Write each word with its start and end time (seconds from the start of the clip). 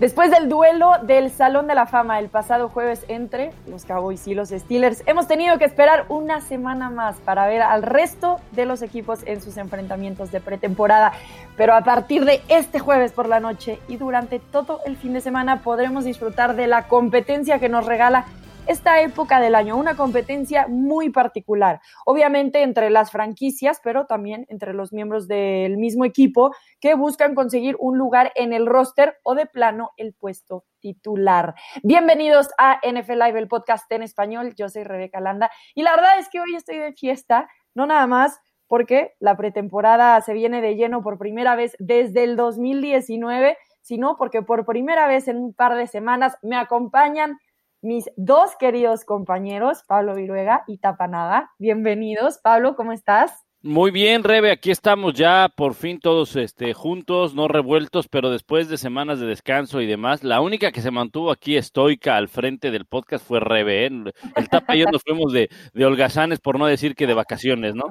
Después 0.00 0.30
del 0.30 0.50
duelo 0.50 0.92
del 1.04 1.30
Salón 1.30 1.66
de 1.66 1.74
la 1.74 1.86
Fama 1.86 2.18
el 2.18 2.28
pasado 2.28 2.68
jueves 2.68 3.06
entre 3.08 3.52
los 3.66 3.86
Cowboys 3.86 4.26
y 4.26 4.34
los 4.34 4.50
Steelers, 4.50 5.02
hemos 5.06 5.26
tenido 5.26 5.56
que 5.56 5.64
esperar 5.64 6.04
una 6.10 6.42
semana 6.42 6.90
más 6.90 7.16
para 7.16 7.46
ver 7.46 7.62
al 7.62 7.82
resto 7.82 8.38
de 8.52 8.66
los 8.66 8.82
equipos 8.82 9.20
en 9.24 9.40
sus 9.40 9.56
enfrentamientos 9.56 10.30
de 10.30 10.42
pretemporada. 10.42 11.12
Pero 11.56 11.74
a 11.74 11.80
partir 11.80 12.26
de 12.26 12.42
este 12.48 12.78
jueves 12.78 13.12
por 13.12 13.26
la 13.26 13.40
noche 13.40 13.78
y 13.88 13.96
durante 13.96 14.38
todo 14.38 14.80
el 14.84 14.98
fin 14.98 15.14
de 15.14 15.22
semana 15.22 15.62
podremos 15.62 16.04
disfrutar 16.04 16.56
de 16.56 16.66
la 16.66 16.88
competencia 16.88 17.58
que 17.58 17.70
nos 17.70 17.86
regala 17.86 18.26
esta 18.66 19.00
época 19.00 19.40
del 19.40 19.54
año, 19.54 19.76
una 19.76 19.96
competencia 19.96 20.66
muy 20.66 21.10
particular, 21.10 21.80
obviamente 22.04 22.62
entre 22.62 22.90
las 22.90 23.12
franquicias, 23.12 23.80
pero 23.82 24.06
también 24.06 24.44
entre 24.48 24.74
los 24.74 24.92
miembros 24.92 25.28
del 25.28 25.76
mismo 25.78 26.04
equipo 26.04 26.50
que 26.80 26.94
buscan 26.94 27.36
conseguir 27.36 27.76
un 27.78 27.96
lugar 27.96 28.32
en 28.34 28.52
el 28.52 28.66
roster 28.66 29.18
o 29.22 29.36
de 29.36 29.46
plano 29.46 29.92
el 29.96 30.14
puesto 30.14 30.64
titular. 30.80 31.54
Bienvenidos 31.84 32.48
a 32.58 32.80
NFL 32.82 33.12
Live, 33.12 33.38
el 33.38 33.48
podcast 33.48 33.90
en 33.92 34.02
español. 34.02 34.54
Yo 34.56 34.68
soy 34.68 34.82
Rebeca 34.82 35.20
Landa 35.20 35.48
y 35.76 35.82
la 35.82 35.94
verdad 35.94 36.18
es 36.18 36.28
que 36.28 36.40
hoy 36.40 36.56
estoy 36.56 36.78
de 36.78 36.92
fiesta, 36.92 37.48
no 37.72 37.86
nada 37.86 38.08
más 38.08 38.40
porque 38.66 39.14
la 39.20 39.36
pretemporada 39.36 40.20
se 40.22 40.32
viene 40.32 40.60
de 40.60 40.74
lleno 40.74 41.02
por 41.02 41.18
primera 41.18 41.54
vez 41.54 41.76
desde 41.78 42.24
el 42.24 42.34
2019, 42.34 43.56
sino 43.80 44.16
porque 44.16 44.42
por 44.42 44.66
primera 44.66 45.06
vez 45.06 45.28
en 45.28 45.36
un 45.36 45.54
par 45.54 45.76
de 45.76 45.86
semanas 45.86 46.36
me 46.42 46.56
acompañan 46.56 47.38
mis 47.82 48.10
dos 48.16 48.56
queridos 48.56 49.04
compañeros, 49.04 49.82
Pablo 49.86 50.14
Viruega 50.14 50.64
y 50.66 50.78
Tapanada. 50.78 51.50
Bienvenidos. 51.58 52.38
Pablo, 52.38 52.76
¿cómo 52.76 52.92
estás? 52.92 53.46
Muy 53.62 53.90
bien, 53.90 54.22
Rebe, 54.22 54.52
aquí 54.52 54.70
estamos 54.70 55.14
ya 55.14 55.48
por 55.56 55.74
fin 55.74 55.98
todos 55.98 56.36
este, 56.36 56.72
juntos, 56.72 57.34
no 57.34 57.48
revueltos, 57.48 58.06
pero 58.06 58.30
después 58.30 58.68
de 58.68 58.78
semanas 58.78 59.18
de 59.18 59.26
descanso 59.26 59.80
y 59.80 59.86
demás, 59.86 60.22
la 60.22 60.40
única 60.40 60.70
que 60.70 60.80
se 60.80 60.92
mantuvo 60.92 61.32
aquí 61.32 61.56
estoica 61.56 62.16
al 62.16 62.28
frente 62.28 62.70
del 62.70 62.86
podcast 62.86 63.26
fue 63.26 63.40
Rebe. 63.40 63.86
¿eh? 63.86 63.90
El 64.36 64.48
Tapa 64.48 64.76
y 64.76 64.80
yo 64.80 64.86
nos 64.92 65.02
fuimos 65.02 65.32
de, 65.32 65.48
de 65.74 65.84
holgazanes, 65.84 66.38
por 66.38 66.60
no 66.60 66.66
decir 66.66 66.94
que 66.94 67.08
de 67.08 67.14
vacaciones, 67.14 67.74
¿no? 67.74 67.86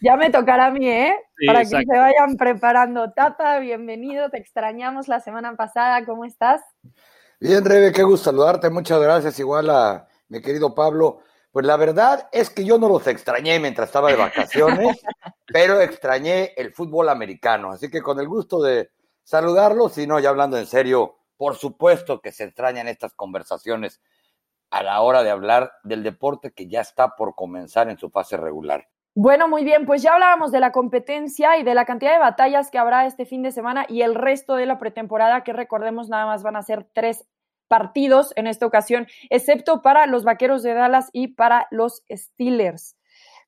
Ya 0.00 0.16
me 0.16 0.30
tocará 0.30 0.68
a 0.68 0.70
mí, 0.70 0.88
¿eh? 0.88 1.14
Para 1.46 1.60
que 1.60 1.66
se 1.66 1.84
vayan 1.84 2.36
preparando. 2.38 3.12
Tapa, 3.12 3.58
bienvenido, 3.58 4.30
te 4.30 4.38
extrañamos 4.38 5.08
la 5.08 5.20
semana 5.20 5.54
pasada, 5.56 6.06
¿cómo 6.06 6.24
estás? 6.24 6.62
Bien, 7.40 7.64
Rebe, 7.64 7.92
qué 7.92 8.02
gusto 8.02 8.30
saludarte. 8.30 8.68
Muchas 8.68 9.00
gracias. 9.00 9.38
Igual 9.38 9.70
a 9.70 10.08
mi 10.28 10.40
querido 10.40 10.74
Pablo. 10.74 11.20
Pues 11.52 11.64
la 11.64 11.76
verdad 11.76 12.28
es 12.32 12.50
que 12.50 12.64
yo 12.64 12.78
no 12.78 12.88
los 12.88 13.06
extrañé 13.06 13.60
mientras 13.60 13.88
estaba 13.88 14.10
de 14.10 14.16
vacaciones, 14.16 15.00
pero 15.46 15.80
extrañé 15.80 16.52
el 16.56 16.74
fútbol 16.74 17.08
americano. 17.08 17.70
Así 17.70 17.90
que 17.90 18.02
con 18.02 18.18
el 18.18 18.26
gusto 18.26 18.60
de 18.60 18.90
saludarlos, 19.22 19.96
y 19.98 20.06
no, 20.08 20.18
ya 20.18 20.30
hablando 20.30 20.58
en 20.58 20.66
serio, 20.66 21.18
por 21.36 21.54
supuesto 21.54 22.20
que 22.20 22.32
se 22.32 22.42
extrañan 22.42 22.88
estas 22.88 23.14
conversaciones 23.14 24.00
a 24.70 24.82
la 24.82 25.00
hora 25.00 25.22
de 25.22 25.30
hablar 25.30 25.72
del 25.84 26.02
deporte 26.02 26.52
que 26.52 26.68
ya 26.68 26.80
está 26.80 27.14
por 27.14 27.36
comenzar 27.36 27.88
en 27.88 27.98
su 27.98 28.10
fase 28.10 28.36
regular. 28.36 28.88
Bueno, 29.20 29.48
muy 29.48 29.64
bien, 29.64 29.84
pues 29.84 30.00
ya 30.00 30.12
hablábamos 30.12 30.52
de 30.52 30.60
la 30.60 30.70
competencia 30.70 31.58
y 31.58 31.64
de 31.64 31.74
la 31.74 31.84
cantidad 31.84 32.12
de 32.12 32.20
batallas 32.20 32.70
que 32.70 32.78
habrá 32.78 33.04
este 33.04 33.26
fin 33.26 33.42
de 33.42 33.50
semana 33.50 33.84
y 33.88 34.02
el 34.02 34.14
resto 34.14 34.54
de 34.54 34.64
la 34.64 34.78
pretemporada, 34.78 35.42
que 35.42 35.52
recordemos 35.52 36.08
nada 36.08 36.24
más 36.24 36.44
van 36.44 36.54
a 36.54 36.62
ser 36.62 36.86
tres 36.92 37.26
partidos 37.66 38.32
en 38.36 38.46
esta 38.46 38.64
ocasión, 38.64 39.08
excepto 39.28 39.82
para 39.82 40.06
los 40.06 40.22
Vaqueros 40.22 40.62
de 40.62 40.72
Dallas 40.72 41.10
y 41.12 41.34
para 41.34 41.66
los 41.72 42.04
Steelers. 42.08 42.96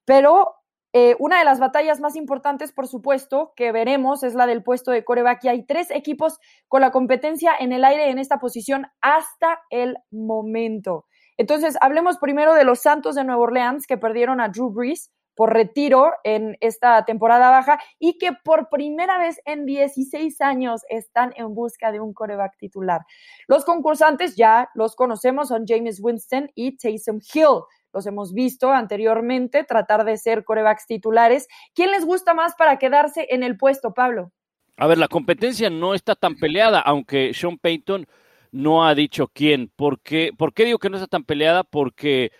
Pero 0.05 0.57
eh, 0.93 1.15
una 1.21 1.39
de 1.39 1.45
las 1.45 1.61
batallas 1.61 2.01
más 2.01 2.17
importantes, 2.17 2.73
por 2.73 2.89
supuesto, 2.89 3.53
que 3.55 3.71
veremos 3.71 4.25
es 4.25 4.35
la 4.35 4.49
del 4.49 4.65
puesto 4.65 4.91
de 4.91 5.05
coreback 5.05 5.45
y 5.45 5.49
hay 5.51 5.67
tres 5.67 5.93
equipos 5.93 6.41
con 6.67 6.81
la 6.81 6.91
competencia 6.91 7.53
en 7.57 7.71
el 7.71 7.85
aire 7.85 8.11
en 8.11 8.19
esta 8.19 8.41
posición 8.41 8.89
hasta 9.03 9.61
el 9.71 9.99
momento. 10.11 11.07
Entonces, 11.37 11.77
hablemos 11.81 12.19
primero 12.19 12.55
de 12.55 12.65
los 12.65 12.81
Santos 12.81 13.15
de 13.15 13.23
Nueva 13.23 13.43
Orleans 13.43 13.87
que 13.87 13.97
perdieron 13.97 14.41
a 14.41 14.49
Drew 14.49 14.73
Brees 14.73 15.13
por 15.41 15.55
retiro 15.55 16.13
en 16.23 16.59
esta 16.61 17.03
temporada 17.07 17.49
baja 17.49 17.81
y 17.99 18.19
que 18.19 18.35
por 18.45 18.69
primera 18.69 19.17
vez 19.17 19.41
en 19.47 19.65
16 19.65 20.39
años 20.43 20.83
están 20.91 21.33
en 21.35 21.55
busca 21.55 21.93
de 21.93 21.99
un 21.99 22.13
coreback 22.13 22.59
titular. 22.59 23.07
Los 23.49 23.65
concursantes 23.65 24.37
ya 24.37 24.69
los 24.75 24.95
conocemos, 24.95 25.49
son 25.49 25.65
James 25.67 25.99
Winston 25.99 26.51
y 26.55 26.77
Taysom 26.77 27.21
Hill. 27.33 27.63
Los 27.91 28.07
hemos 28.07 28.35
visto 28.35 28.71
anteriormente 28.71 29.65
tratar 29.65 30.05
de 30.05 30.19
ser 30.19 30.45
corebacks 30.45 30.85
titulares. 30.85 31.49
¿Quién 31.75 31.91
les 31.91 32.05
gusta 32.05 32.35
más 32.35 32.55
para 32.55 32.79
quedarse 32.79 33.27
en 33.31 33.43
el 33.43 33.57
puesto, 33.57 33.95
Pablo? 33.95 34.33
A 34.77 34.87
ver, 34.89 34.99
la 34.99 35.09
competencia 35.09 35.71
no 35.71 35.95
está 35.95 36.17
tan 36.17 36.35
peleada, 36.35 36.81
aunque 36.81 37.33
Sean 37.33 37.57
Payton 37.57 38.05
no 38.53 38.85
ha 38.85 38.95
dicho 38.95 39.29
quién. 39.33 39.73
¿Por 39.75 40.03
qué, 40.03 40.33
¿Por 40.37 40.53
qué 40.53 40.67
digo 40.67 40.79
que 40.79 40.91
no 40.91 40.99
está 40.99 41.07
tan 41.07 41.25
peleada? 41.25 41.65
Porque 41.65 42.31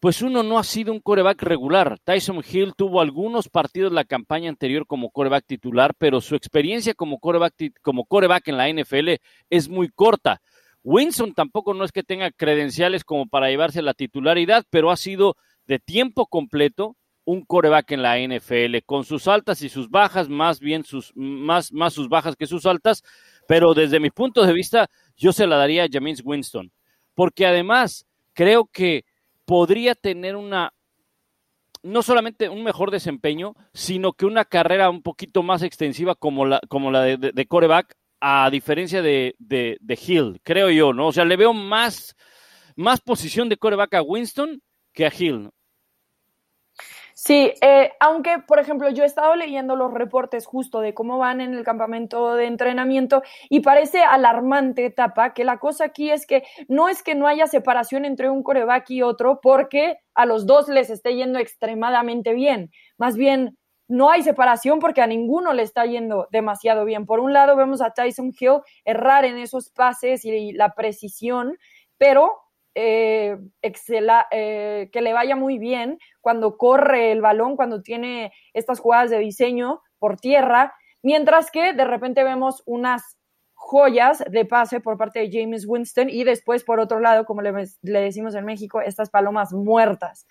pues 0.00 0.22
uno 0.22 0.42
no 0.42 0.58
ha 0.58 0.64
sido 0.64 0.92
un 0.92 1.00
coreback 1.00 1.42
regular. 1.42 1.98
Tyson 2.02 2.42
Hill 2.50 2.72
tuvo 2.74 3.02
algunos 3.02 3.50
partidos 3.50 3.92
la 3.92 4.04
campaña 4.04 4.48
anterior 4.48 4.86
como 4.86 5.10
coreback 5.10 5.44
titular, 5.46 5.94
pero 5.98 6.22
su 6.22 6.34
experiencia 6.34 6.94
como 6.94 7.18
coreback, 7.18 7.54
como 7.82 8.06
coreback 8.06 8.48
en 8.48 8.56
la 8.56 8.68
NFL 8.72 9.20
es 9.50 9.68
muy 9.68 9.90
corta. 9.90 10.40
Winston 10.82 11.34
tampoco 11.34 11.74
no 11.74 11.84
es 11.84 11.92
que 11.92 12.02
tenga 12.02 12.30
credenciales 12.30 13.04
como 13.04 13.26
para 13.26 13.50
llevarse 13.50 13.82
la 13.82 13.92
titularidad, 13.92 14.64
pero 14.70 14.90
ha 14.90 14.96
sido 14.96 15.36
de 15.66 15.78
tiempo 15.78 16.26
completo 16.26 16.96
un 17.24 17.44
coreback 17.44 17.92
en 17.92 18.02
la 18.02 18.18
NFL, 18.18 18.78
con 18.86 19.04
sus 19.04 19.28
altas 19.28 19.60
y 19.60 19.68
sus 19.68 19.90
bajas, 19.90 20.30
más 20.30 20.58
bien 20.58 20.82
sus, 20.84 21.12
más, 21.14 21.72
más 21.72 21.92
sus 21.92 22.08
bajas 22.08 22.34
que 22.34 22.46
sus 22.46 22.64
altas, 22.64 23.04
pero 23.46 23.74
desde 23.74 24.00
mi 24.00 24.10
punto 24.10 24.44
de 24.44 24.54
vista, 24.54 24.88
yo 25.16 25.32
se 25.32 25.46
la 25.46 25.56
daría 25.56 25.84
a 25.84 25.88
James 25.92 26.22
Winston, 26.24 26.72
porque 27.14 27.46
además 27.46 28.06
creo 28.32 28.64
que 28.72 29.04
podría 29.50 29.96
tener 29.96 30.36
una, 30.36 30.72
no 31.82 32.04
solamente 32.04 32.48
un 32.48 32.62
mejor 32.62 32.92
desempeño, 32.92 33.56
sino 33.74 34.12
que 34.12 34.24
una 34.24 34.44
carrera 34.44 34.88
un 34.88 35.02
poquito 35.02 35.42
más 35.42 35.64
extensiva 35.64 36.14
como 36.14 36.46
la, 36.46 36.60
como 36.68 36.92
la 36.92 37.02
de, 37.02 37.46
coreback, 37.48 37.96
a 38.20 38.48
diferencia 38.48 39.02
de, 39.02 39.34
de, 39.40 39.98
Hill, 40.06 40.40
creo 40.44 40.70
yo, 40.70 40.92
¿no? 40.92 41.08
O 41.08 41.12
sea, 41.12 41.24
le 41.24 41.36
veo 41.36 41.52
más, 41.52 42.14
más 42.76 43.00
posición 43.00 43.48
de 43.48 43.56
coreback 43.56 43.94
a 43.94 44.02
Winston 44.02 44.62
que 44.92 45.04
a 45.04 45.12
Hill. 45.12 45.50
Sí, 47.22 47.52
eh, 47.60 47.92
aunque, 48.00 48.38
por 48.38 48.60
ejemplo, 48.60 48.88
yo 48.88 49.02
he 49.02 49.06
estado 49.06 49.36
leyendo 49.36 49.76
los 49.76 49.92
reportes 49.92 50.46
justo 50.46 50.80
de 50.80 50.94
cómo 50.94 51.18
van 51.18 51.42
en 51.42 51.52
el 51.52 51.64
campamento 51.64 52.34
de 52.34 52.46
entrenamiento 52.46 53.22
y 53.50 53.60
parece 53.60 54.02
alarmante, 54.02 54.88
Tapa, 54.88 55.34
que 55.34 55.44
la 55.44 55.58
cosa 55.58 55.84
aquí 55.84 56.10
es 56.10 56.26
que 56.26 56.44
no 56.66 56.88
es 56.88 57.02
que 57.02 57.14
no 57.14 57.26
haya 57.26 57.46
separación 57.46 58.06
entre 58.06 58.30
un 58.30 58.42
coreback 58.42 58.88
y 58.88 59.02
otro 59.02 59.38
porque 59.42 59.98
a 60.14 60.24
los 60.24 60.46
dos 60.46 60.68
les 60.68 60.88
esté 60.88 61.14
yendo 61.14 61.38
extremadamente 61.38 62.32
bien. 62.32 62.70
Más 62.96 63.16
bien, 63.18 63.58
no 63.86 64.08
hay 64.08 64.22
separación 64.22 64.78
porque 64.78 65.02
a 65.02 65.06
ninguno 65.06 65.52
le 65.52 65.62
está 65.62 65.84
yendo 65.84 66.26
demasiado 66.30 66.86
bien. 66.86 67.04
Por 67.04 67.20
un 67.20 67.34
lado, 67.34 67.54
vemos 67.54 67.82
a 67.82 67.90
Tyson 67.90 68.32
Hill 68.40 68.60
errar 68.86 69.26
en 69.26 69.36
esos 69.36 69.68
pases 69.68 70.24
y 70.24 70.52
la 70.52 70.72
precisión, 70.74 71.58
pero 71.98 72.32
eh, 72.74 73.38
eh, 73.62 74.90
que 74.92 75.00
le 75.00 75.12
vaya 75.12 75.36
muy 75.36 75.58
bien 75.58 75.98
cuando 76.20 76.56
corre 76.56 77.12
el 77.12 77.20
balón, 77.20 77.56
cuando 77.56 77.82
tiene 77.82 78.32
estas 78.54 78.80
jugadas 78.80 79.10
de 79.10 79.18
diseño 79.18 79.82
por 79.98 80.16
tierra, 80.18 80.74
mientras 81.02 81.50
que 81.50 81.72
de 81.72 81.84
repente 81.84 82.24
vemos 82.24 82.62
unas 82.66 83.16
joyas 83.54 84.24
de 84.30 84.44
pase 84.46 84.80
por 84.80 84.96
parte 84.96 85.20
de 85.20 85.30
James 85.30 85.66
Winston 85.66 86.08
y 86.08 86.24
después 86.24 86.64
por 86.64 86.80
otro 86.80 86.98
lado, 86.98 87.24
como 87.26 87.42
le, 87.42 87.52
le 87.82 88.00
decimos 88.00 88.34
en 88.34 88.44
México, 88.44 88.80
estas 88.80 89.10
palomas 89.10 89.52
muertas. 89.52 90.26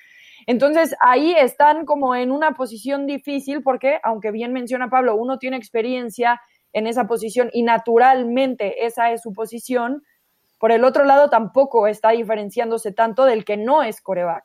Entonces 0.48 0.96
ahí 1.00 1.34
están 1.38 1.86
como 1.86 2.16
en 2.16 2.32
una 2.32 2.54
posición 2.54 3.06
difícil 3.06 3.62
porque, 3.62 4.00
aunque 4.04 4.32
bien 4.32 4.52
menciona 4.52 4.90
Pablo, 4.90 5.16
uno 5.16 5.38
tiene 5.38 5.58
experiencia 5.58 6.42
en 6.74 6.88
esa 6.88 7.08
posición 7.08 7.50
y 7.54 7.64
naturalmente 7.64 8.86
esa 8.86 9.12
es 9.12 9.22
su 9.22 9.34
posición, 9.34 10.04
por 10.60 10.72
el 10.72 10.84
otro 10.84 11.06
lado, 11.06 11.30
tampoco 11.30 11.88
está 11.88 12.10
diferenciándose 12.10 12.92
tanto 12.92 13.26
del 13.26 13.46
que 13.46 13.58
no 13.58 13.82
es 13.82 14.02
coreback. 14.02 14.44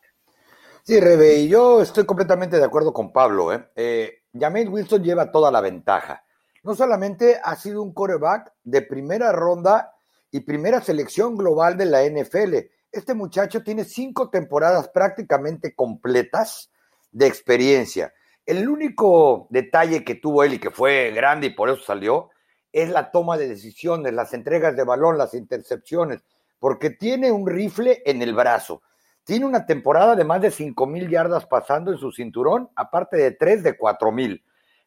Sí, 0.84 1.00
Rebe, 1.00 1.37
y 1.38 1.49
yo 1.49 1.82
estoy 1.82 2.06
completamente 2.06 2.58
de 2.58 2.64
acuerdo 2.64 2.93
con 2.93 3.12
Pablo. 3.12 3.52
¿eh? 3.52 3.69
eh 3.75 4.20
Wilson 4.32 5.02
lleva 5.02 5.32
toda 5.32 5.50
la 5.50 5.61
ventaja. 5.61 6.25
No 6.62 6.75
solamente 6.75 7.40
ha 7.43 7.56
sido 7.56 7.82
un 7.82 7.93
coreback 7.93 8.52
de 8.62 8.82
primera 8.82 9.32
ronda 9.32 9.93
y 10.31 10.40
primera 10.40 10.81
selección 10.81 11.37
global 11.37 11.76
de 11.76 11.87
la 11.87 12.05
NFL. 12.05 12.55
Este 12.93 13.14
muchacho 13.14 13.62
tiene 13.62 13.84
cinco 13.84 14.31
temporadas 14.31 14.88
prácticamente 14.88 15.75
completas 15.75 16.70
de 17.10 17.26
experiencia. 17.26 18.12
El 18.46 18.69
único 18.69 19.46
detalle 19.50 20.05
que 20.05 20.17
tuvo 20.17 20.44
él 20.44 20.55
y 20.55 20.58
que 20.58 20.70
fue 20.70 21.12
grande 21.12 21.49
y 21.49 21.50
por 21.50 21.70
eso 21.70 21.82
salió 21.82 22.31
es 22.75 22.91
la 22.91 23.12
toma 23.12 23.38
de 23.38 23.49
decisiones, 23.49 24.12
las 24.12 24.35
entregas 24.35 24.75
de 24.75 24.82
balón, 24.82 25.17
las 25.17 25.32
intercepciones, 25.32 26.25
porque 26.59 26.91
tiene 26.91 27.31
un 27.31 27.47
rifle 27.47 28.03
en 28.05 28.21
el 28.21 28.35
brazo. 28.35 28.82
Tiene 29.23 29.47
una 29.47 29.65
temporada 29.65 30.17
de 30.17 30.25
más 30.25 30.43
de 30.43 30.50
cinco 30.50 30.85
mil 30.85 31.09
yardas 31.09 31.47
pasando 31.47 31.93
en 31.93 31.99
su 31.99 32.11
cinturón, 32.11 32.69
aparte 32.75 33.17
de 33.17 33.31
tres 33.31 33.62
de 33.62 33.76
cuatro 33.76 34.11
mil. 34.11 34.43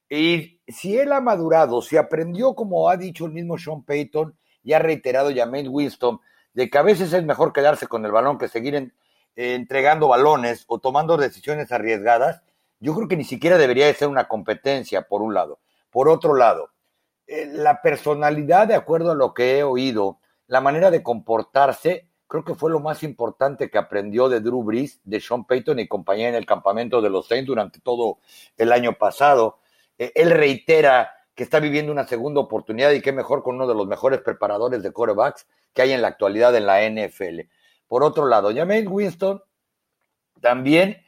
Y 0.10 0.60
si 0.68 0.98
él 0.98 1.13
ha 1.13 1.22
madurado, 1.22 1.81
si 1.81 1.95
aprendió, 1.95 2.56
como 2.56 2.89
ha 2.89 2.98
dicho 2.98 3.25
el 3.25 3.31
mismo 3.31 3.57
Sean 3.57 3.84
Payton, 3.84 4.36
y 4.63 4.74
ha 4.74 4.80
reiterado 4.80 5.31
James 5.33 5.69
Winston 5.69 6.19
de 6.54 6.69
que 6.69 6.78
a 6.78 6.81
veces 6.81 7.13
es 7.13 7.24
mejor 7.24 7.54
quedarse 7.54 7.88
con 7.88 8.04
el 8.04 8.12
balón 8.12 8.38
que 8.38 8.50
seguir 8.50 8.75
eh, 8.75 8.92
entregando 9.36 10.10
balones 10.10 10.66
o 10.68 10.80
tomando 10.80 11.16
decisiones 11.16 11.72
arriesgadas, 11.72 12.42
yo 12.81 12.94
creo 12.94 13.07
que 13.07 13.16
ni 13.16 13.24
siquiera 13.24 13.57
debería 13.57 13.86
de 13.86 13.94
ser 13.94 14.10
una 14.10 14.28
competencia, 14.28 15.04
por 15.04 15.22
un 15.22 15.33
lado. 15.33 15.60
Por 15.90 16.10
otro 16.10 16.36
lado, 16.36 16.72
la 17.27 17.81
personalidad, 17.81 18.68
de 18.68 18.75
acuerdo 18.75 19.12
a 19.12 19.15
lo 19.15 19.33
que 19.33 19.57
he 19.57 19.63
oído, 19.63 20.19
la 20.47 20.62
manera 20.62 20.89
de 20.89 21.03
comportarse, 21.03 22.07
creo 22.27 22.44
que 22.44 22.56
fue 22.56 22.71
lo 22.71 22.79
más 22.79 23.03
importante 23.03 23.69
que 23.69 23.77
aprendió 23.77 24.29
de 24.29 24.39
Drew 24.39 24.63
Brees, 24.63 25.01
de 25.03 25.19
Sean 25.19 25.45
Payton 25.45 25.79
y 25.79 25.88
compañía 25.88 26.29
en 26.29 26.35
el 26.35 26.45
campamento 26.45 27.01
de 27.01 27.09
los 27.09 27.27
Saints 27.27 27.47
durante 27.47 27.79
todo 27.79 28.19
el 28.57 28.71
año 28.71 28.94
pasado. 28.94 29.59
Eh, 29.97 30.12
él 30.15 30.31
reitera 30.31 31.12
que 31.35 31.44
está 31.44 31.59
viviendo 31.59 31.91
una 31.91 32.07
segunda 32.07 32.41
oportunidad 32.41 32.91
y 32.91 33.01
qué 33.01 33.12
mejor 33.12 33.44
con 33.44 33.56
uno 33.56 33.68
de 33.68 33.75
los 33.75 33.88
mejores 33.88 34.21
preparadores 34.21 34.81
de 34.81 34.91
quarterbacks 34.91 35.47
que 35.73 35.83
hay 35.83 35.91
en 35.91 36.01
la 36.01 36.07
actualidad 36.07 36.56
en 36.56 36.65
la 36.65 36.81
NFL. 36.89 37.41
Por 37.88 38.03
otro 38.03 38.25
lado, 38.25 38.51
James 38.53 38.88
Winston 38.88 39.41
también 40.41 41.03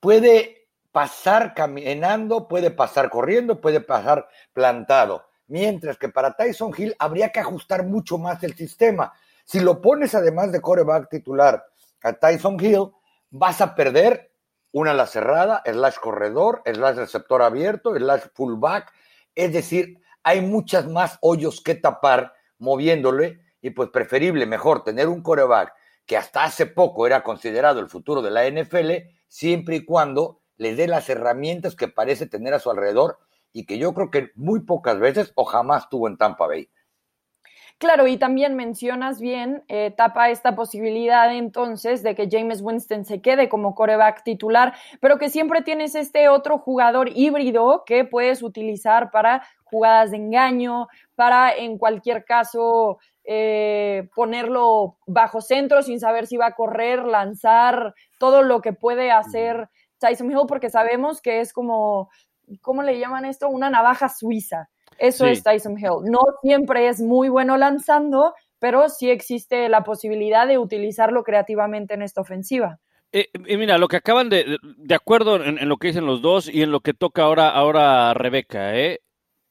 puede 0.00 0.68
pasar 0.92 1.54
caminando, 1.54 2.46
puede 2.46 2.70
pasar 2.70 3.10
corriendo, 3.10 3.60
puede 3.60 3.80
pasar 3.80 4.28
plantado. 4.52 5.26
Mientras 5.46 5.98
que 5.98 6.08
para 6.08 6.34
Tyson 6.34 6.72
Hill 6.76 6.94
habría 6.98 7.30
que 7.30 7.40
ajustar 7.40 7.84
mucho 7.84 8.18
más 8.18 8.42
el 8.42 8.54
sistema. 8.54 9.12
Si 9.44 9.60
lo 9.60 9.80
pones 9.80 10.14
además 10.14 10.52
de 10.52 10.60
coreback 10.60 11.10
titular 11.10 11.64
a 12.02 12.12
Tyson 12.14 12.58
Hill, 12.58 12.90
vas 13.30 13.60
a 13.60 13.74
perder 13.74 14.32
una 14.72 14.94
la 14.94 15.06
cerrada, 15.06 15.62
slash 15.64 15.96
corredor, 15.96 16.62
slash 16.64 16.96
receptor 16.96 17.42
abierto, 17.42 17.94
slash 17.94 18.22
fullback. 18.34 18.92
Es 19.34 19.52
decir, 19.52 20.00
hay 20.22 20.40
muchas 20.40 20.88
más 20.88 21.18
hoyos 21.20 21.60
que 21.60 21.74
tapar 21.74 22.34
moviéndole 22.58 23.40
y 23.60 23.70
pues 23.70 23.90
preferible, 23.90 24.46
mejor 24.46 24.82
tener 24.82 25.08
un 25.08 25.22
coreback 25.22 25.72
que 26.06 26.16
hasta 26.16 26.44
hace 26.44 26.66
poco 26.66 27.06
era 27.06 27.22
considerado 27.22 27.80
el 27.80 27.88
futuro 27.88 28.20
de 28.20 28.30
la 28.30 28.48
NFL, 28.48 29.08
siempre 29.28 29.76
y 29.76 29.84
cuando 29.84 30.40
le 30.56 30.74
dé 30.74 30.86
las 30.86 31.08
herramientas 31.08 31.74
que 31.74 31.88
parece 31.88 32.26
tener 32.26 32.54
a 32.54 32.60
su 32.60 32.70
alrededor 32.70 33.18
y 33.54 33.64
que 33.64 33.78
yo 33.78 33.94
creo 33.94 34.10
que 34.10 34.30
muy 34.34 34.60
pocas 34.60 34.98
veces 34.98 35.32
o 35.36 35.44
jamás 35.44 35.88
tuvo 35.88 36.08
en 36.08 36.18
Tampa 36.18 36.46
Bay. 36.46 36.68
Claro, 37.78 38.06
y 38.06 38.16
también 38.16 38.54
mencionas 38.54 39.20
bien, 39.20 39.64
eh, 39.68 39.92
tapa 39.96 40.30
esta 40.30 40.54
posibilidad 40.54 41.34
entonces 41.34 42.02
de 42.02 42.14
que 42.14 42.28
James 42.30 42.60
Winston 42.62 43.04
se 43.04 43.20
quede 43.20 43.48
como 43.48 43.74
coreback 43.74 44.22
titular, 44.22 44.74
pero 45.00 45.18
que 45.18 45.28
siempre 45.28 45.62
tienes 45.62 45.94
este 45.94 46.28
otro 46.28 46.58
jugador 46.58 47.10
híbrido 47.14 47.84
que 47.84 48.04
puedes 48.04 48.42
utilizar 48.42 49.10
para 49.10 49.42
jugadas 49.64 50.12
de 50.12 50.18
engaño, 50.18 50.88
para 51.16 51.52
en 51.52 51.78
cualquier 51.78 52.24
caso 52.24 52.98
eh, 53.24 54.08
ponerlo 54.14 54.96
bajo 55.06 55.40
centro 55.40 55.82
sin 55.82 55.98
saber 55.98 56.26
si 56.26 56.36
va 56.36 56.46
a 56.46 56.54
correr, 56.54 57.04
lanzar, 57.04 57.94
todo 58.18 58.42
lo 58.42 58.60
que 58.60 58.72
puede 58.72 59.10
hacer 59.10 59.68
Tyson 59.98 60.30
Hill, 60.30 60.46
porque 60.46 60.70
sabemos 60.70 61.20
que 61.20 61.40
es 61.40 61.52
como, 61.52 62.08
¿cómo 62.60 62.82
le 62.82 62.98
llaman 62.98 63.24
esto? 63.24 63.48
Una 63.48 63.70
navaja 63.70 64.08
suiza. 64.08 64.68
Eso 64.98 65.26
es 65.26 65.42
Tyson 65.42 65.78
Hill. 65.78 66.04
No 66.04 66.20
siempre 66.42 66.88
es 66.88 67.00
muy 67.00 67.28
bueno 67.28 67.56
lanzando, 67.56 68.34
pero 68.58 68.88
sí 68.88 69.10
existe 69.10 69.68
la 69.68 69.82
posibilidad 69.82 70.46
de 70.46 70.58
utilizarlo 70.58 71.24
creativamente 71.24 71.94
en 71.94 72.02
esta 72.02 72.20
ofensiva. 72.20 72.78
Eh, 73.12 73.28
y 73.46 73.56
mira, 73.56 73.78
lo 73.78 73.88
que 73.88 73.96
acaban 73.96 74.28
de, 74.28 74.58
de 74.62 74.94
acuerdo 74.94 75.42
en, 75.42 75.58
en, 75.58 75.68
lo 75.68 75.76
que 75.76 75.88
dicen 75.88 76.06
los 76.06 76.22
dos 76.22 76.48
y 76.48 76.62
en 76.62 76.72
lo 76.72 76.80
que 76.80 76.94
toca 76.94 77.22
ahora, 77.22 77.48
ahora 77.50 78.14
Rebeca, 78.14 78.76
¿eh? 78.76 79.00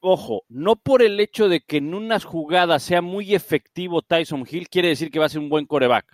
ojo, 0.03 0.43
no 0.49 0.75
por 0.75 1.01
el 1.01 1.19
hecho 1.19 1.47
de 1.47 1.61
que 1.61 1.77
en 1.77 1.93
unas 1.93 2.25
jugadas 2.25 2.83
sea 2.83 3.01
muy 3.01 3.33
efectivo 3.33 4.01
Tyson 4.01 4.45
Hill, 4.49 4.67
quiere 4.69 4.89
decir 4.89 5.09
que 5.09 5.19
va 5.19 5.25
a 5.25 5.29
ser 5.29 5.39
un 5.39 5.49
buen 5.49 5.65
coreback. 5.65 6.05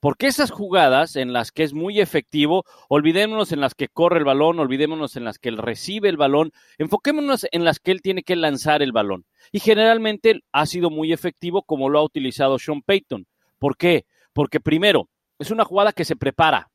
Porque 0.00 0.26
esas 0.26 0.50
jugadas 0.50 1.16
en 1.16 1.32
las 1.32 1.52
que 1.52 1.62
es 1.62 1.72
muy 1.72 2.00
efectivo, 2.00 2.64
olvidémonos 2.88 3.52
en 3.52 3.60
las 3.60 3.74
que 3.74 3.88
corre 3.88 4.18
el 4.18 4.24
balón, 4.24 4.58
olvidémonos 4.58 5.16
en 5.16 5.24
las 5.24 5.38
que 5.38 5.48
él 5.48 5.58
recibe 5.58 6.08
el 6.08 6.16
balón, 6.16 6.52
enfoquémonos 6.78 7.46
en 7.50 7.64
las 7.64 7.80
que 7.80 7.92
él 7.92 8.02
tiene 8.02 8.22
que 8.22 8.36
lanzar 8.36 8.82
el 8.82 8.92
balón. 8.92 9.24
Y 9.52 9.60
generalmente 9.60 10.40
ha 10.52 10.66
sido 10.66 10.90
muy 10.90 11.12
efectivo 11.12 11.62
como 11.62 11.88
lo 11.88 11.98
ha 11.98 12.04
utilizado 12.04 12.58
Sean 12.58 12.82
Payton. 12.82 13.26
¿Por 13.58 13.76
qué? 13.76 14.04
Porque 14.32 14.60
primero, 14.60 15.08
es 15.38 15.50
una 15.50 15.64
jugada 15.64 15.92
que 15.92 16.04
se 16.04 16.16
prepara. 16.16 16.70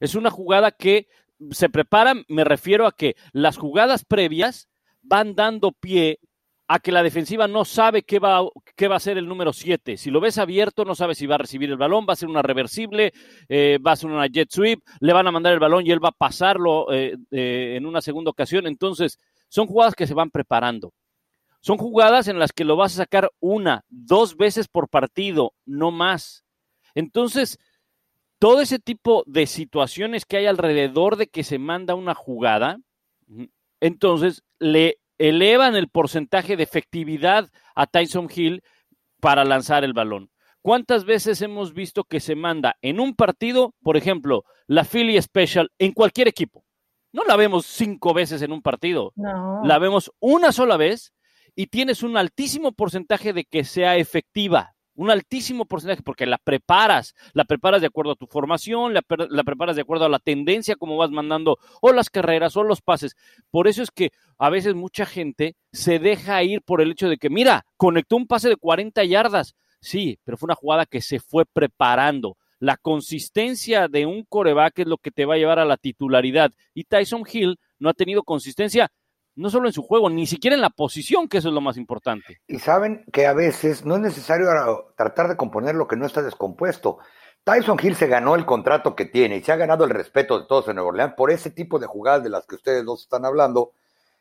Es 0.00 0.14
una 0.14 0.30
jugada 0.30 0.72
que 0.72 1.08
se 1.50 1.68
prepara, 1.68 2.14
me 2.28 2.44
refiero 2.44 2.86
a 2.86 2.92
que 2.92 3.16
las 3.32 3.56
jugadas 3.56 4.04
previas 4.04 4.68
van 5.02 5.34
dando 5.34 5.72
pie 5.72 6.18
a 6.70 6.80
que 6.80 6.92
la 6.92 7.02
defensiva 7.02 7.48
no 7.48 7.64
sabe 7.64 8.02
qué 8.02 8.18
va, 8.18 8.42
qué 8.76 8.88
va 8.88 8.96
a 8.96 9.00
ser 9.00 9.16
el 9.16 9.26
número 9.26 9.54
7. 9.54 9.96
Si 9.96 10.10
lo 10.10 10.20
ves 10.20 10.36
abierto, 10.36 10.84
no 10.84 10.94
sabe 10.94 11.14
si 11.14 11.26
va 11.26 11.36
a 11.36 11.38
recibir 11.38 11.70
el 11.70 11.78
balón, 11.78 12.04
va 12.06 12.12
a 12.12 12.16
ser 12.16 12.28
una 12.28 12.42
reversible, 12.42 13.14
eh, 13.48 13.78
va 13.84 13.92
a 13.92 13.96
ser 13.96 14.10
una 14.10 14.26
jet 14.26 14.50
sweep, 14.50 14.82
le 15.00 15.14
van 15.14 15.26
a 15.26 15.32
mandar 15.32 15.54
el 15.54 15.60
balón 15.60 15.86
y 15.86 15.90
él 15.90 16.04
va 16.04 16.10
a 16.10 16.12
pasarlo 16.12 16.92
eh, 16.92 17.16
eh, 17.30 17.74
en 17.76 17.86
una 17.86 18.02
segunda 18.02 18.30
ocasión. 18.30 18.66
Entonces, 18.66 19.18
son 19.48 19.66
jugadas 19.66 19.94
que 19.94 20.06
se 20.06 20.12
van 20.12 20.30
preparando. 20.30 20.92
Son 21.62 21.78
jugadas 21.78 22.28
en 22.28 22.38
las 22.38 22.52
que 22.52 22.64
lo 22.64 22.76
vas 22.76 22.92
a 22.92 23.04
sacar 23.04 23.30
una, 23.40 23.82
dos 23.88 24.36
veces 24.36 24.68
por 24.68 24.90
partido, 24.90 25.54
no 25.64 25.90
más. 25.90 26.44
Entonces, 26.94 27.58
todo 28.38 28.60
ese 28.60 28.78
tipo 28.78 29.24
de 29.26 29.46
situaciones 29.46 30.26
que 30.26 30.36
hay 30.36 30.46
alrededor 30.46 31.16
de 31.16 31.28
que 31.28 31.44
se 31.44 31.58
manda 31.58 31.94
una 31.94 32.14
jugada, 32.14 32.78
entonces 33.80 34.42
le 34.58 34.98
elevan 35.18 35.76
el 35.76 35.88
porcentaje 35.88 36.56
de 36.56 36.62
efectividad 36.62 37.50
a 37.74 37.86
Tyson 37.86 38.28
Hill 38.34 38.62
para 39.20 39.44
lanzar 39.44 39.84
el 39.84 39.92
balón. 39.92 40.30
¿Cuántas 40.62 41.04
veces 41.04 41.40
hemos 41.42 41.72
visto 41.72 42.04
que 42.04 42.20
se 42.20 42.34
manda 42.34 42.76
en 42.82 43.00
un 43.00 43.14
partido, 43.14 43.74
por 43.82 43.96
ejemplo, 43.96 44.44
la 44.66 44.84
Philly 44.84 45.20
Special 45.20 45.70
en 45.78 45.92
cualquier 45.92 46.28
equipo? 46.28 46.64
No 47.12 47.24
la 47.24 47.36
vemos 47.36 47.66
cinco 47.66 48.12
veces 48.12 48.42
en 48.42 48.52
un 48.52 48.60
partido, 48.60 49.12
no. 49.16 49.62
la 49.64 49.78
vemos 49.78 50.12
una 50.20 50.52
sola 50.52 50.76
vez 50.76 51.12
y 51.54 51.68
tienes 51.68 52.02
un 52.02 52.16
altísimo 52.16 52.72
porcentaje 52.72 53.32
de 53.32 53.44
que 53.44 53.64
sea 53.64 53.96
efectiva 53.96 54.74
un 54.98 55.12
altísimo 55.12 55.64
porcentaje 55.64 56.02
porque 56.02 56.26
la 56.26 56.38
preparas, 56.38 57.14
la 57.32 57.44
preparas 57.44 57.80
de 57.80 57.86
acuerdo 57.86 58.12
a 58.12 58.16
tu 58.16 58.26
formación, 58.26 58.94
la, 58.94 59.02
preparas 59.02 59.76
de 59.76 59.82
acuerdo 59.82 60.04
a 60.04 60.08
la 60.08 60.18
tendencia 60.18 60.74
como 60.74 60.96
vas 60.96 61.12
mandando 61.12 61.58
o 61.80 61.92
las 61.92 62.10
carreras 62.10 62.56
o 62.56 62.64
los 62.64 62.82
pases. 62.82 63.16
Por 63.52 63.68
eso 63.68 63.80
es 63.80 63.92
que 63.92 64.10
a 64.38 64.50
veces 64.50 64.74
mucha 64.74 65.06
gente 65.06 65.54
se 65.72 66.00
deja 66.00 66.42
ir 66.42 66.62
por 66.62 66.80
el 66.80 66.90
hecho 66.90 67.08
de 67.08 67.16
que, 67.16 67.30
mira, 67.30 67.64
conectó 67.76 68.16
un 68.16 68.26
pase 68.26 68.48
de 68.48 68.56
40 68.56 69.04
yardas. 69.04 69.54
Sí, 69.80 70.18
pero 70.24 70.36
fue 70.36 70.48
una 70.48 70.56
jugada 70.56 70.84
que 70.84 71.00
se 71.00 71.20
fue 71.20 71.44
preparando. 71.46 72.36
La 72.58 72.76
consistencia 72.76 73.86
de 73.86 74.04
un 74.04 74.24
coreback 74.24 74.80
es 74.80 74.88
lo 74.88 74.98
que 74.98 75.12
te 75.12 75.26
va 75.26 75.34
a 75.34 75.38
llevar 75.38 75.60
a 75.60 75.64
la 75.64 75.76
titularidad. 75.76 76.50
Y 76.74 76.82
Tyson 76.82 77.22
Hill 77.32 77.60
no 77.78 77.88
ha 77.88 77.94
tenido 77.94 78.24
consistencia 78.24 78.90
no 79.38 79.50
solo 79.50 79.68
en 79.68 79.72
su 79.72 79.82
juego, 79.82 80.10
ni 80.10 80.26
siquiera 80.26 80.56
en 80.56 80.60
la 80.60 80.70
posición, 80.70 81.28
que 81.28 81.38
eso 81.38 81.48
es 81.48 81.54
lo 81.54 81.60
más 81.60 81.76
importante. 81.76 82.40
Y 82.48 82.58
saben 82.58 83.04
que 83.12 83.26
a 83.26 83.32
veces 83.32 83.84
no 83.84 83.94
es 83.94 84.00
necesario 84.00 84.48
tratar 84.96 85.28
de 85.28 85.36
componer 85.36 85.76
lo 85.76 85.86
que 85.86 85.96
no 85.96 86.06
está 86.06 86.22
descompuesto. 86.22 86.98
Tyson 87.44 87.78
Hill 87.80 87.94
se 87.94 88.08
ganó 88.08 88.34
el 88.34 88.44
contrato 88.44 88.96
que 88.96 89.06
tiene 89.06 89.36
y 89.36 89.42
se 89.42 89.52
ha 89.52 89.56
ganado 89.56 89.84
el 89.84 89.90
respeto 89.90 90.40
de 90.40 90.46
todos 90.46 90.68
en 90.68 90.74
Nueva 90.74 90.90
Orleans 90.90 91.14
por 91.16 91.30
ese 91.30 91.50
tipo 91.50 91.78
de 91.78 91.86
jugadas 91.86 92.24
de 92.24 92.30
las 92.30 92.46
que 92.46 92.56
ustedes 92.56 92.84
dos 92.84 93.02
están 93.02 93.24
hablando. 93.24 93.72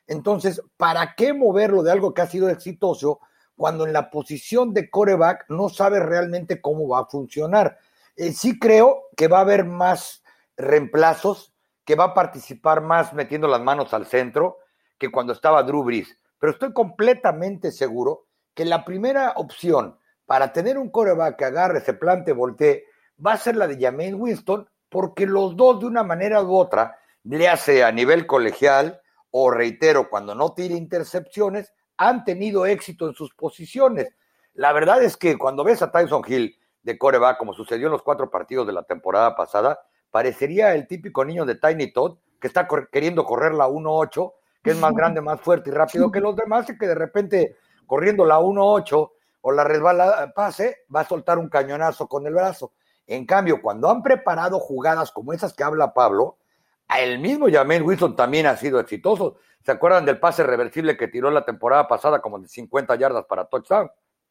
Entonces, 0.06 0.62
¿para 0.78 1.16
qué 1.16 1.34
moverlo 1.34 1.82
de 1.82 1.92
algo 1.92 2.14
que 2.14 2.22
ha 2.22 2.28
sido 2.28 2.50
exitoso 2.50 3.20
cuando 3.56 3.88
en 3.88 3.94
la 3.94 4.12
posición 4.12 4.72
de 4.74 4.90
coreback 4.90 5.46
no 5.50 5.68
sabe 5.68 6.00
realmente 6.00 6.62
cómo 6.62 6.88
va 6.88 7.00
a 7.00 7.06
funcionar? 7.06 7.80
Eh, 8.16 8.32
sí 8.34 8.60
creo 8.60 9.06
que 9.18 9.28
va 9.28 9.40
a 9.40 9.42
haber 9.42 9.66
más 9.66 10.24
reemplazos, 10.56 11.54
que 11.86 11.96
va 11.96 12.06
a 12.06 12.14
participar 12.14 12.82
más 12.82 13.14
metiendo 13.14 13.48
las 13.48 13.62
manos 13.62 13.94
al 13.94 14.06
centro, 14.06 14.60
que 14.98 15.12
cuando 15.12 15.34
estaba 15.34 15.64
Drew 15.64 15.84
Brees. 15.84 16.18
Pero 16.40 16.54
estoy 16.54 16.74
completamente 16.74 17.72
seguro 17.72 18.26
que 18.54 18.66
la 18.66 18.86
primera 18.86 19.34
opción 19.36 19.98
para 20.26 20.52
tener 20.52 20.78
un 20.78 20.90
coreback 20.90 21.38
que 21.38 21.46
agarre, 21.46 21.82
se 21.82 21.94
plante, 21.94 22.34
voltee, 22.34 22.86
va 23.26 23.34
a 23.34 23.38
ser 23.38 23.56
la 23.56 23.68
de 23.68 23.78
James 23.80 24.14
Winston, 24.14 24.68
porque 24.90 25.26
los 25.26 25.56
dos 25.56 25.80
de 25.80 25.86
una 25.86 26.04
manera 26.04 26.44
u 26.44 26.56
otra, 26.56 27.00
le 27.24 27.48
hace 27.48 27.84
a 27.84 27.92
nivel 27.92 28.28
colegial 28.28 29.02
o 29.32 29.52
reitero, 29.52 30.10
cuando 30.10 30.36
no 30.36 30.54
tire 30.54 30.76
intercepciones, 30.76 31.74
han 31.98 32.24
tenido 32.24 32.66
éxito 32.66 33.08
en 33.08 33.16
sus 33.16 33.34
posiciones. 33.34 34.16
La 34.54 34.74
verdad 34.74 35.02
es 35.04 35.18
que 35.18 35.38
cuando 35.38 35.64
ves 35.64 35.82
a 35.82 35.92
Tyson 35.92 36.24
Hill 36.28 36.58
de 36.84 36.98
coreback, 36.98 37.38
como 37.38 37.54
sucedió 37.54 37.88
en 37.88 37.94
los 37.94 38.04
cuatro 38.04 38.30
partidos 38.30 38.68
de 38.68 38.74
la 38.74 38.84
temporada 38.84 39.36
pasada, 39.36 39.80
parecería 40.12 40.74
el 40.74 40.88
típico 40.88 41.26
niño 41.26 41.46
de 41.46 41.56
Tiny 41.56 41.92
Todd 41.92 42.18
que 42.40 42.48
está 42.48 42.68
queriendo 42.92 43.26
correr 43.26 43.54
la 43.54 43.68
1-8 43.68 44.34
que 44.64 44.72
es 44.72 44.78
más 44.78 44.94
grande, 44.94 45.22
más 45.22 45.40
fuerte 45.42 45.70
y 45.70 45.74
rápido 45.74 46.12
que 46.12 46.20
los 46.20 46.36
demás, 46.36 46.70
y 46.70 46.78
que 46.78 46.88
de 46.88 46.96
repente 46.96 47.56
corriendo 47.86 48.26
la 48.26 48.40
1-8 48.40 49.12
o 49.42 49.52
la 49.52 49.64
resbala 49.64 50.34
pase, 50.36 50.80
va 50.94 51.02
a 51.02 51.08
soltar 51.08 51.38
un 51.38 51.50
cañonazo 51.50 52.08
con 52.08 52.28
el 52.28 52.34
brazo. 52.34 52.74
En 53.06 53.26
cambio, 53.26 53.62
cuando 53.62 53.90
han 53.90 54.04
preparado 54.04 54.60
jugadas 54.60 55.12
como 55.12 55.32
esas 55.34 55.54
que 55.54 55.64
habla 55.64 55.94
Pablo, 55.94 56.38
el 57.00 57.20
mismo 57.20 57.48
James 57.50 57.82
Wilson 57.82 58.16
también 58.16 58.46
ha 58.46 58.58
sido 58.58 58.80
exitoso. 58.80 59.38
¿Se 59.64 59.72
acuerdan 59.72 60.06
del 60.06 60.20
pase 60.20 60.44
reversible 60.44 60.98
que 60.98 61.08
tiró 61.08 61.32
la 61.32 61.46
temporada 61.46 61.88
pasada 61.88 62.22
como 62.22 62.40
de 62.40 62.48
50 62.48 62.96
yardas 62.96 63.26
para 63.26 63.46
touchdown? 63.46 63.90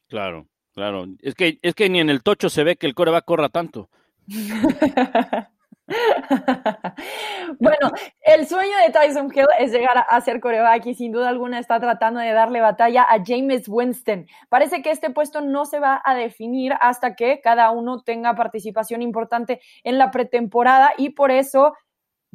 Claro. 0.09 0.47
Claro, 0.77 1.07
es 1.23 1.35
que, 1.35 1.59
es 1.63 1.75
que 1.75 1.89
ni 1.89 2.01
en 2.01 2.11
el 2.11 2.23
tocho 2.23 2.51
se 2.51 2.63
ve 2.63 2.77
que 2.77 2.87
el 2.87 2.95
coreback 2.95 3.25
corra 3.25 3.49
tanto. 3.49 3.89
bueno, 7.61 7.93
el 8.23 8.47
sueño 8.47 8.77
de 8.85 8.93
Tyson 8.93 9.31
Hill 9.33 9.47
es 9.59 9.73
llegar 9.73 10.05
a 10.09 10.21
ser 10.21 10.41
coreback 10.41 10.87
y 10.87 10.95
sin 10.95 11.13
duda 11.13 11.29
alguna 11.29 11.59
está 11.59 11.79
tratando 11.79 12.19
de 12.21 12.33
darle 12.33 12.61
batalla 12.61 13.03
a 13.03 13.23
James 13.25 13.69
Winston. 13.69 14.27
Parece 14.49 14.83
que 14.83 14.91
este 14.91 15.11
puesto 15.11 15.41
no 15.41 15.65
se 15.65 15.79
va 15.79 16.03
a 16.05 16.15
definir 16.15 16.75
hasta 16.81 17.15
que 17.15 17.41
cada 17.41 17.71
uno 17.71 18.03
tenga 18.03 18.35
participación 18.35 19.01
importante 19.03 19.61
en 19.85 19.99
la 19.99 20.11
pretemporada 20.11 20.93
y 20.97 21.11
por 21.11 21.31
eso 21.31 21.75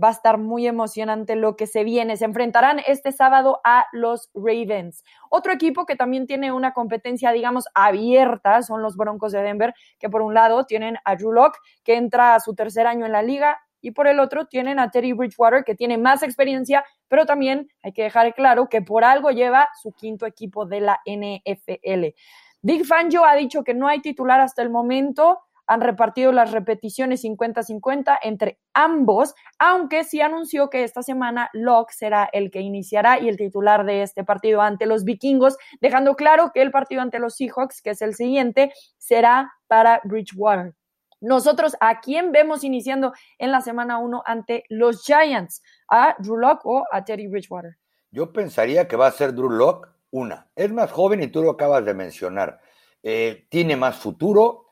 va 0.02 0.10
a 0.10 0.12
estar 0.12 0.38
muy 0.38 0.68
emocionante 0.68 1.36
lo 1.36 1.56
que 1.56 1.68
se 1.68 1.84
viene. 1.84 2.18
Se 2.18 2.26
enfrentarán 2.26 2.80
este 2.88 3.12
sábado 3.12 3.62
a 3.64 3.88
los 3.92 4.30
Ravens. 4.34 5.04
Otro 5.30 5.52
equipo 5.52 5.86
que 5.86 5.96
también 5.96 6.28
tiene 6.28 6.52
una 6.52 6.74
competencia, 6.74 7.32
digamos, 7.32 7.66
abierta 7.74 8.62
son 8.64 8.82
los 8.82 8.96
Broncos 8.96 9.32
de 9.32 9.42
Denver, 9.42 9.74
que 10.00 10.10
por 10.10 10.22
un 10.22 10.34
lado 10.34 10.66
tienen 10.66 10.98
a 11.06 11.16
Drew 11.16 11.32
Locke, 11.32 11.60
que 11.84 11.96
entra 11.96 12.36
a 12.36 12.40
su 12.40 12.56
tercer 12.56 12.88
año 12.88 13.06
en 13.06 13.12
la 13.12 13.22
liga, 13.22 13.60
y 13.82 13.92
por 13.92 14.08
el 14.08 14.20
otro 14.20 14.46
tienen 14.46 14.80
a 14.80 14.92
Terry 14.92 15.14
Bridgewater, 15.14 15.64
que 15.64 15.76
tiene 15.76 15.98
más 15.98 16.24
experiencia, 16.24 16.86
pero 17.08 17.26
también 17.26 17.70
hay 17.84 17.92
que 17.94 18.04
dejar 18.04 18.34
claro 18.36 18.70
que 18.70 18.82
por 18.82 19.04
algo 19.04 19.32
lleva 19.32 19.70
su 19.82 19.92
quinto 19.92 20.26
equipo 20.26 20.66
de 20.66 20.82
la 20.82 21.02
NFL. 21.06 22.16
Big 22.62 22.86
Fangio 22.86 23.26
ha 23.26 23.36
dicho 23.36 23.64
que 23.64 23.74
no 23.74 23.88
hay 23.88 24.02
titular 24.02 24.40
hasta 24.40 24.62
el 24.62 24.70
momento, 24.70 25.40
han 25.72 25.80
repartido 25.80 26.34
las 26.34 26.52
repeticiones 26.52 27.24
50-50 27.24 28.20
entre 28.24 28.60
ambos, 28.74 29.34
aunque 29.58 30.04
sí 30.04 30.20
anunció 30.20 30.70
que 30.70 30.84
esta 30.84 31.02
semana 31.02 31.50
Locke 31.54 31.94
será 31.94 32.30
el 32.34 32.52
que 32.52 32.60
iniciará 32.60 33.20
y 33.22 33.30
el 33.30 33.38
titular 33.38 33.86
de 33.86 34.02
este 34.02 34.26
partido 34.26 34.62
ante 34.62 34.86
los 34.86 35.06
vikingos, 35.06 35.58
dejando 35.80 36.16
claro 36.18 36.52
que 36.54 36.62
el 36.62 36.72
partido 36.72 37.02
ante 37.02 37.20
los 37.20 37.36
Seahawks, 37.36 37.82
que 37.82 37.92
es 37.92 38.02
el 38.02 38.16
siguiente, 38.16 38.74
será 38.98 39.54
para 39.68 40.02
Bridgewater. 40.04 40.74
Nosotros, 41.22 41.78
¿a 41.80 42.02
quién 42.02 42.34
vemos 42.34 42.66
iniciando 42.66 43.14
en 43.38 43.52
la 43.54 43.62
semana 43.62 43.98
1 44.00 44.24
ante 44.26 44.66
los 44.68 45.06
Giants? 45.06 45.64
¿A 45.88 46.18
Drew 46.20 46.36
Locke 46.36 46.66
o 46.66 46.84
a 46.92 47.06
Teddy 47.06 47.28
Bridgewater? 47.28 47.78
Yo 48.10 48.34
pensaría 48.34 48.90
que 48.90 48.98
va 48.98 49.08
a 49.08 49.12
ser 49.12 49.34
Drew 49.34 49.50
Locke 49.50 49.88
una. 50.10 50.50
Es 50.54 50.70
más 50.74 50.92
joven 50.92 51.24
y 51.24 51.28
tú 51.28 51.42
lo 51.42 51.52
acabas 51.52 51.86
de 51.86 51.94
mencionar. 51.94 52.60
Eh, 53.04 53.48
tiene 53.50 53.78
más 53.78 53.96
futuro, 53.96 54.71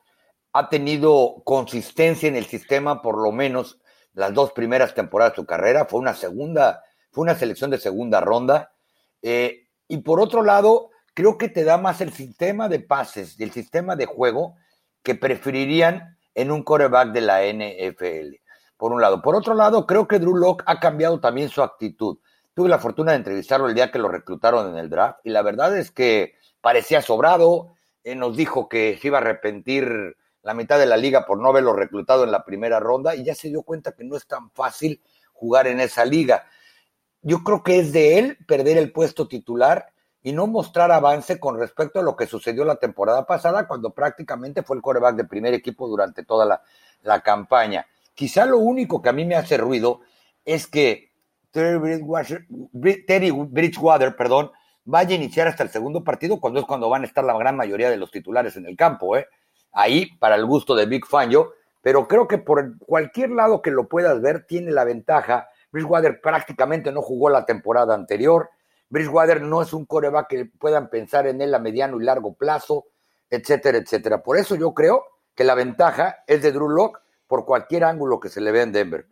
ha 0.52 0.68
tenido 0.68 1.42
consistencia 1.44 2.28
en 2.28 2.36
el 2.36 2.46
sistema 2.46 3.02
por 3.02 3.18
lo 3.18 3.32
menos 3.32 3.80
las 4.12 4.34
dos 4.34 4.52
primeras 4.52 4.94
temporadas 4.94 5.32
de 5.32 5.36
su 5.36 5.46
carrera. 5.46 5.86
Fue 5.86 6.00
una 6.00 6.14
segunda, 6.14 6.82
fue 7.12 7.22
una 7.22 7.34
selección 7.34 7.70
de 7.70 7.78
segunda 7.78 8.20
ronda. 8.20 8.72
Eh, 9.22 9.68
y 9.88 9.98
por 9.98 10.20
otro 10.20 10.42
lado, 10.42 10.90
creo 11.14 11.38
que 11.38 11.48
te 11.48 11.64
da 11.64 11.78
más 11.78 12.00
el 12.00 12.12
sistema 12.12 12.68
de 12.68 12.80
pases 12.80 13.38
y 13.38 13.44
el 13.44 13.52
sistema 13.52 13.96
de 13.96 14.06
juego 14.06 14.56
que 15.02 15.14
preferirían 15.14 16.18
en 16.34 16.50
un 16.50 16.62
coreback 16.62 17.12
de 17.12 17.20
la 17.20 17.42
NFL. 17.44 18.36
Por 18.76 18.92
un 18.92 19.00
lado. 19.00 19.20
Por 19.20 19.36
otro 19.36 19.54
lado, 19.54 19.86
creo 19.86 20.08
que 20.08 20.18
Drew 20.18 20.36
Locke 20.36 20.64
ha 20.66 20.80
cambiado 20.80 21.20
también 21.20 21.48
su 21.48 21.62
actitud. 21.62 22.18
Tuve 22.54 22.68
la 22.68 22.78
fortuna 22.78 23.12
de 23.12 23.18
entrevistarlo 23.18 23.68
el 23.68 23.74
día 23.74 23.90
que 23.90 23.98
lo 23.98 24.08
reclutaron 24.08 24.70
en 24.70 24.78
el 24.78 24.90
draft 24.90 25.20
y 25.22 25.30
la 25.30 25.42
verdad 25.42 25.76
es 25.76 25.90
que 25.90 26.34
parecía 26.60 27.02
sobrado. 27.02 27.74
Eh, 28.02 28.14
nos 28.14 28.36
dijo 28.36 28.68
que 28.68 28.98
se 29.00 29.08
iba 29.08 29.18
a 29.18 29.20
arrepentir 29.20 30.16
la 30.42 30.54
mitad 30.54 30.78
de 30.78 30.86
la 30.86 30.96
liga 30.96 31.26
por 31.26 31.38
no 31.38 31.48
haberlo 31.48 31.72
reclutado 31.72 32.24
en 32.24 32.32
la 32.32 32.44
primera 32.44 32.80
ronda 32.80 33.14
y 33.14 33.24
ya 33.24 33.34
se 33.34 33.48
dio 33.48 33.62
cuenta 33.62 33.92
que 33.92 34.04
no 34.04 34.16
es 34.16 34.26
tan 34.26 34.50
fácil 34.50 35.02
jugar 35.32 35.66
en 35.66 35.80
esa 35.80 36.04
liga. 36.04 36.46
Yo 37.22 37.42
creo 37.44 37.62
que 37.62 37.78
es 37.78 37.92
de 37.92 38.18
él 38.18 38.38
perder 38.46 38.78
el 38.78 38.92
puesto 38.92 39.28
titular 39.28 39.92
y 40.22 40.32
no 40.32 40.46
mostrar 40.46 40.90
avance 40.92 41.38
con 41.38 41.58
respecto 41.58 42.00
a 42.00 42.02
lo 42.02 42.16
que 42.16 42.26
sucedió 42.26 42.64
la 42.64 42.76
temporada 42.76 43.26
pasada 43.26 43.66
cuando 43.66 43.90
prácticamente 43.90 44.62
fue 44.62 44.76
el 44.76 44.82
coreback 44.82 45.16
de 45.16 45.24
primer 45.24 45.54
equipo 45.54 45.88
durante 45.88 46.24
toda 46.24 46.44
la, 46.44 46.62
la 47.02 47.20
campaña. 47.20 47.86
Quizá 48.14 48.44
lo 48.44 48.58
único 48.58 49.00
que 49.00 49.08
a 49.08 49.14
mí 49.14 49.24
me 49.24 49.36
hace 49.36 49.56
ruido 49.56 50.00
es 50.44 50.66
que 50.66 51.10
Terry 51.50 51.78
Bridgewater, 51.78 52.46
Terry 53.06 53.30
Bridgewater 53.30 54.14
perdón, 54.16 54.50
vaya 54.84 55.12
a 55.12 55.16
iniciar 55.16 55.48
hasta 55.48 55.62
el 55.62 55.70
segundo 55.70 56.04
partido 56.04 56.40
cuando 56.40 56.60
es 56.60 56.66
cuando 56.66 56.88
van 56.88 57.02
a 57.02 57.06
estar 57.06 57.24
la 57.24 57.36
gran 57.36 57.56
mayoría 57.56 57.90
de 57.90 57.96
los 57.96 58.10
titulares 58.10 58.56
en 58.56 58.66
el 58.66 58.76
campo, 58.76 59.16
¿eh? 59.16 59.26
Ahí 59.72 60.16
para 60.18 60.36
el 60.36 60.46
gusto 60.46 60.74
de 60.74 60.86
Big 60.86 61.06
Fangio, 61.06 61.54
pero 61.82 62.06
creo 62.06 62.28
que 62.28 62.38
por 62.38 62.78
cualquier 62.78 63.30
lado 63.30 63.62
que 63.62 63.70
lo 63.70 63.88
puedas 63.88 64.20
ver, 64.20 64.46
tiene 64.46 64.70
la 64.70 64.84
ventaja. 64.84 65.48
Bridgewater 65.72 66.20
prácticamente 66.20 66.92
no 66.92 67.02
jugó 67.02 67.30
la 67.30 67.46
temporada 67.46 67.94
anterior. 67.94 68.50
Bridgewater 68.88 69.40
no 69.42 69.62
es 69.62 69.72
un 69.72 69.86
coreback 69.86 70.28
que 70.28 70.44
puedan 70.58 70.90
pensar 70.90 71.26
en 71.26 71.40
él 71.40 71.54
a 71.54 71.58
mediano 71.58 72.00
y 72.00 72.04
largo 72.04 72.34
plazo, 72.34 72.86
etcétera, 73.30 73.78
etcétera. 73.78 74.22
Por 74.22 74.36
eso 74.36 74.56
yo 74.56 74.74
creo 74.74 75.04
que 75.34 75.44
la 75.44 75.54
ventaja 75.54 76.24
es 76.26 76.42
de 76.42 76.52
Drew 76.52 76.68
Locke 76.68 77.00
por 77.26 77.46
cualquier 77.46 77.84
ángulo 77.84 78.18
que 78.18 78.28
se 78.28 78.40
le 78.40 78.50
vea 78.50 78.64
en 78.64 78.72
Denver. 78.72 79.06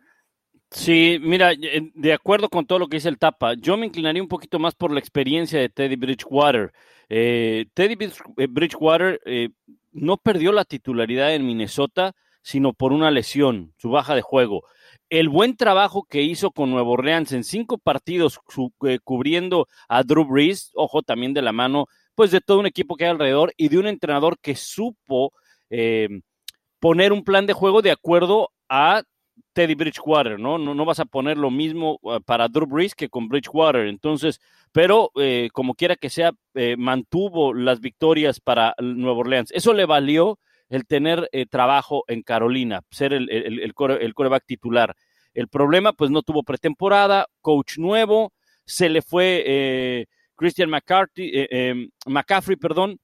Sí, 0.71 1.17
mira, 1.21 1.51
de 1.95 2.13
acuerdo 2.13 2.47
con 2.49 2.67
todo 2.67 2.77
lo 2.77 2.87
que 2.87 2.97
dice 2.97 3.09
el 3.09 3.17
Tapa, 3.17 3.55
yo 3.55 3.75
me 3.75 3.87
inclinaría 3.87 4.21
un 4.21 4.27
poquito 4.27 4.59
más 4.59 4.75
por 4.75 4.91
la 4.91 4.99
experiencia 4.99 5.59
de 5.59 5.69
Teddy 5.69 5.95
Bridgewater. 5.95 6.71
Eh, 7.07 7.65
Teddy 7.73 7.97
eh, 8.37 8.47
Bridgewater 8.47 9.19
eh, 9.25 9.49
no 9.91 10.17
perdió 10.17 10.51
la 10.51 10.65
titularidad 10.65 11.33
en 11.33 11.45
Minnesota, 11.45 12.13
sino 12.41 12.73
por 12.73 12.93
una 12.93 13.11
lesión, 13.11 13.73
su 13.77 13.89
baja 13.89 14.15
de 14.15 14.21
juego. 14.21 14.63
El 15.09 15.29
buen 15.29 15.55
trabajo 15.55 16.05
que 16.09 16.21
hizo 16.21 16.51
con 16.51 16.71
Nuevo 16.71 16.91
Orleans 16.91 17.31
en 17.31 17.43
cinco 17.43 17.77
partidos 17.77 18.39
eh, 18.87 18.99
cubriendo 19.03 19.67
a 19.87 20.03
Drew 20.03 20.25
Brees, 20.25 20.71
ojo 20.75 21.01
también 21.01 21.33
de 21.33 21.41
la 21.41 21.51
mano, 21.51 21.87
pues 22.15 22.31
de 22.31 22.41
todo 22.41 22.59
un 22.59 22.65
equipo 22.65 22.95
que 22.95 23.05
hay 23.05 23.11
alrededor 23.11 23.53
y 23.57 23.69
de 23.69 23.77
un 23.77 23.87
entrenador 23.87 24.37
que 24.39 24.55
supo 24.55 25.33
eh, 25.69 26.21
poner 26.79 27.11
un 27.11 27.23
plan 27.23 27.45
de 27.45 27.53
juego 27.53 27.81
de 27.81 27.91
acuerdo 27.91 28.51
a 28.67 29.03
Teddy 29.53 29.75
Bridgewater, 29.75 30.39
¿no? 30.39 30.57
¿no? 30.57 30.73
No 30.73 30.85
vas 30.85 30.99
a 30.99 31.05
poner 31.05 31.37
lo 31.37 31.51
mismo 31.51 31.99
uh, 32.01 32.19
para 32.21 32.47
Drew 32.47 32.67
Brees 32.67 32.95
que 32.95 33.09
con 33.09 33.27
Bridgewater. 33.27 33.87
Entonces, 33.87 34.39
pero 34.71 35.11
eh, 35.15 35.49
como 35.53 35.73
quiera 35.75 35.95
que 35.95 36.09
sea, 36.09 36.31
eh, 36.53 36.75
mantuvo 36.77 37.53
las 37.53 37.79
victorias 37.79 38.39
para 38.39 38.75
Nueva 38.79 39.19
Orleans. 39.19 39.51
Eso 39.51 39.73
le 39.73 39.85
valió 39.85 40.39
el 40.69 40.85
tener 40.85 41.27
eh, 41.31 41.45
trabajo 41.45 42.03
en 42.07 42.21
Carolina, 42.21 42.81
ser 42.91 43.13
el, 43.13 43.29
el, 43.31 43.59
el, 43.59 43.73
coreback 43.73 44.45
titular. 44.45 44.95
El 45.33 45.47
problema, 45.47 45.93
pues 45.93 46.11
no 46.11 46.21
tuvo 46.21 46.43
pretemporada, 46.43 47.27
coach 47.41 47.77
nuevo, 47.77 48.33
se 48.65 48.89
le 48.89 49.01
fue 49.01 50.05
Christian 50.35 50.69
McCarthy, 50.69 51.31
em, 51.33 51.89
McCaffrey, 52.05 52.55
perdón, 52.55 52.99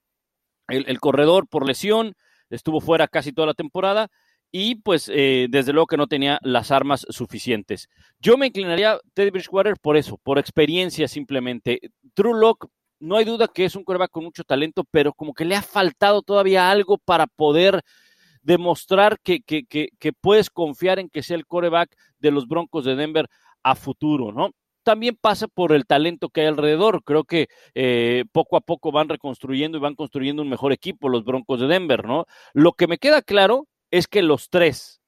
el 0.68 1.00
corredor 1.00 1.48
por 1.48 1.66
lesión, 1.66 2.14
estuvo 2.50 2.80
fuera 2.80 3.08
casi 3.08 3.32
toda 3.32 3.46
la 3.46 3.54
temporada 3.54 4.08
y 4.58 4.76
pues 4.76 5.10
eh, 5.12 5.48
desde 5.50 5.74
luego 5.74 5.86
que 5.86 5.98
no 5.98 6.06
tenía 6.06 6.38
las 6.42 6.70
armas 6.70 7.06
suficientes. 7.10 7.90
Yo 8.20 8.38
me 8.38 8.46
inclinaría 8.46 8.98
Teddy 9.12 9.28
Bridgewater 9.28 9.76
por 9.78 9.98
eso, 9.98 10.16
por 10.16 10.38
experiencia 10.38 11.08
simplemente. 11.08 11.78
True 12.14 12.40
Lock, 12.40 12.66
no 12.98 13.18
hay 13.18 13.26
duda 13.26 13.48
que 13.48 13.66
es 13.66 13.76
un 13.76 13.84
coreback 13.84 14.10
con 14.10 14.24
mucho 14.24 14.44
talento, 14.44 14.84
pero 14.90 15.12
como 15.12 15.34
que 15.34 15.44
le 15.44 15.56
ha 15.56 15.60
faltado 15.60 16.22
todavía 16.22 16.70
algo 16.70 16.96
para 16.96 17.26
poder 17.26 17.82
demostrar 18.40 19.18
que, 19.22 19.42
que, 19.42 19.64
que, 19.66 20.12
puedes 20.14 20.48
confiar 20.48 20.98
en 21.00 21.10
que 21.10 21.22
sea 21.22 21.36
el 21.36 21.46
coreback 21.46 21.94
de 22.18 22.30
los 22.30 22.48
Broncos 22.48 22.86
de 22.86 22.96
Denver 22.96 23.28
a 23.62 23.74
futuro, 23.74 24.32
¿no? 24.32 24.52
también 24.84 25.18
pasa 25.20 25.48
por 25.48 25.72
el 25.72 25.84
talento 25.84 26.28
que 26.28 26.42
hay 26.42 26.46
alrededor. 26.46 27.02
Creo 27.02 27.24
que 27.24 27.48
eh, 27.74 28.24
poco 28.30 28.56
a 28.56 28.60
poco 28.60 28.92
van 28.92 29.08
reconstruyendo 29.08 29.76
y 29.76 29.80
van 29.80 29.96
construyendo 29.96 30.42
un 30.42 30.48
mejor 30.48 30.72
equipo 30.72 31.08
los 31.08 31.24
Broncos 31.24 31.58
de 31.58 31.66
Denver, 31.66 32.06
¿no? 32.06 32.24
Lo 32.54 32.72
que 32.72 32.86
me 32.86 32.98
queda 32.98 33.20
claro 33.20 33.66
es 33.96 34.06
que 34.06 34.22
los 34.22 34.50
tres, 34.50 35.00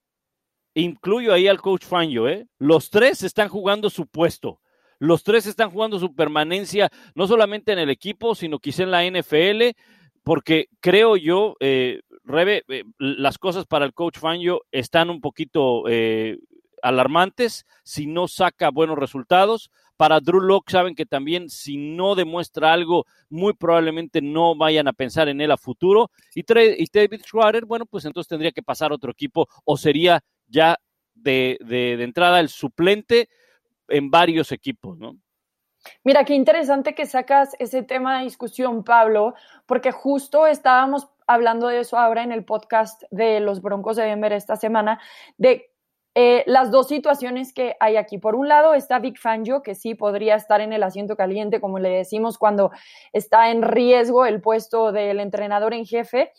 incluyo 0.74 1.32
ahí 1.32 1.48
al 1.48 1.60
coach 1.60 1.84
Fangio, 1.84 2.28
¿eh? 2.28 2.46
los 2.58 2.90
tres 2.90 3.22
están 3.22 3.48
jugando 3.48 3.90
su 3.90 4.06
puesto. 4.06 4.60
Los 5.00 5.22
tres 5.22 5.46
están 5.46 5.70
jugando 5.70 5.98
su 5.98 6.14
permanencia, 6.14 6.90
no 7.14 7.28
solamente 7.28 7.72
en 7.72 7.78
el 7.78 7.90
equipo, 7.90 8.34
sino 8.34 8.58
quizá 8.58 8.82
en 8.82 8.90
la 8.90 9.04
NFL, 9.04 9.76
porque 10.24 10.68
creo 10.80 11.16
yo, 11.16 11.56
eh, 11.60 12.00
Rebe, 12.24 12.64
eh, 12.68 12.84
las 12.98 13.38
cosas 13.38 13.64
para 13.66 13.84
el 13.84 13.94
coach 13.94 14.18
Fangio 14.18 14.62
están 14.72 15.08
un 15.08 15.20
poquito 15.20 15.84
eh, 15.88 16.38
alarmantes 16.82 17.66
si 17.82 18.06
no 18.06 18.28
saca 18.28 18.70
buenos 18.70 18.98
resultados. 18.98 19.70
Para 19.96 20.20
Drew 20.20 20.40
Locke 20.40 20.70
saben 20.70 20.94
que 20.94 21.06
también 21.06 21.50
si 21.50 21.76
no 21.76 22.14
demuestra 22.14 22.72
algo, 22.72 23.04
muy 23.28 23.52
probablemente 23.52 24.22
no 24.22 24.54
vayan 24.56 24.86
a 24.86 24.92
pensar 24.92 25.28
en 25.28 25.40
él 25.40 25.50
a 25.50 25.56
futuro. 25.56 26.10
Y, 26.34 26.40
y 26.42 26.86
David 26.92 27.22
Schroeder, 27.24 27.64
bueno, 27.64 27.84
pues 27.86 28.04
entonces 28.04 28.28
tendría 28.28 28.52
que 28.52 28.62
pasar 28.62 28.92
a 28.92 28.94
otro 28.94 29.10
equipo 29.10 29.48
o 29.64 29.76
sería 29.76 30.22
ya 30.46 30.76
de, 31.14 31.58
de, 31.60 31.96
de 31.96 32.04
entrada 32.04 32.38
el 32.38 32.48
suplente 32.48 33.28
en 33.88 34.10
varios 34.10 34.52
equipos, 34.52 34.96
¿no? 34.98 35.16
Mira, 36.04 36.24
qué 36.24 36.34
interesante 36.34 36.94
que 36.94 37.06
sacas 37.06 37.54
ese 37.58 37.82
tema 37.82 38.18
de 38.18 38.24
discusión, 38.24 38.84
Pablo, 38.84 39.34
porque 39.66 39.92
justo 39.92 40.46
estábamos 40.46 41.08
hablando 41.26 41.68
de 41.68 41.80
eso 41.80 41.98
ahora 41.98 42.22
en 42.22 42.32
el 42.32 42.44
podcast 42.44 43.02
de 43.10 43.40
los 43.40 43.62
Broncos 43.62 43.96
de 43.96 44.04
Denver 44.04 44.32
esta 44.32 44.56
semana, 44.56 45.00
de 45.36 45.70
eh, 46.20 46.42
las 46.48 46.72
dos 46.72 46.88
situaciones 46.88 47.52
que 47.52 47.76
hay 47.78 47.96
aquí. 47.96 48.18
Por 48.18 48.34
un 48.34 48.48
lado 48.48 48.74
está 48.74 48.98
Vic 48.98 49.20
Fangio, 49.20 49.62
que 49.62 49.76
sí 49.76 49.94
podría 49.94 50.34
estar 50.34 50.60
en 50.60 50.72
el 50.72 50.82
asiento 50.82 51.14
caliente, 51.14 51.60
como 51.60 51.78
le 51.78 51.90
decimos, 51.90 52.38
cuando 52.38 52.72
está 53.12 53.52
en 53.52 53.62
riesgo 53.62 54.26
el 54.26 54.40
puesto 54.40 54.90
del 54.90 55.20
entrenador 55.20 55.74
en 55.74 55.86
jefe. 55.86 56.32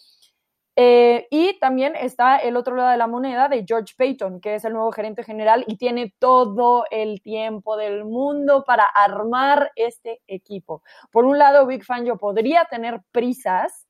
Eh, 0.76 1.28
y 1.32 1.58
también 1.60 1.96
está 1.96 2.36
el 2.40 2.58
otro 2.58 2.76
lado 2.76 2.90
de 2.90 2.98
la 2.98 3.08
moneda 3.08 3.48
de 3.48 3.64
George 3.66 3.94
Payton, 3.98 4.42
que 4.42 4.56
es 4.56 4.66
el 4.66 4.74
nuevo 4.74 4.92
gerente 4.92 5.24
general 5.24 5.64
y 5.66 5.78
tiene 5.78 6.14
todo 6.20 6.84
el 6.92 7.22
tiempo 7.22 7.78
del 7.78 8.04
mundo 8.04 8.66
para 8.68 8.84
armar 8.84 9.72
este 9.78 10.20
equipo. 10.28 10.84
Por 11.10 11.24
un 11.24 11.40
lado, 11.40 11.66
Vic 11.66 11.86
Fangio 11.86 12.18
podría 12.18 12.66
tener 12.66 13.00
prisas 13.14 13.88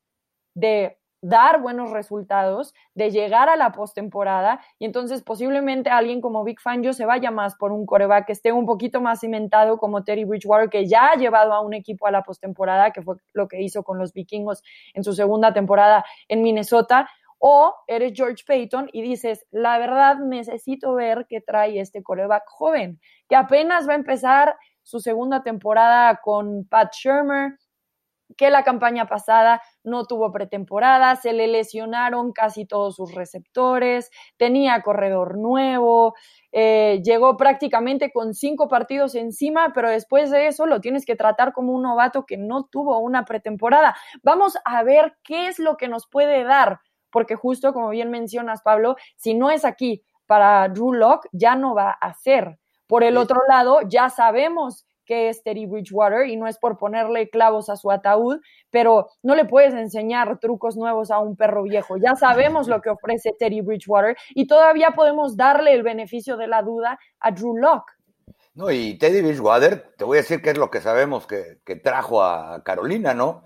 de 0.54 0.99
dar 1.22 1.60
buenos 1.60 1.90
resultados, 1.90 2.74
de 2.94 3.10
llegar 3.10 3.48
a 3.48 3.56
la 3.56 3.72
postemporada 3.72 4.60
y 4.78 4.86
entonces 4.86 5.22
posiblemente 5.22 5.90
alguien 5.90 6.20
como 6.20 6.44
Big 6.44 6.60
Fangio 6.60 6.92
se 6.92 7.04
vaya 7.04 7.30
más 7.30 7.56
por 7.56 7.72
un 7.72 7.84
coreback 7.86 8.26
que 8.26 8.32
esté 8.32 8.52
un 8.52 8.66
poquito 8.66 9.00
más 9.00 9.20
cimentado 9.20 9.78
como 9.78 10.02
Terry 10.02 10.24
Bridgewater 10.24 10.70
que 10.70 10.86
ya 10.86 11.08
ha 11.08 11.16
llevado 11.16 11.52
a 11.52 11.60
un 11.60 11.74
equipo 11.74 12.06
a 12.06 12.10
la 12.10 12.22
postemporada, 12.22 12.90
que 12.92 13.02
fue 13.02 13.16
lo 13.34 13.48
que 13.48 13.60
hizo 13.62 13.82
con 13.82 13.98
los 13.98 14.12
vikingos 14.12 14.62
en 14.94 15.04
su 15.04 15.12
segunda 15.12 15.52
temporada 15.52 16.04
en 16.28 16.42
Minnesota, 16.42 17.08
o 17.42 17.74
eres 17.86 18.12
George 18.14 18.44
Payton 18.46 18.90
y 18.92 19.00
dices, 19.00 19.46
la 19.50 19.78
verdad 19.78 20.18
necesito 20.18 20.94
ver 20.94 21.26
qué 21.26 21.40
trae 21.40 21.80
este 21.80 22.02
coreback 22.02 22.44
joven, 22.46 23.00
que 23.28 23.36
apenas 23.36 23.88
va 23.88 23.92
a 23.92 23.96
empezar 23.96 24.56
su 24.82 25.00
segunda 25.00 25.42
temporada 25.42 26.20
con 26.22 26.66
Pat 26.68 26.92
Shermer, 26.92 27.58
que 28.36 28.50
la 28.50 28.62
campaña 28.62 29.06
pasada 29.06 29.62
no 29.84 30.04
tuvo 30.04 30.32
pretemporada, 30.32 31.16
se 31.16 31.32
le 31.32 31.46
lesionaron 31.48 32.32
casi 32.32 32.66
todos 32.66 32.96
sus 32.96 33.14
receptores, 33.14 34.10
tenía 34.36 34.82
corredor 34.82 35.38
nuevo, 35.38 36.14
eh, 36.52 37.00
llegó 37.04 37.36
prácticamente 37.36 38.12
con 38.12 38.34
cinco 38.34 38.68
partidos 38.68 39.14
encima, 39.14 39.72
pero 39.74 39.90
después 39.90 40.30
de 40.30 40.46
eso 40.48 40.66
lo 40.66 40.80
tienes 40.80 41.04
que 41.04 41.16
tratar 41.16 41.52
como 41.52 41.72
un 41.72 41.82
novato 41.82 42.26
que 42.26 42.36
no 42.36 42.64
tuvo 42.64 42.98
una 42.98 43.24
pretemporada. 43.24 43.96
Vamos 44.22 44.58
a 44.64 44.82
ver 44.82 45.16
qué 45.22 45.48
es 45.48 45.58
lo 45.58 45.76
que 45.76 45.88
nos 45.88 46.06
puede 46.06 46.44
dar, 46.44 46.80
porque 47.10 47.36
justo 47.36 47.72
como 47.72 47.90
bien 47.90 48.10
mencionas, 48.10 48.62
Pablo, 48.62 48.96
si 49.16 49.34
no 49.34 49.50
es 49.50 49.64
aquí 49.64 50.02
para 50.26 50.68
Drew 50.68 50.92
Locke, 50.92 51.28
ya 51.32 51.56
no 51.56 51.74
va 51.74 51.90
a 51.90 52.14
ser. 52.14 52.58
Por 52.86 53.04
el 53.04 53.16
otro 53.16 53.40
lado, 53.48 53.80
ya 53.88 54.10
sabemos 54.10 54.84
que 55.10 55.28
es 55.28 55.42
Terry 55.42 55.66
Bridgewater 55.66 56.28
y 56.28 56.36
no 56.36 56.46
es 56.46 56.56
por 56.56 56.78
ponerle 56.78 57.28
clavos 57.30 57.68
a 57.68 57.74
su 57.74 57.90
ataúd, 57.90 58.40
pero 58.70 59.08
no 59.24 59.34
le 59.34 59.44
puedes 59.44 59.74
enseñar 59.74 60.38
trucos 60.38 60.76
nuevos 60.76 61.10
a 61.10 61.18
un 61.18 61.34
perro 61.34 61.64
viejo. 61.64 61.96
Ya 61.96 62.14
sabemos 62.14 62.68
lo 62.68 62.80
que 62.80 62.90
ofrece 62.90 63.34
Terry 63.36 63.60
Bridgewater 63.60 64.16
y 64.36 64.46
todavía 64.46 64.92
podemos 64.92 65.36
darle 65.36 65.74
el 65.74 65.82
beneficio 65.82 66.36
de 66.36 66.46
la 66.46 66.62
duda 66.62 66.96
a 67.18 67.32
Drew 67.32 67.56
Locke. 67.56 67.92
No, 68.54 68.70
y 68.70 68.98
Teddy 68.98 69.20
Bridgewater, 69.20 69.94
te 69.98 70.04
voy 70.04 70.18
a 70.18 70.20
decir 70.20 70.40
qué 70.40 70.50
es 70.50 70.58
lo 70.58 70.70
que 70.70 70.80
sabemos 70.80 71.26
que, 71.26 71.58
que 71.64 71.74
trajo 71.74 72.22
a 72.22 72.62
Carolina, 72.62 73.12
¿no? 73.12 73.42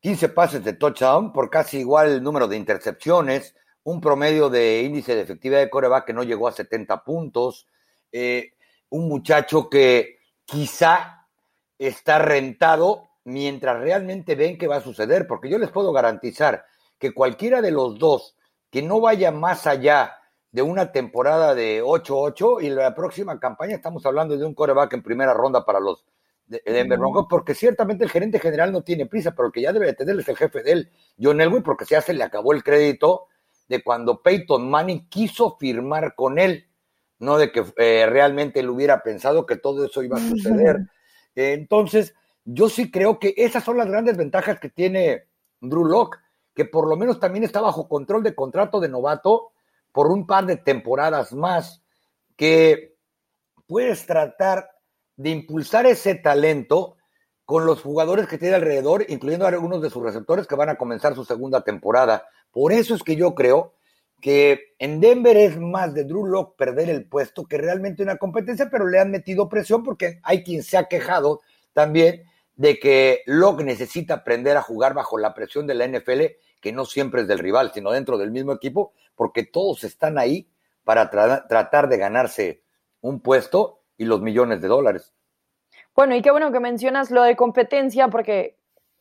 15 0.00 0.30
pases 0.30 0.64
de 0.64 0.72
touchdown 0.72 1.34
por 1.34 1.50
casi 1.50 1.80
igual 1.80 2.12
el 2.12 2.22
número 2.22 2.48
de 2.48 2.56
intercepciones, 2.56 3.54
un 3.82 4.00
promedio 4.00 4.48
de 4.48 4.80
índice 4.80 5.14
de 5.14 5.20
efectividad 5.20 5.60
de 5.60 5.68
coreback 5.68 6.06
que 6.06 6.14
no 6.14 6.22
llegó 6.22 6.48
a 6.48 6.52
70 6.52 7.04
puntos, 7.04 7.68
eh, 8.10 8.54
un 8.88 9.06
muchacho 9.06 9.68
que 9.68 10.23
quizá 10.44 11.26
está 11.78 12.18
rentado 12.18 13.08
mientras 13.24 13.80
realmente 13.80 14.34
ven 14.34 14.58
que 14.58 14.68
va 14.68 14.76
a 14.76 14.80
suceder, 14.80 15.26
porque 15.26 15.48
yo 15.48 15.58
les 15.58 15.70
puedo 15.70 15.92
garantizar 15.92 16.64
que 16.98 17.12
cualquiera 17.12 17.62
de 17.62 17.70
los 17.70 17.98
dos 17.98 18.36
que 18.70 18.82
no 18.82 19.00
vaya 19.00 19.30
más 19.30 19.66
allá 19.66 20.16
de 20.50 20.62
una 20.62 20.92
temporada 20.92 21.54
de 21.54 21.82
8-8 21.82 22.62
y 22.62 22.70
la 22.70 22.94
próxima 22.94 23.40
campaña 23.40 23.74
estamos 23.74 24.06
hablando 24.06 24.36
de 24.36 24.44
un 24.44 24.54
coreback 24.54 24.92
en 24.92 25.02
primera 25.02 25.34
ronda 25.34 25.64
para 25.64 25.80
los 25.80 26.04
Denver 26.46 26.98
Broncos, 26.98 27.26
porque 27.28 27.54
ciertamente 27.54 28.04
el 28.04 28.10
gerente 28.10 28.38
general 28.38 28.70
no 28.70 28.82
tiene 28.82 29.06
prisa, 29.06 29.34
pero 29.34 29.46
el 29.46 29.52
que 29.52 29.62
ya 29.62 29.72
debe 29.72 29.86
de 29.86 29.94
tener 29.94 30.18
es 30.18 30.28
el 30.28 30.36
jefe 30.36 30.62
de 30.62 30.72
él, 30.72 30.92
John 31.20 31.40
Elway, 31.40 31.62
porque 31.62 31.86
ya 31.86 32.00
se 32.02 32.12
le 32.12 32.22
acabó 32.22 32.52
el 32.52 32.62
crédito 32.62 33.28
de 33.68 33.82
cuando 33.82 34.22
Peyton 34.22 34.68
Manning 34.68 35.08
quiso 35.08 35.56
firmar 35.56 36.14
con 36.14 36.38
él 36.38 36.68
no 37.18 37.38
de 37.38 37.52
que 37.52 37.64
eh, 37.76 38.06
realmente 38.08 38.60
él 38.60 38.70
hubiera 38.70 39.02
pensado 39.02 39.46
que 39.46 39.56
todo 39.56 39.84
eso 39.84 40.02
iba 40.02 40.16
a 40.16 40.28
suceder. 40.28 40.88
entonces, 41.34 42.14
yo 42.44 42.68
sí 42.68 42.90
creo 42.90 43.18
que 43.18 43.34
esas 43.36 43.64
son 43.64 43.76
las 43.76 43.88
grandes 43.88 44.16
ventajas 44.16 44.60
que 44.60 44.68
tiene 44.68 45.26
Drew 45.60 45.84
Locke, 45.84 46.18
que 46.54 46.64
por 46.64 46.88
lo 46.88 46.96
menos 46.96 47.18
también 47.18 47.44
está 47.44 47.60
bajo 47.60 47.88
control 47.88 48.22
de 48.22 48.34
contrato 48.34 48.80
de 48.80 48.88
novato 48.88 49.52
por 49.92 50.08
un 50.08 50.26
par 50.26 50.46
de 50.46 50.56
temporadas 50.56 51.32
más, 51.32 51.82
que 52.36 52.96
puedes 53.66 54.06
tratar 54.06 54.70
de 55.16 55.30
impulsar 55.30 55.86
ese 55.86 56.16
talento 56.16 56.96
con 57.44 57.66
los 57.66 57.82
jugadores 57.82 58.26
que 58.26 58.38
tiene 58.38 58.56
alrededor, 58.56 59.04
incluyendo 59.08 59.46
algunos 59.46 59.82
de 59.82 59.90
sus 59.90 60.02
receptores 60.02 60.46
que 60.46 60.54
van 60.54 60.70
a 60.70 60.76
comenzar 60.76 61.14
su 61.14 61.24
segunda 61.24 61.62
temporada. 61.62 62.26
Por 62.50 62.72
eso 62.72 62.94
es 62.94 63.02
que 63.02 63.16
yo 63.16 63.34
creo 63.34 63.74
que 64.24 64.74
en 64.78 65.02
Denver 65.02 65.36
es 65.36 65.60
más 65.60 65.92
de 65.92 66.04
Drew 66.04 66.24
Locke 66.24 66.56
perder 66.56 66.88
el 66.88 67.04
puesto 67.04 67.44
que 67.44 67.58
realmente 67.58 68.02
una 68.02 68.16
competencia, 68.16 68.70
pero 68.70 68.86
le 68.86 68.98
han 68.98 69.10
metido 69.10 69.50
presión 69.50 69.82
porque 69.82 70.18
hay 70.22 70.42
quien 70.42 70.62
se 70.62 70.78
ha 70.78 70.84
quejado 70.84 71.42
también 71.74 72.24
de 72.56 72.78
que 72.78 73.20
Locke 73.26 73.64
necesita 73.64 74.14
aprender 74.14 74.56
a 74.56 74.62
jugar 74.62 74.94
bajo 74.94 75.18
la 75.18 75.34
presión 75.34 75.66
de 75.66 75.74
la 75.74 75.86
NFL, 75.86 76.22
que 76.62 76.72
no 76.72 76.86
siempre 76.86 77.20
es 77.20 77.28
del 77.28 77.38
rival, 77.38 77.72
sino 77.74 77.90
dentro 77.90 78.16
del 78.16 78.30
mismo 78.30 78.54
equipo, 78.54 78.94
porque 79.14 79.44
todos 79.44 79.84
están 79.84 80.16
ahí 80.16 80.48
para 80.84 81.10
tratar 81.10 81.90
de 81.90 81.98
ganarse 81.98 82.62
un 83.02 83.20
puesto 83.20 83.82
y 83.98 84.06
los 84.06 84.22
millones 84.22 84.62
de 84.62 84.68
dólares. 84.68 85.12
Bueno, 85.94 86.16
y 86.16 86.22
qué 86.22 86.30
bueno 86.30 86.50
que 86.50 86.60
mencionas 86.60 87.10
lo 87.10 87.24
de 87.24 87.36
competencia, 87.36 88.08
porque 88.08 88.56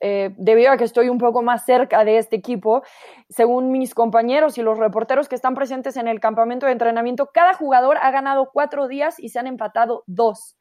eh, 0.06 0.36
debido 0.36 0.70
a 0.70 0.76
que 0.76 0.84
estoy 0.84 1.08
un 1.08 1.18
poco 1.18 1.42
más 1.44 1.64
cerca 1.66 2.04
de 2.04 2.18
este 2.18 2.36
equipo, 2.36 2.84
según 3.30 3.72
mis 3.72 3.96
compañeros 3.96 4.58
y 4.58 4.62
los 4.62 4.78
reporteros 4.78 5.30
que 5.30 5.36
están 5.36 5.56
presentes 5.56 5.96
en 5.96 6.10
el 6.10 6.20
campamento 6.20 6.66
de 6.66 6.74
entrenamiento, 6.74 7.30
cada 7.34 7.54
jugador 7.54 7.98
ha 8.02 8.12
ganado 8.12 8.50
cuatro 8.52 8.90
días 8.90 9.18
y 9.18 9.30
se 9.30 9.40
han 9.40 9.48
empatado 9.48 10.04
dos. 10.06 10.58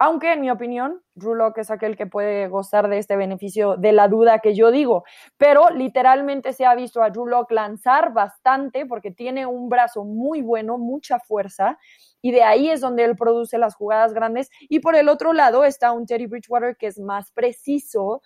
Aunque, 0.00 0.32
en 0.32 0.40
mi 0.40 0.50
opinión, 0.50 1.02
Drew 1.14 1.52
es 1.56 1.70
aquel 1.72 1.96
que 1.96 2.06
puede 2.06 2.46
gozar 2.48 2.88
de 2.88 2.98
este 2.98 3.16
beneficio 3.16 3.76
de 3.76 3.90
la 3.92 4.06
duda 4.06 4.38
que 4.40 4.54
yo 4.54 4.70
digo. 4.72 5.04
Pero 5.36 5.70
literalmente 5.70 6.52
se 6.52 6.64
ha 6.64 6.74
visto 6.76 7.02
a 7.02 7.10
Drew 7.10 7.26
lanzar 7.50 8.12
bastante 8.12 8.86
porque 8.86 9.10
tiene 9.12 9.46
un 9.46 9.68
brazo 9.68 10.04
muy 10.04 10.40
bueno, 10.40 10.78
mucha 10.78 11.18
fuerza. 11.18 11.78
Y 12.22 12.30
de 12.30 12.42
ahí 12.42 12.70
es 12.70 12.80
donde 12.80 13.04
él 13.04 13.16
produce 13.16 13.58
las 13.58 13.74
jugadas 13.74 14.14
grandes. 14.14 14.50
Y 14.68 14.78
por 14.78 14.94
el 14.94 15.08
otro 15.08 15.32
lado 15.32 15.64
está 15.64 15.90
un 15.90 16.06
Terry 16.06 16.26
Bridgewater 16.26 16.76
que 16.76 16.86
es 16.88 17.00
más 17.00 17.32
preciso, 17.32 18.22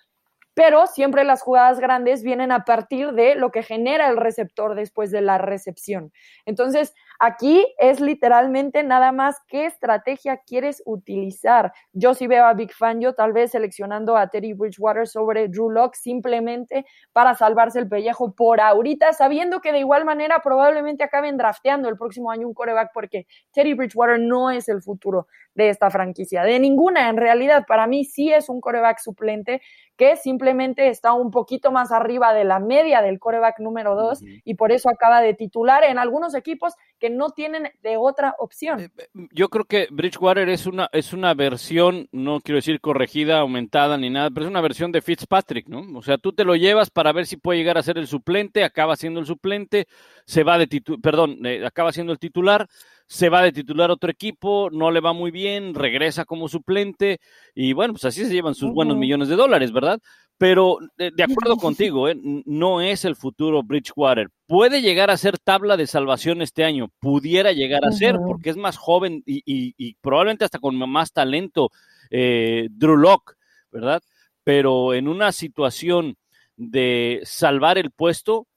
pero 0.53 0.87
siempre 0.87 1.23
las 1.23 1.41
jugadas 1.41 1.79
grandes 1.79 2.23
vienen 2.23 2.51
a 2.51 2.65
partir 2.65 3.13
de 3.13 3.35
lo 3.35 3.51
que 3.51 3.63
genera 3.63 4.09
el 4.09 4.17
receptor 4.17 4.75
después 4.75 5.11
de 5.11 5.21
la 5.21 5.37
recepción. 5.37 6.11
Entonces, 6.45 6.93
aquí 7.19 7.65
es 7.79 7.99
literalmente 7.99 8.83
nada 8.83 9.11
más 9.11 9.37
qué 9.47 9.65
estrategia 9.65 10.37
quieres 10.37 10.83
utilizar. 10.85 11.73
Yo 11.91 12.13
sí 12.13 12.27
veo 12.27 12.45
a 12.45 12.53
Big 12.53 12.73
Fan, 12.73 13.01
yo 13.01 13.13
tal 13.13 13.33
vez 13.33 13.51
seleccionando 13.51 14.15
a 14.15 14.27
Terry 14.27 14.53
Bridgewater 14.53 15.07
sobre 15.07 15.47
Drew 15.47 15.69
Locke 15.69 15.95
simplemente 15.95 16.85
para 17.11 17.33
salvarse 17.35 17.79
el 17.79 17.89
pellejo 17.89 18.33
por 18.33 18.61
ahorita, 18.61 19.13
sabiendo 19.13 19.61
que 19.61 19.71
de 19.71 19.79
igual 19.79 20.05
manera 20.05 20.41
probablemente 20.43 21.03
acaben 21.03 21.37
drafteando 21.37 21.89
el 21.89 21.97
próximo 21.97 22.29
año 22.29 22.47
un 22.47 22.53
coreback 22.53 22.91
porque 22.93 23.27
Terry 23.51 23.73
Bridgewater 23.73 24.19
no 24.19 24.51
es 24.51 24.69
el 24.69 24.81
futuro 24.81 25.27
de 25.55 25.69
esta 25.69 25.89
franquicia, 25.89 26.43
de 26.43 26.59
ninguna 26.59 27.09
en 27.09 27.17
realidad. 27.17 27.65
Para 27.67 27.87
mí 27.87 28.05
sí 28.05 28.31
es 28.31 28.49
un 28.49 28.61
coreback 28.61 28.99
suplente 28.99 29.61
que 29.95 30.15
simplemente 30.15 30.87
está 30.87 31.13
un 31.13 31.29
poquito 31.29 31.71
más 31.71 31.91
arriba 31.91 32.33
de 32.33 32.43
la 32.43 32.59
media 32.59 33.01
del 33.01 33.19
coreback 33.19 33.59
número 33.59 33.95
dos 33.95 34.21
y 34.43 34.55
por 34.55 34.71
eso 34.71 34.89
acaba 34.89 35.21
de 35.21 35.35
titular 35.35 35.83
en 35.83 35.99
algunos 35.99 36.33
equipos 36.33 36.73
que 36.99 37.09
no 37.09 37.29
tienen 37.29 37.69
de 37.81 37.97
otra 37.97 38.35
opción. 38.39 38.79
Eh, 38.79 38.89
eh, 38.97 39.07
yo 39.31 39.49
creo 39.49 39.65
que 39.65 39.87
Bridgewater 39.91 40.49
es 40.49 40.65
una, 40.65 40.89
es 40.91 41.13
una 41.13 41.33
versión, 41.33 42.07
no 42.11 42.39
quiero 42.41 42.57
decir 42.57 42.81
corregida, 42.81 43.39
aumentada 43.39 43.97
ni 43.97 44.09
nada, 44.09 44.31
pero 44.31 44.45
es 44.45 44.49
una 44.49 44.61
versión 44.61 44.91
de 44.91 45.01
Fitzpatrick, 45.01 45.67
¿no? 45.67 45.97
O 45.97 46.01
sea, 46.01 46.17
tú 46.17 46.33
te 46.33 46.43
lo 46.43 46.55
llevas 46.55 46.89
para 46.89 47.11
ver 47.11 47.27
si 47.27 47.37
puede 47.37 47.59
llegar 47.59 47.77
a 47.77 47.83
ser 47.83 47.97
el 47.97 48.07
suplente, 48.07 48.63
acaba 48.63 48.95
siendo 48.95 49.19
el 49.19 49.25
suplente, 49.27 49.87
se 50.25 50.43
va 50.43 50.57
de 50.57 50.67
titular, 50.67 51.01
perdón, 51.01 51.45
eh, 51.45 51.63
acaba 51.65 51.91
siendo 51.91 52.13
el 52.13 52.19
titular, 52.19 52.67
se 53.07 53.29
va 53.29 53.41
de 53.41 53.51
titular 53.51 53.91
otro 53.91 54.09
equipo, 54.09 54.69
no 54.71 54.91
le 54.91 54.99
va 54.99 55.13
muy 55.13 55.31
bien, 55.31 55.73
regresa 55.73 56.25
como 56.25 56.47
suplente 56.47 57.19
y 57.53 57.73
bueno, 57.73 57.93
pues 57.93 58.05
así 58.05 58.25
se 58.25 58.33
llevan 58.33 58.55
sus 58.55 58.71
buenos 58.71 58.97
millones 58.97 59.27
de 59.27 59.35
dólares, 59.35 59.71
¿verdad? 59.71 59.99
Pero 60.37 60.79
de, 60.97 61.23
acuerdo 61.23 61.57
contigo, 61.57 62.09
¿eh? 62.09 62.17
no 62.21 62.81
es 62.81 63.05
el 63.05 63.15
futuro 63.15 63.61
Bridgewater. 63.63 64.29
Puede 64.47 64.81
llegar 64.81 65.11
a 65.11 65.17
ser 65.17 65.37
tabla 65.37 65.77
de 65.77 65.87
salvación 65.87 66.41
este 66.41 66.63
año, 66.63 66.89
pudiera 66.99 67.51
llegar 67.51 67.85
a 67.85 67.91
ser, 67.91 68.17
porque 68.17 68.49
es 68.49 68.57
más 68.57 68.77
joven 68.77 69.21
y, 69.25 69.93
probablemente 70.01 70.45
hasta 70.45 70.59
con 70.59 70.75
más 70.89 71.13
talento 71.13 71.69
eh, 72.09 72.67
Drew 72.71 72.97
Locke, 72.97 73.35
¿verdad? 73.71 74.01
Pero 74.43 74.93
en 74.93 75.07
una 75.07 75.31
situación 75.31 76.17
de 76.57 77.21
salvar 77.23 77.77
el 77.77 77.91
puesto, 77.91 78.47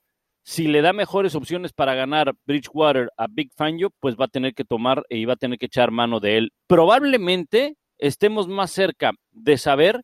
si 0.46 0.68
le 0.68 0.80
da 0.80 0.92
mejores 0.92 1.34
opciones 1.34 1.72
para 1.72 1.96
ganar 1.96 2.32
Bridgewater 2.46 3.10
a 3.16 3.26
Big 3.28 3.50
Fangio, 3.56 3.90
pues 3.98 4.14
va 4.14 4.26
a 4.26 4.28
tener 4.28 4.54
que 4.54 4.64
tomar 4.64 5.02
y 5.08 5.24
va 5.24 5.32
a 5.32 5.36
tener 5.36 5.58
que 5.58 5.66
echar 5.66 5.90
mano 5.90 6.20
de 6.20 6.38
él. 6.38 6.52
Probablemente 6.68 7.74
estemos 7.98 8.46
más 8.46 8.70
cerca 8.70 9.10
de 9.32 9.58
saber 9.58 10.02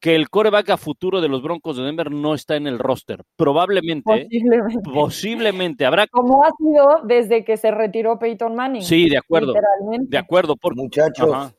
que 0.00 0.16
el 0.16 0.28
coreback 0.28 0.70
a 0.70 0.76
futuro 0.76 1.20
de 1.20 1.28
los 1.28 1.40
Broncos 1.40 1.76
de 1.76 1.84
Denver 1.84 2.10
no 2.10 2.34
está 2.34 2.56
en 2.56 2.66
el 2.66 2.80
roster. 2.80 3.22
Probablemente. 3.36 4.24
Posiblemente. 4.24 4.90
Posiblemente. 4.92 5.86
Habrá. 5.86 6.08
Como 6.08 6.42
ha 6.42 6.50
sido 6.58 7.02
desde 7.04 7.44
que 7.44 7.56
se 7.56 7.70
retiró 7.70 8.18
Peyton 8.18 8.56
Manning. 8.56 8.82
Sí, 8.82 9.08
de 9.08 9.18
acuerdo. 9.18 9.54
De 10.00 10.18
acuerdo. 10.18 10.56
Por... 10.56 10.74
Muchachos, 10.74 11.54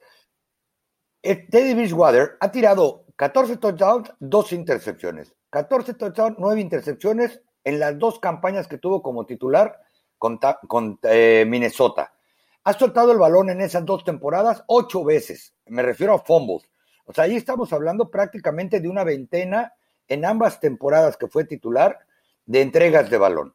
eh, 1.24 1.48
Teddy 1.50 1.76
Bridgewater 1.76 2.32
ha 2.42 2.52
tirado 2.52 3.06
14 3.16 3.56
touchdowns, 3.56 4.12
2 4.20 4.52
intercepciones. 4.52 5.34
14 5.50 5.94
touchdowns, 5.94 6.36
9 6.38 6.60
intercepciones 6.60 7.42
en 7.68 7.80
las 7.80 8.00
dos 8.00 8.18
campañas 8.20 8.66
que 8.66 8.78
tuvo 8.78 9.02
como 9.02 9.26
titular 9.26 9.82
con, 10.18 10.40
eh, 11.04 11.44
Minnesota. 11.46 12.14
Ha 12.64 12.72
soltado 12.72 13.12
el 13.12 13.18
balón 13.18 13.50
en 13.50 13.60
esas 13.60 13.84
dos 13.86 14.06
temporadas 14.06 14.64
ocho 14.68 15.04
veces. 15.04 15.54
Me 15.66 15.82
refiero 15.82 16.14
a 16.14 16.20
fumbles. 16.20 16.64
O 17.04 17.12
sea, 17.12 17.26
ahí 17.26 17.36
estamos 17.36 17.74
hablando 17.74 18.10
prácticamente 18.10 18.80
de 18.80 18.88
una 18.88 19.04
veintena 19.04 19.74
en 20.08 20.24
ambas 20.24 20.62
temporadas 20.62 21.18
que 21.18 21.28
fue 21.28 21.44
titular 21.44 22.00
de 22.46 22.62
entregas 22.62 23.10
de 23.10 23.18
balón. 23.18 23.54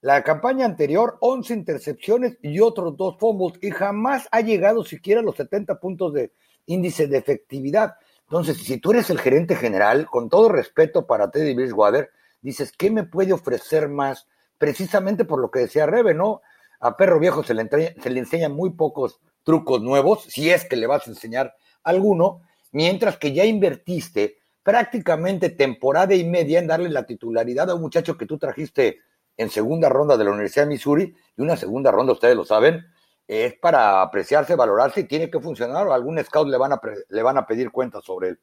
La 0.00 0.24
campaña 0.24 0.66
anterior, 0.66 1.18
11 1.20 1.54
intercepciones 1.54 2.38
y 2.42 2.58
otros 2.58 2.96
dos 2.96 3.16
fumbles 3.20 3.60
y 3.62 3.70
jamás 3.70 4.26
ha 4.32 4.40
llegado 4.40 4.84
siquiera 4.84 5.20
a 5.20 5.24
los 5.24 5.36
70 5.36 5.78
puntos 5.78 6.12
de 6.14 6.32
índice 6.66 7.06
de 7.06 7.18
efectividad. 7.18 7.94
Entonces, 8.24 8.56
si 8.56 8.78
tú 8.78 8.90
eres 8.90 9.08
el 9.10 9.20
gerente 9.20 9.54
general, 9.54 10.06
con 10.06 10.28
todo 10.28 10.48
respeto 10.48 11.06
para 11.06 11.30
Teddy 11.30 11.54
Bridgewater, 11.54 12.10
dices, 12.42 12.72
¿qué 12.76 12.90
me 12.90 13.04
puede 13.04 13.32
ofrecer 13.32 13.88
más? 13.88 14.26
Precisamente 14.58 15.24
por 15.24 15.40
lo 15.40 15.50
que 15.50 15.60
decía 15.60 15.86
Rebe, 15.86 16.14
¿no? 16.14 16.42
A 16.80 16.96
perro 16.96 17.18
viejo 17.18 17.42
se 17.42 17.54
le, 17.54 17.68
se 17.68 18.10
le 18.10 18.18
enseñan 18.20 18.52
muy 18.52 18.70
pocos 18.70 19.20
trucos 19.42 19.80
nuevos, 19.80 20.24
si 20.24 20.50
es 20.50 20.64
que 20.64 20.76
le 20.76 20.86
vas 20.86 21.06
a 21.06 21.10
enseñar 21.10 21.54
alguno, 21.82 22.42
mientras 22.72 23.16
que 23.16 23.32
ya 23.32 23.44
invertiste 23.44 24.38
prácticamente 24.62 25.50
temporada 25.50 26.14
y 26.14 26.24
media 26.24 26.58
en 26.58 26.66
darle 26.66 26.88
la 26.88 27.04
titularidad 27.04 27.70
a 27.70 27.74
un 27.74 27.80
muchacho 27.80 28.16
que 28.16 28.26
tú 28.26 28.38
trajiste 28.38 29.00
en 29.36 29.50
segunda 29.50 29.88
ronda 29.88 30.16
de 30.16 30.24
la 30.24 30.30
Universidad 30.30 30.66
de 30.66 30.72
Missouri, 30.72 31.14
y 31.36 31.42
una 31.42 31.56
segunda 31.56 31.90
ronda, 31.90 32.12
ustedes 32.12 32.36
lo 32.36 32.44
saben, 32.44 32.84
es 33.26 33.54
para 33.54 34.02
apreciarse, 34.02 34.54
valorarse 34.54 35.00
y 35.00 35.04
tiene 35.04 35.30
que 35.30 35.40
funcionar 35.40 35.86
o 35.86 35.92
algún 35.92 36.22
scout 36.22 36.48
le 36.48 36.58
van 36.58 36.72
a, 36.72 36.80
le 37.08 37.22
van 37.22 37.38
a 37.38 37.46
pedir 37.46 37.70
cuentas 37.70 38.04
sobre 38.04 38.28
él. 38.30 38.40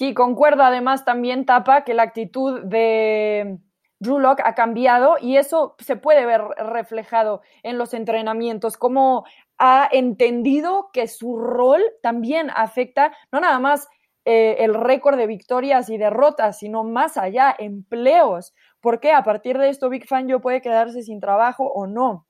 Sí, 0.00 0.14
concuerdo 0.14 0.62
además 0.62 1.04
también, 1.04 1.44
Tapa, 1.44 1.84
que 1.84 1.92
la 1.92 2.04
actitud 2.04 2.62
de 2.62 3.58
Drew 3.98 4.18
Locke 4.18 4.42
ha 4.46 4.54
cambiado 4.54 5.16
y 5.20 5.36
eso 5.36 5.74
se 5.78 5.94
puede 5.94 6.24
ver 6.24 6.40
reflejado 6.56 7.42
en 7.62 7.76
los 7.76 7.92
entrenamientos, 7.92 8.78
como 8.78 9.26
ha 9.58 9.86
entendido 9.92 10.88
que 10.94 11.06
su 11.06 11.36
rol 11.36 11.82
también 12.00 12.48
afecta 12.48 13.12
no 13.30 13.40
nada 13.40 13.58
más 13.58 13.88
eh, 14.24 14.56
el 14.60 14.72
récord 14.72 15.18
de 15.18 15.26
victorias 15.26 15.90
y 15.90 15.98
derrotas, 15.98 16.60
sino 16.60 16.82
más 16.82 17.18
allá, 17.18 17.54
empleos. 17.58 18.54
Porque 18.80 19.12
a 19.12 19.22
partir 19.22 19.58
de 19.58 19.68
esto 19.68 19.90
Big 19.90 20.08
Fan 20.08 20.28
yo 20.28 20.40
puede 20.40 20.62
quedarse 20.62 21.02
sin 21.02 21.20
trabajo 21.20 21.70
o 21.70 21.86
no 21.86 22.26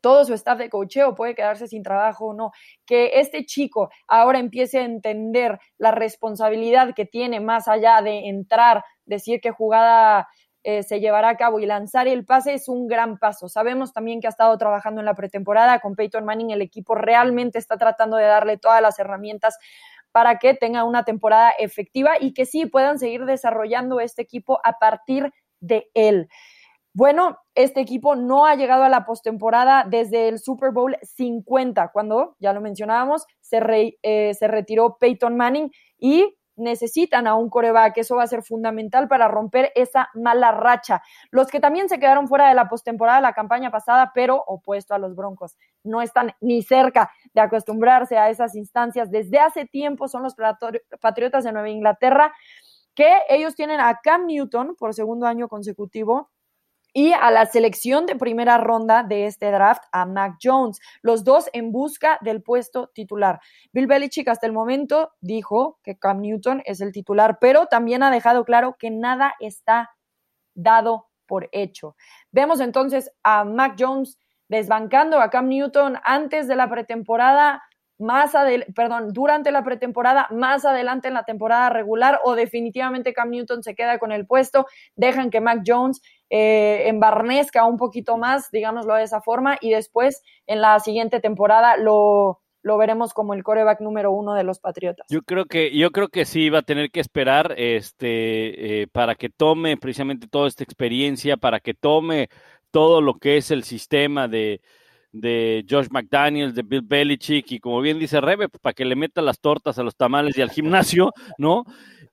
todo 0.00 0.24
su 0.24 0.34
staff 0.34 0.58
de 0.58 0.70
cocheo 0.70 1.14
puede 1.14 1.34
quedarse 1.34 1.68
sin 1.68 1.82
trabajo 1.82 2.26
o 2.26 2.34
no, 2.34 2.52
que 2.86 3.20
este 3.20 3.44
chico 3.44 3.90
ahora 4.06 4.38
empiece 4.38 4.78
a 4.78 4.84
entender 4.84 5.58
la 5.78 5.90
responsabilidad 5.90 6.94
que 6.94 7.06
tiene 7.06 7.40
más 7.40 7.68
allá 7.68 8.02
de 8.02 8.28
entrar, 8.28 8.84
decir 9.04 9.40
qué 9.40 9.50
jugada 9.50 10.28
eh, 10.64 10.82
se 10.82 11.00
llevará 11.00 11.30
a 11.30 11.36
cabo 11.36 11.60
y 11.60 11.66
lanzar 11.66 12.08
el 12.08 12.24
pase 12.24 12.54
es 12.54 12.68
un 12.68 12.88
gran 12.88 13.16
paso. 13.18 13.48
Sabemos 13.48 13.92
también 13.92 14.20
que 14.20 14.26
ha 14.26 14.30
estado 14.30 14.56
trabajando 14.58 15.00
en 15.00 15.06
la 15.06 15.14
pretemporada 15.14 15.78
con 15.78 15.94
Peyton 15.94 16.24
Manning, 16.24 16.50
el 16.50 16.62
equipo 16.62 16.94
realmente 16.94 17.58
está 17.58 17.78
tratando 17.78 18.16
de 18.16 18.24
darle 18.24 18.58
todas 18.58 18.82
las 18.82 18.98
herramientas 18.98 19.56
para 20.12 20.38
que 20.38 20.54
tenga 20.54 20.84
una 20.84 21.04
temporada 21.04 21.52
efectiva 21.58 22.14
y 22.20 22.34
que 22.34 22.44
sí 22.44 22.66
puedan 22.66 22.98
seguir 22.98 23.24
desarrollando 23.24 24.00
este 24.00 24.22
equipo 24.22 24.60
a 24.64 24.78
partir 24.78 25.32
de 25.60 25.90
él. 25.94 26.28
Bueno, 26.94 27.38
este 27.54 27.80
equipo 27.80 28.16
no 28.16 28.46
ha 28.46 28.54
llegado 28.54 28.82
a 28.82 28.88
la 28.88 29.04
postemporada 29.04 29.84
desde 29.88 30.28
el 30.28 30.38
Super 30.38 30.72
Bowl 30.72 30.96
50, 31.02 31.90
cuando, 31.92 32.34
ya 32.40 32.52
lo 32.52 32.60
mencionábamos, 32.60 33.26
se, 33.40 33.98
eh, 34.02 34.34
se 34.34 34.48
retiró 34.48 34.96
Peyton 34.98 35.36
Manning 35.36 35.70
y 35.98 36.34
necesitan 36.58 37.26
a 37.26 37.34
un 37.34 37.48
coreback. 37.48 37.96
Eso 37.98 38.16
va 38.16 38.24
a 38.24 38.26
ser 38.26 38.42
fundamental 38.42 39.08
para 39.08 39.28
romper 39.28 39.72
esa 39.74 40.10
mala 40.14 40.52
racha. 40.52 41.02
Los 41.30 41.48
que 41.48 41.60
también 41.60 41.88
se 41.88 41.98
quedaron 41.98 42.28
fuera 42.28 42.48
de 42.48 42.54
la 42.54 42.68
postemporada 42.68 43.20
la 43.20 43.32
campaña 43.32 43.70
pasada, 43.70 44.12
pero 44.14 44.42
opuesto 44.46 44.94
a 44.94 44.98
los 44.98 45.14
Broncos, 45.14 45.56
no 45.84 46.02
están 46.02 46.32
ni 46.40 46.62
cerca 46.62 47.10
de 47.32 47.40
acostumbrarse 47.40 48.18
a 48.18 48.28
esas 48.28 48.54
instancias. 48.54 49.10
Desde 49.10 49.38
hace 49.38 49.66
tiempo 49.66 50.08
son 50.08 50.22
los 50.22 50.34
Patriotas 51.00 51.44
de 51.44 51.52
Nueva 51.52 51.70
Inglaterra, 51.70 52.32
que 52.94 53.18
ellos 53.28 53.54
tienen 53.54 53.80
a 53.80 54.00
Cam 54.02 54.26
Newton 54.26 54.74
por 54.76 54.92
segundo 54.92 55.26
año 55.26 55.48
consecutivo 55.48 56.30
y 56.98 57.12
a 57.12 57.30
la 57.30 57.46
selección 57.46 58.06
de 58.06 58.16
primera 58.16 58.58
ronda 58.58 59.04
de 59.04 59.26
este 59.26 59.52
draft 59.52 59.84
a 59.92 60.04
Mac 60.04 60.38
Jones, 60.42 60.80
los 61.00 61.22
dos 61.22 61.48
en 61.52 61.70
busca 61.70 62.18
del 62.22 62.42
puesto 62.42 62.88
titular. 62.92 63.38
Bill 63.70 63.86
Belichick 63.86 64.26
hasta 64.26 64.48
el 64.48 64.52
momento 64.52 65.12
dijo 65.20 65.78
que 65.84 65.96
Cam 65.96 66.20
Newton 66.20 66.60
es 66.64 66.80
el 66.80 66.90
titular, 66.90 67.38
pero 67.40 67.66
también 67.66 68.02
ha 68.02 68.10
dejado 68.10 68.44
claro 68.44 68.74
que 68.80 68.90
nada 68.90 69.34
está 69.38 69.94
dado 70.56 71.06
por 71.28 71.48
hecho. 71.52 71.94
Vemos 72.32 72.58
entonces 72.58 73.12
a 73.22 73.44
Mac 73.44 73.76
Jones 73.78 74.18
desbancando 74.48 75.20
a 75.20 75.30
Cam 75.30 75.46
Newton 75.46 75.98
antes 76.02 76.48
de 76.48 76.56
la 76.56 76.68
pretemporada, 76.68 77.62
más 78.00 78.34
adelante, 78.34 78.72
perdón, 78.72 79.12
durante 79.12 79.52
la 79.52 79.62
pretemporada, 79.62 80.26
más 80.30 80.64
adelante 80.64 81.06
en 81.06 81.14
la 81.14 81.22
temporada 81.22 81.70
regular 81.70 82.18
o 82.24 82.34
definitivamente 82.34 83.12
Cam 83.12 83.30
Newton 83.30 83.62
se 83.62 83.76
queda 83.76 84.00
con 84.00 84.10
el 84.10 84.26
puesto, 84.26 84.66
dejan 84.96 85.30
que 85.30 85.40
Mac 85.40 85.62
Jones 85.64 86.00
eh, 86.30 86.84
embarnezca 86.86 87.64
un 87.64 87.76
poquito 87.76 88.16
más, 88.16 88.50
digámoslo 88.50 88.94
de 88.94 89.04
esa 89.04 89.20
forma, 89.20 89.56
y 89.60 89.70
después 89.70 90.22
en 90.46 90.60
la 90.60 90.78
siguiente 90.80 91.20
temporada 91.20 91.76
lo, 91.76 92.40
lo 92.62 92.76
veremos 92.76 93.14
como 93.14 93.34
el 93.34 93.42
coreback 93.42 93.80
número 93.80 94.12
uno 94.12 94.34
de 94.34 94.44
los 94.44 94.58
Patriotas. 94.58 95.06
Yo 95.08 95.22
creo 95.22 95.46
que, 95.46 95.76
yo 95.76 95.90
creo 95.90 96.08
que 96.08 96.24
sí 96.24 96.50
va 96.50 96.58
a 96.58 96.62
tener 96.62 96.90
que 96.90 97.00
esperar 97.00 97.54
este, 97.56 98.82
eh, 98.82 98.86
para 98.88 99.14
que 99.14 99.30
tome 99.30 99.76
precisamente 99.76 100.28
toda 100.28 100.48
esta 100.48 100.64
experiencia, 100.64 101.36
para 101.36 101.60
que 101.60 101.74
tome 101.74 102.28
todo 102.70 103.00
lo 103.00 103.14
que 103.14 103.38
es 103.38 103.50
el 103.50 103.64
sistema 103.64 104.28
de, 104.28 104.60
de 105.12 105.64
Josh 105.68 105.86
McDaniels, 105.90 106.54
de 106.54 106.62
Bill 106.62 106.82
Belichick, 106.82 107.52
y 107.52 107.60
como 107.60 107.80
bien 107.80 107.98
dice 107.98 108.20
Rebe, 108.20 108.48
pues, 108.48 108.60
para 108.60 108.74
que 108.74 108.84
le 108.84 108.96
meta 108.96 109.22
las 109.22 109.40
tortas 109.40 109.78
a 109.78 109.82
los 109.82 109.96
tamales 109.96 110.36
y 110.36 110.42
al 110.42 110.50
gimnasio, 110.50 111.12
¿no? 111.38 111.64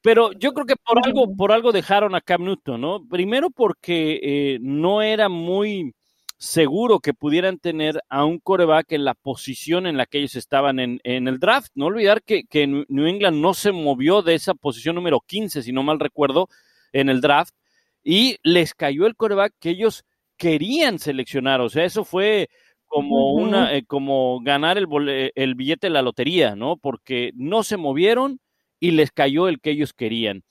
Pero 0.05 0.33
yo 0.33 0.53
creo 0.53 0.67
que 0.67 0.75
por 0.75 1.03
algo, 1.03 1.35
por 1.35 1.51
algo 1.51 1.71
dejaron 1.71 2.13
a 2.13 2.21
Cam 2.21 2.43
Newton, 2.43 2.79
¿no? 2.79 3.07
Primero 3.09 3.49
porque 3.49 4.19
eh, 4.21 4.59
no 4.61 5.01
era 5.01 5.29
muy 5.29 5.95
seguro 6.37 6.99
que 6.99 7.15
pudieran 7.15 7.57
tener 7.57 7.99
a 8.07 8.23
un 8.23 8.37
coreback 8.37 8.91
en 8.91 9.03
la 9.03 9.15
posición 9.15 9.87
en 9.87 9.97
la 9.97 10.05
que 10.05 10.19
ellos 10.19 10.35
estaban 10.35 10.79
en, 10.79 10.99
en 11.03 11.27
el 11.27 11.39
draft. 11.39 11.71
No 11.73 11.87
olvidar 11.87 12.21
que, 12.21 12.43
que, 12.43 12.67
New 12.67 13.07
England 13.07 13.41
no 13.41 13.55
se 13.55 13.71
movió 13.71 14.21
de 14.21 14.35
esa 14.35 14.53
posición 14.53 14.93
número 14.93 15.21
15, 15.25 15.63
si 15.63 15.71
no 15.71 15.81
mal 15.81 15.99
recuerdo, 15.99 16.49
en 16.93 17.09
el 17.09 17.19
draft, 17.19 17.55
y 18.03 18.37
les 18.43 18.75
cayó 18.75 19.07
el 19.07 19.15
coreback 19.15 19.55
que 19.59 19.71
ellos 19.71 20.03
querían 20.37 20.99
seleccionar. 20.99 21.61
O 21.61 21.69
sea, 21.69 21.83
eso 21.83 22.05
fue 22.05 22.49
como 22.85 23.33
una, 23.33 23.73
eh, 23.75 23.83
como 23.87 24.39
ganar 24.41 24.77
el, 24.77 24.85
el 25.33 25.55
billete 25.55 25.87
de 25.87 25.93
la 25.93 26.03
lotería, 26.03 26.55
¿no? 26.55 26.77
Porque 26.77 27.31
no 27.33 27.63
se 27.63 27.77
movieron 27.77 28.39
y 28.85 28.91
les 28.91 29.09
cayó 29.11 29.47
el 29.47 29.59
que 29.59 29.71
ellos 29.71 29.93
querían. 29.93 30.43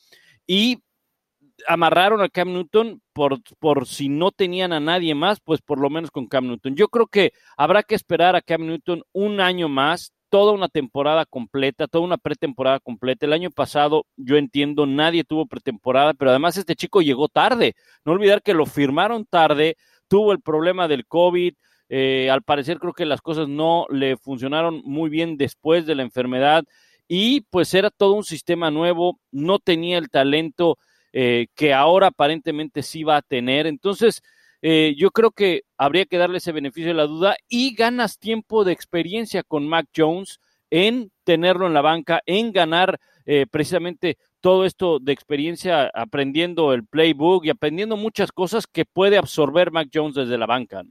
Y 0.44 0.82
amarraron 1.68 2.20
a 2.20 2.28
Cam 2.28 2.52
Newton 2.52 3.00
por, 3.12 3.38
por 3.60 3.86
si 3.86 4.08
no 4.08 4.32
tenían 4.32 4.72
a 4.72 4.80
nadie 4.80 5.14
más, 5.14 5.38
pues 5.38 5.62
por 5.62 5.78
lo 5.78 5.88
menos 5.88 6.10
con 6.10 6.26
Cam 6.26 6.48
Newton. 6.48 6.74
Yo 6.74 6.88
creo 6.88 7.06
que 7.06 7.32
habrá 7.56 7.84
que 7.84 7.94
esperar 7.94 8.34
a 8.34 8.42
Cam 8.42 8.66
Newton 8.66 9.04
un 9.12 9.40
año 9.40 9.68
más, 9.68 10.12
toda 10.30 10.50
una 10.50 10.66
temporada 10.66 11.26
completa, 11.26 11.86
toda 11.86 12.02
una 12.02 12.18
pretemporada 12.18 12.80
completa. 12.80 13.24
El 13.24 13.34
año 13.34 13.52
pasado, 13.52 14.04
yo 14.16 14.36
entiendo, 14.36 14.84
nadie 14.84 15.22
tuvo 15.22 15.46
pretemporada, 15.46 16.12
pero 16.12 16.32
además 16.32 16.56
este 16.56 16.74
chico 16.74 17.02
llegó 17.02 17.28
tarde. 17.28 17.74
No 18.04 18.14
olvidar 18.14 18.42
que 18.42 18.52
lo 18.52 18.66
firmaron 18.66 19.26
tarde, 19.26 19.76
tuvo 20.08 20.32
el 20.32 20.40
problema 20.40 20.88
del 20.88 21.06
COVID, 21.06 21.54
eh, 21.88 22.30
al 22.30 22.42
parecer 22.42 22.78
creo 22.80 22.94
que 22.94 23.04
las 23.04 23.20
cosas 23.20 23.46
no 23.46 23.86
le 23.90 24.16
funcionaron 24.16 24.82
muy 24.84 25.08
bien 25.08 25.36
después 25.36 25.86
de 25.86 25.94
la 25.94 26.02
enfermedad 26.02 26.64
y 27.08 27.42
pues 27.42 27.74
era 27.74 27.90
todo 27.90 28.14
un 28.14 28.24
sistema 28.24 28.70
nuevo, 28.70 29.18
no 29.30 29.58
tenía 29.58 29.98
el 29.98 30.10
talento 30.10 30.78
eh, 31.12 31.46
que 31.54 31.72
ahora 31.72 32.08
aparentemente 32.08 32.82
sí 32.82 33.04
va 33.04 33.18
a 33.18 33.22
tener. 33.22 33.66
Entonces, 33.66 34.22
eh, 34.62 34.94
yo 34.96 35.10
creo 35.10 35.30
que 35.30 35.62
habría 35.76 36.06
que 36.06 36.18
darle 36.18 36.38
ese 36.38 36.52
beneficio 36.52 36.88
de 36.88 36.94
la 36.94 37.06
duda 37.06 37.36
y 37.48 37.74
ganas 37.74 38.18
tiempo 38.18 38.64
de 38.64 38.72
experiencia 38.72 39.42
con 39.42 39.68
Mac 39.68 39.86
Jones 39.96 40.40
en 40.70 41.10
tenerlo 41.24 41.66
en 41.66 41.74
la 41.74 41.82
banca, 41.82 42.22
en 42.26 42.52
ganar 42.52 42.98
precisamente 43.50 44.18
todo 44.40 44.66
esto 44.66 44.98
de 44.98 45.12
experiencia 45.12 45.90
aprendiendo 45.94 46.74
el 46.74 46.84
playbook 46.84 47.46
y 47.46 47.50
aprendiendo 47.50 47.96
muchas 47.96 48.32
cosas 48.32 48.66
que 48.66 48.84
puede 48.84 49.16
absorber 49.16 49.70
Mac 49.70 49.88
Jones 49.92 50.14
desde 50.14 50.36
la 50.36 50.44
banca. 50.44 50.82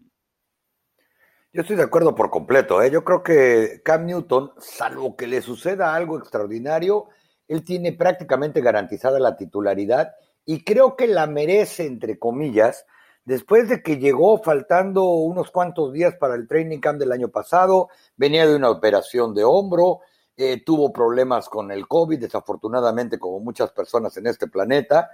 Yo 1.55 1.61
estoy 1.61 1.75
de 1.75 1.83
acuerdo 1.83 2.15
por 2.15 2.31
completo. 2.31 2.81
¿eh? 2.81 2.89
Yo 2.89 3.03
creo 3.03 3.21
que 3.21 3.81
Cam 3.85 4.07
Newton, 4.07 4.53
salvo 4.57 5.15
que 5.15 5.27
le 5.27 5.39
suceda 5.39 5.93
algo 5.93 6.17
extraordinario, 6.17 7.09
él 7.47 7.63
tiene 7.63 7.93
prácticamente 7.93 8.59
garantizada 8.59 9.19
la 9.19 9.37
titularidad 9.37 10.15
y 10.45 10.63
creo 10.63 10.95
que 10.95 11.05
la 11.05 11.27
merece, 11.27 11.85
entre 11.85 12.17
comillas, 12.17 12.87
después 13.23 13.69
de 13.69 13.83
que 13.83 13.97
llegó 13.97 14.41
faltando 14.41 15.03
unos 15.03 15.51
cuantos 15.51 15.93
días 15.93 16.15
para 16.15 16.33
el 16.33 16.47
training 16.47 16.79
camp 16.79 16.99
del 16.99 17.11
año 17.11 17.29
pasado, 17.29 17.89
venía 18.17 18.47
de 18.47 18.55
una 18.55 18.71
operación 18.71 19.35
de 19.35 19.43
hombro, 19.43 19.99
eh, 20.35 20.63
tuvo 20.65 20.91
problemas 20.91 21.49
con 21.49 21.71
el 21.71 21.87
COVID, 21.87 22.19
desafortunadamente, 22.19 23.19
como 23.19 23.39
muchas 23.39 23.71
personas 23.71 24.17
en 24.17 24.25
este 24.25 24.47
planeta, 24.47 25.11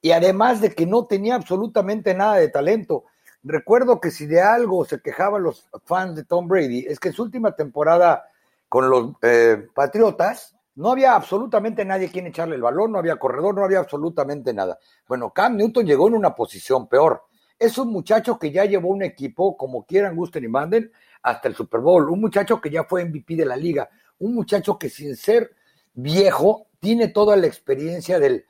y 0.00 0.12
además 0.12 0.60
de 0.60 0.72
que 0.76 0.86
no 0.86 1.06
tenía 1.06 1.34
absolutamente 1.34 2.14
nada 2.14 2.36
de 2.36 2.48
talento. 2.50 3.06
Recuerdo 3.42 4.00
que 4.00 4.10
si 4.10 4.26
de 4.26 4.40
algo 4.40 4.84
se 4.84 5.00
quejaban 5.00 5.42
los 5.42 5.68
fans 5.84 6.16
de 6.16 6.24
Tom 6.24 6.46
Brady, 6.48 6.86
es 6.88 7.00
que 7.00 7.08
en 7.08 7.14
su 7.14 7.22
última 7.22 7.54
temporada 7.54 8.24
con 8.68 8.88
los 8.88 9.12
eh, 9.22 9.66
Patriotas, 9.74 10.56
no 10.74 10.90
había 10.90 11.14
absolutamente 11.14 11.84
nadie 11.84 12.10
quien 12.10 12.26
echarle 12.26 12.54
el 12.54 12.62
balón, 12.62 12.92
no 12.92 12.98
había 12.98 13.16
corredor, 13.16 13.54
no 13.54 13.64
había 13.64 13.80
absolutamente 13.80 14.54
nada. 14.54 14.78
Bueno, 15.06 15.30
Cam 15.30 15.56
Newton 15.56 15.84
llegó 15.84 16.08
en 16.08 16.14
una 16.14 16.34
posición 16.34 16.88
peor. 16.88 17.24
Es 17.58 17.76
un 17.76 17.92
muchacho 17.92 18.38
que 18.38 18.50
ya 18.50 18.64
llevó 18.64 18.88
un 18.88 19.02
equipo, 19.02 19.56
como 19.56 19.84
quieran, 19.84 20.16
gusten 20.16 20.44
y 20.44 20.48
manden, 20.48 20.90
hasta 21.22 21.48
el 21.48 21.54
Super 21.54 21.80
Bowl. 21.80 22.08
Un 22.08 22.20
muchacho 22.20 22.60
que 22.60 22.70
ya 22.70 22.84
fue 22.84 23.04
MVP 23.04 23.36
de 23.36 23.44
la 23.44 23.56
liga. 23.56 23.90
Un 24.18 24.34
muchacho 24.34 24.78
que 24.78 24.88
sin 24.88 25.14
ser 25.16 25.54
viejo, 25.92 26.68
tiene 26.80 27.08
toda 27.08 27.36
la 27.36 27.46
experiencia 27.46 28.18
del, 28.18 28.44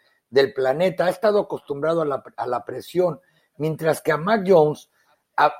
planeta, 0.54 1.06
ha 1.06 1.10
estado 1.10 1.40
acostumbrado 1.40 2.02
a 2.02 2.46
la, 2.46 2.64
presión, 2.64 3.20
mientras 3.56 4.00
que 4.00 4.12
a 4.12 4.16
Mac 4.16 4.44
Jones 4.46 4.90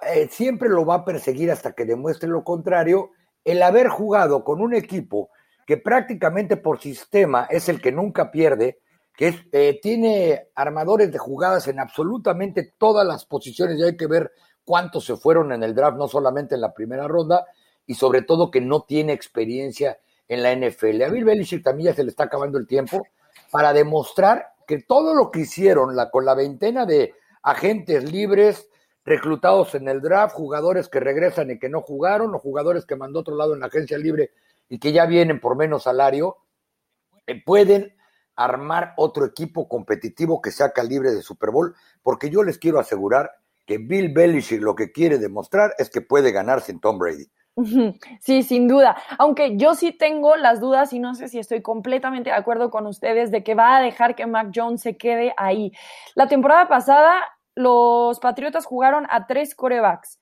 eh, 0.06 0.28
siempre 0.30 0.68
lo 0.68 0.84
va 0.84 0.96
a 0.96 1.04
perseguir 1.04 1.50
hasta 1.50 1.72
que 1.72 1.84
demuestre 1.84 2.28
lo 2.28 2.44
contrario, 2.44 3.10
el 3.44 3.62
haber 3.62 3.88
jugado 3.88 4.44
con 4.44 4.60
un 4.60 4.74
equipo 4.74 5.30
que 5.66 5.76
prácticamente 5.76 6.56
por 6.56 6.80
sistema 6.80 7.46
es 7.50 7.68
el 7.68 7.80
que 7.80 7.92
nunca 7.92 8.30
pierde, 8.30 8.80
que 9.16 9.28
es, 9.28 9.36
eh, 9.52 9.78
tiene 9.82 10.48
armadores 10.54 11.12
de 11.12 11.18
jugadas 11.18 11.68
en 11.68 11.80
absolutamente 11.80 12.72
todas 12.78 13.06
las 13.06 13.24
posiciones 13.24 13.78
y 13.78 13.84
hay 13.84 13.96
que 13.96 14.06
ver 14.06 14.32
cuántos 14.64 15.04
se 15.04 15.16
fueron 15.16 15.52
en 15.52 15.62
el 15.62 15.74
draft, 15.74 15.96
no 15.96 16.08
solamente 16.08 16.54
en 16.54 16.60
la 16.60 16.72
primera 16.72 17.08
ronda, 17.08 17.46
y 17.86 17.94
sobre 17.94 18.22
todo 18.22 18.50
que 18.50 18.60
no 18.60 18.82
tiene 18.82 19.12
experiencia 19.12 19.98
en 20.28 20.42
la 20.42 20.52
NFL. 20.52 21.02
A 21.02 21.08
Bill 21.08 21.24
Belichick 21.24 21.62
también 21.62 21.90
ya 21.90 21.94
se 21.94 22.04
le 22.04 22.10
está 22.10 22.24
acabando 22.24 22.58
el 22.58 22.66
tiempo 22.66 23.06
para 23.50 23.72
demostrar 23.72 24.52
que 24.66 24.82
todo 24.82 25.14
lo 25.14 25.30
que 25.30 25.40
hicieron 25.40 25.94
con 26.10 26.24
la 26.24 26.34
veintena 26.34 26.86
de 26.86 27.14
agentes 27.42 28.10
libres, 28.10 28.68
reclutados 29.04 29.74
en 29.74 29.88
el 29.88 30.00
draft, 30.00 30.34
jugadores 30.34 30.88
que 30.88 31.00
regresan 31.00 31.50
y 31.50 31.58
que 31.58 31.68
no 31.68 31.80
jugaron, 31.80 32.34
o 32.34 32.38
jugadores 32.38 32.86
que 32.86 32.96
mandó 32.96 33.20
otro 33.20 33.36
lado 33.36 33.54
en 33.54 33.60
la 33.60 33.66
agencia 33.66 33.98
libre 33.98 34.30
y 34.68 34.78
que 34.78 34.92
ya 34.92 35.06
vienen 35.06 35.40
por 35.40 35.56
menos 35.56 35.84
salario, 35.84 36.36
eh, 37.26 37.42
pueden 37.44 37.94
armar 38.36 38.94
otro 38.96 39.26
equipo 39.26 39.68
competitivo 39.68 40.40
que 40.40 40.50
sea 40.50 40.72
calibre 40.72 41.10
de 41.10 41.22
Super 41.22 41.50
Bowl, 41.50 41.74
porque 42.02 42.30
yo 42.30 42.42
les 42.42 42.58
quiero 42.58 42.80
asegurar 42.80 43.30
que 43.66 43.78
Bill 43.78 44.12
Belichick 44.12 44.60
lo 44.60 44.74
que 44.74 44.90
quiere 44.90 45.18
demostrar 45.18 45.74
es 45.78 45.90
que 45.90 46.00
puede 46.00 46.32
ganar 46.32 46.60
sin 46.60 46.80
Tom 46.80 46.98
Brady. 46.98 47.26
Sí, 48.20 48.42
sin 48.42 48.68
duda. 48.68 48.96
Aunque 49.18 49.56
yo 49.56 49.74
sí 49.74 49.92
tengo 49.92 50.36
las 50.36 50.60
dudas 50.60 50.92
y 50.92 50.98
no 50.98 51.14
sé 51.14 51.28
si 51.28 51.38
estoy 51.38 51.60
completamente 51.60 52.30
de 52.30 52.36
acuerdo 52.36 52.70
con 52.70 52.86
ustedes 52.86 53.30
de 53.30 53.42
que 53.42 53.54
va 53.54 53.76
a 53.76 53.82
dejar 53.82 54.14
que 54.14 54.26
Mac 54.26 54.50
Jones 54.54 54.80
se 54.80 54.96
quede 54.96 55.34
ahí. 55.36 55.72
La 56.14 56.28
temporada 56.28 56.68
pasada 56.68 57.22
los 57.54 58.18
Patriotas 58.20 58.66
jugaron 58.66 59.06
a 59.10 59.26
tres 59.26 59.54
corebacks 59.54 60.18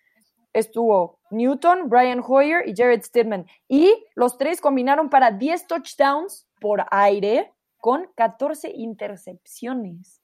estuvo 0.53 1.21
Newton, 1.31 1.89
Brian 1.89 2.23
Hoyer 2.27 2.69
y 2.69 2.75
Jared 2.77 3.03
Stidman. 3.03 3.47
Y 3.69 4.07
los 4.15 4.39
tres 4.39 4.61
combinaron 4.61 5.11
para 5.11 5.31
10 5.31 5.67
touchdowns 5.67 6.47
por 6.61 6.85
aire 6.91 7.53
con 7.79 8.09
14 8.15 8.71
intercepciones. 8.75 10.21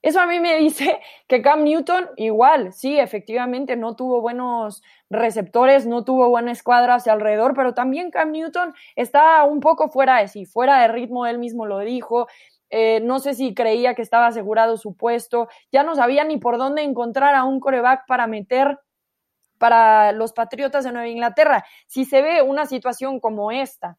Eso 0.00 0.20
a 0.20 0.26
mí 0.26 0.38
me 0.38 0.56
dice 0.56 1.00
que 1.26 1.42
Cam 1.42 1.64
Newton 1.64 2.10
igual, 2.16 2.72
sí, 2.72 2.98
efectivamente 2.98 3.74
no 3.74 3.96
tuvo 3.96 4.20
buenos 4.20 4.82
receptores, 5.10 5.86
no 5.86 6.04
tuvo 6.04 6.28
buena 6.28 6.52
escuadra 6.52 6.94
hacia 6.94 7.12
alrededor, 7.12 7.54
pero 7.54 7.74
también 7.74 8.12
Cam 8.12 8.30
Newton 8.30 8.74
está 8.94 9.42
un 9.42 9.58
poco 9.58 9.88
fuera 9.88 10.18
de 10.18 10.28
sí, 10.28 10.44
fuera 10.44 10.82
de 10.82 10.88
ritmo, 10.88 11.26
él 11.26 11.38
mismo 11.38 11.66
lo 11.66 11.80
dijo. 11.80 12.28
Eh, 12.70 13.00
no 13.00 13.18
sé 13.18 13.34
si 13.34 13.54
creía 13.54 13.94
que 13.94 14.02
estaba 14.02 14.26
asegurado 14.26 14.76
su 14.76 14.94
puesto, 14.94 15.48
ya 15.72 15.82
no 15.82 15.94
sabía 15.94 16.24
ni 16.24 16.36
por 16.36 16.58
dónde 16.58 16.82
encontrar 16.82 17.34
a 17.34 17.44
un 17.44 17.60
coreback 17.60 18.06
para 18.06 18.26
meter 18.26 18.78
para 19.58 20.12
los 20.12 20.32
Patriotas 20.32 20.84
de 20.84 20.92
Nueva 20.92 21.08
Inglaterra. 21.08 21.64
Si 21.86 22.04
se 22.04 22.22
ve 22.22 22.42
una 22.42 22.66
situación 22.66 23.20
como 23.20 23.50
esta 23.50 23.98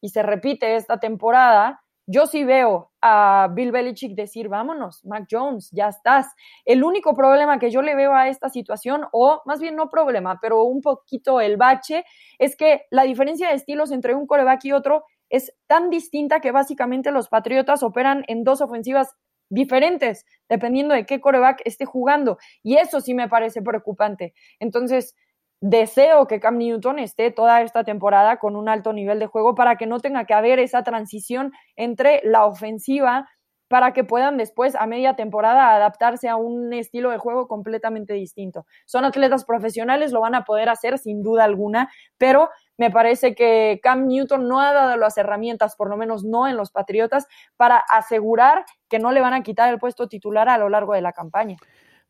y 0.00 0.08
se 0.10 0.22
repite 0.22 0.76
esta 0.76 0.98
temporada, 0.98 1.82
yo 2.06 2.26
sí 2.26 2.42
veo 2.42 2.90
a 3.00 3.48
Bill 3.52 3.70
Belichick 3.70 4.16
decir, 4.16 4.48
vámonos, 4.48 5.04
Mac 5.04 5.28
Jones, 5.30 5.70
ya 5.70 5.88
estás. 5.88 6.26
El 6.64 6.82
único 6.82 7.14
problema 7.14 7.60
que 7.60 7.70
yo 7.70 7.82
le 7.82 7.94
veo 7.94 8.14
a 8.14 8.28
esta 8.28 8.48
situación, 8.48 9.06
o 9.12 9.42
más 9.44 9.60
bien 9.60 9.76
no 9.76 9.88
problema, 9.88 10.40
pero 10.42 10.64
un 10.64 10.80
poquito 10.80 11.40
el 11.40 11.56
bache, 11.56 12.04
es 12.38 12.56
que 12.56 12.82
la 12.90 13.04
diferencia 13.04 13.48
de 13.48 13.54
estilos 13.54 13.92
entre 13.92 14.16
un 14.16 14.26
coreback 14.26 14.64
y 14.64 14.72
otro 14.72 15.04
es 15.30 15.54
tan 15.66 15.88
distinta 15.88 16.40
que 16.40 16.52
básicamente 16.52 17.10
los 17.12 17.28
Patriotas 17.28 17.82
operan 17.82 18.24
en 18.26 18.44
dos 18.44 18.60
ofensivas 18.60 19.16
diferentes, 19.48 20.26
dependiendo 20.48 20.94
de 20.94 21.06
qué 21.06 21.20
coreback 21.20 21.62
esté 21.64 21.84
jugando. 21.84 22.38
Y 22.62 22.76
eso 22.76 23.00
sí 23.00 23.14
me 23.14 23.28
parece 23.28 23.62
preocupante. 23.62 24.34
Entonces, 24.58 25.16
deseo 25.60 26.26
que 26.26 26.40
Cam 26.40 26.58
Newton 26.58 26.98
esté 26.98 27.30
toda 27.30 27.62
esta 27.62 27.84
temporada 27.84 28.38
con 28.38 28.56
un 28.56 28.68
alto 28.68 28.92
nivel 28.92 29.18
de 29.18 29.26
juego 29.26 29.54
para 29.54 29.76
que 29.76 29.86
no 29.86 30.00
tenga 30.00 30.24
que 30.24 30.34
haber 30.34 30.58
esa 30.58 30.82
transición 30.82 31.52
entre 31.76 32.20
la 32.24 32.46
ofensiva 32.46 33.28
para 33.70 33.92
que 33.92 34.02
puedan 34.02 34.36
después 34.36 34.74
a 34.74 34.88
media 34.88 35.14
temporada 35.14 35.76
adaptarse 35.76 36.28
a 36.28 36.34
un 36.34 36.72
estilo 36.72 37.10
de 37.10 37.18
juego 37.18 37.46
completamente 37.46 38.14
distinto. 38.14 38.66
Son 38.84 39.04
atletas 39.04 39.44
profesionales, 39.44 40.10
lo 40.10 40.20
van 40.20 40.34
a 40.34 40.42
poder 40.42 40.68
hacer 40.68 40.98
sin 40.98 41.22
duda 41.22 41.44
alguna, 41.44 41.88
pero 42.18 42.50
me 42.76 42.90
parece 42.90 43.36
que 43.36 43.78
Cam 43.80 44.08
Newton 44.08 44.48
no 44.48 44.60
ha 44.60 44.72
dado 44.72 44.96
las 44.96 45.16
herramientas, 45.18 45.76
por 45.76 45.88
lo 45.88 45.96
menos 45.96 46.24
no 46.24 46.48
en 46.48 46.56
los 46.56 46.72
Patriotas, 46.72 47.28
para 47.56 47.76
asegurar 47.76 48.64
que 48.88 48.98
no 48.98 49.12
le 49.12 49.20
van 49.20 49.34
a 49.34 49.44
quitar 49.44 49.72
el 49.72 49.78
puesto 49.78 50.08
titular 50.08 50.48
a 50.48 50.58
lo 50.58 50.68
largo 50.68 50.94
de 50.94 51.02
la 51.02 51.12
campaña. 51.12 51.56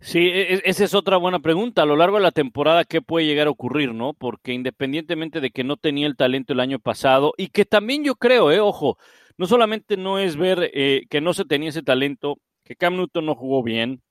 Sí, 0.00 0.28
e, 0.28 0.54
e, 0.54 0.62
esa 0.64 0.84
es 0.84 0.94
otra 0.94 1.18
buena 1.18 1.40
pregunta. 1.40 1.82
A 1.82 1.86
lo 1.86 1.94
largo 1.94 2.16
de 2.16 2.22
la 2.22 2.30
temporada, 2.30 2.84
¿qué 2.84 3.02
puede 3.02 3.26
llegar 3.26 3.48
a 3.48 3.50
ocurrir, 3.50 3.92
no? 3.92 4.14
Porque 4.14 4.54
independientemente 4.54 5.40
de 5.40 5.50
que 5.50 5.62
no 5.62 5.76
tenía 5.76 6.06
el 6.06 6.16
talento 6.16 6.54
el 6.54 6.60
año 6.60 6.78
pasado 6.78 7.34
y 7.36 7.48
que 7.48 7.66
también 7.66 8.02
yo 8.02 8.14
creo, 8.14 8.50
eh, 8.50 8.60
ojo, 8.60 8.96
no 9.40 9.46
solamente 9.46 9.96
no 9.96 10.18
es 10.18 10.36
ver 10.36 10.70
eh, 10.74 11.06
que 11.08 11.22
no 11.22 11.32
se 11.32 11.46
tenía 11.46 11.70
ese 11.70 11.82
talento, 11.82 12.36
que 12.62 12.76
Cam 12.76 12.96
Newton 12.96 13.24
no 13.24 13.34
jugó 13.34 13.62
bien, 13.62 14.02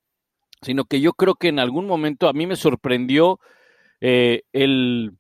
sino 0.63 0.85
que 0.85 1.01
yo 1.01 1.13
creo 1.13 1.35
que 1.35 1.49
en 1.49 1.59
algún 1.59 1.85
momento 1.85 2.27
a 2.27 2.33
mí 2.33 2.47
me 2.47 2.55
sorprendió 2.55 3.39
eh, 4.01 4.41
el 4.53 5.11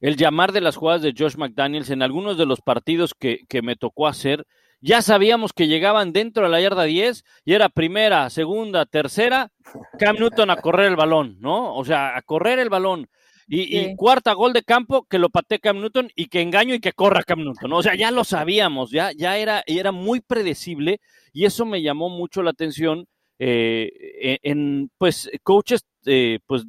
el 0.00 0.16
llamar 0.16 0.52
de 0.52 0.60
las 0.60 0.76
jugadas 0.76 1.02
de 1.02 1.14
Josh 1.18 1.34
McDaniels 1.34 1.90
en 1.90 2.02
algunos 2.02 2.38
de 2.38 2.46
los 2.46 2.60
partidos 2.60 3.12
que, 3.12 3.40
me 3.62 3.74
tocó 3.74 4.06
hacer. 4.06 4.46
Ya 4.80 5.02
sabíamos 5.02 5.52
que 5.52 5.66
llegaban 5.66 6.12
dentro 6.12 6.44
de 6.44 6.50
la 6.50 6.60
yarda 6.60 6.84
10 6.84 7.24
y 7.44 7.54
era 7.54 7.70
primera, 7.70 8.30
segunda, 8.30 8.86
tercera, 8.86 9.50
Cam 9.98 10.14
Newton 10.16 10.50
a 10.50 10.56
correr 10.58 10.86
el 10.86 10.96
balón, 10.96 11.38
¿no? 11.40 11.74
O 11.74 11.84
sea, 11.84 12.16
a 12.16 12.22
correr 12.22 12.60
el 12.60 12.68
balón. 12.68 13.08
Y, 13.46 13.94
cuarta 13.96 14.32
gol 14.32 14.52
de 14.52 14.62
campo 14.62 15.04
que 15.04 15.18
lo 15.18 15.28
patee 15.28 15.58
Cam 15.60 15.80
Newton 15.80 16.10
y 16.14 16.26
que 16.26 16.40
engaño 16.40 16.74
y 16.74 16.80
que 16.80 16.92
corra 16.92 17.22
Cam 17.22 17.40
Newton. 17.40 17.70
¿no? 17.70 17.78
O 17.78 17.82
sea, 17.82 17.94
ya 17.94 18.10
lo 18.10 18.24
sabíamos, 18.24 18.90
ya, 18.90 19.12
ya 19.12 19.36
era, 19.36 19.62
era 19.66 19.92
muy 19.92 20.20
predecible 20.20 21.00
y 21.32 21.44
eso 21.44 21.66
me 21.66 21.82
llamó 21.82 22.08
mucho 22.08 22.42
la 22.42 22.50
atención 22.50 23.06
eh, 23.38 23.90
e, 24.20 24.38
en, 24.42 24.90
pues, 24.96 25.30
coaches 25.42 25.84
eh, 26.06 26.38
pues, 26.46 26.64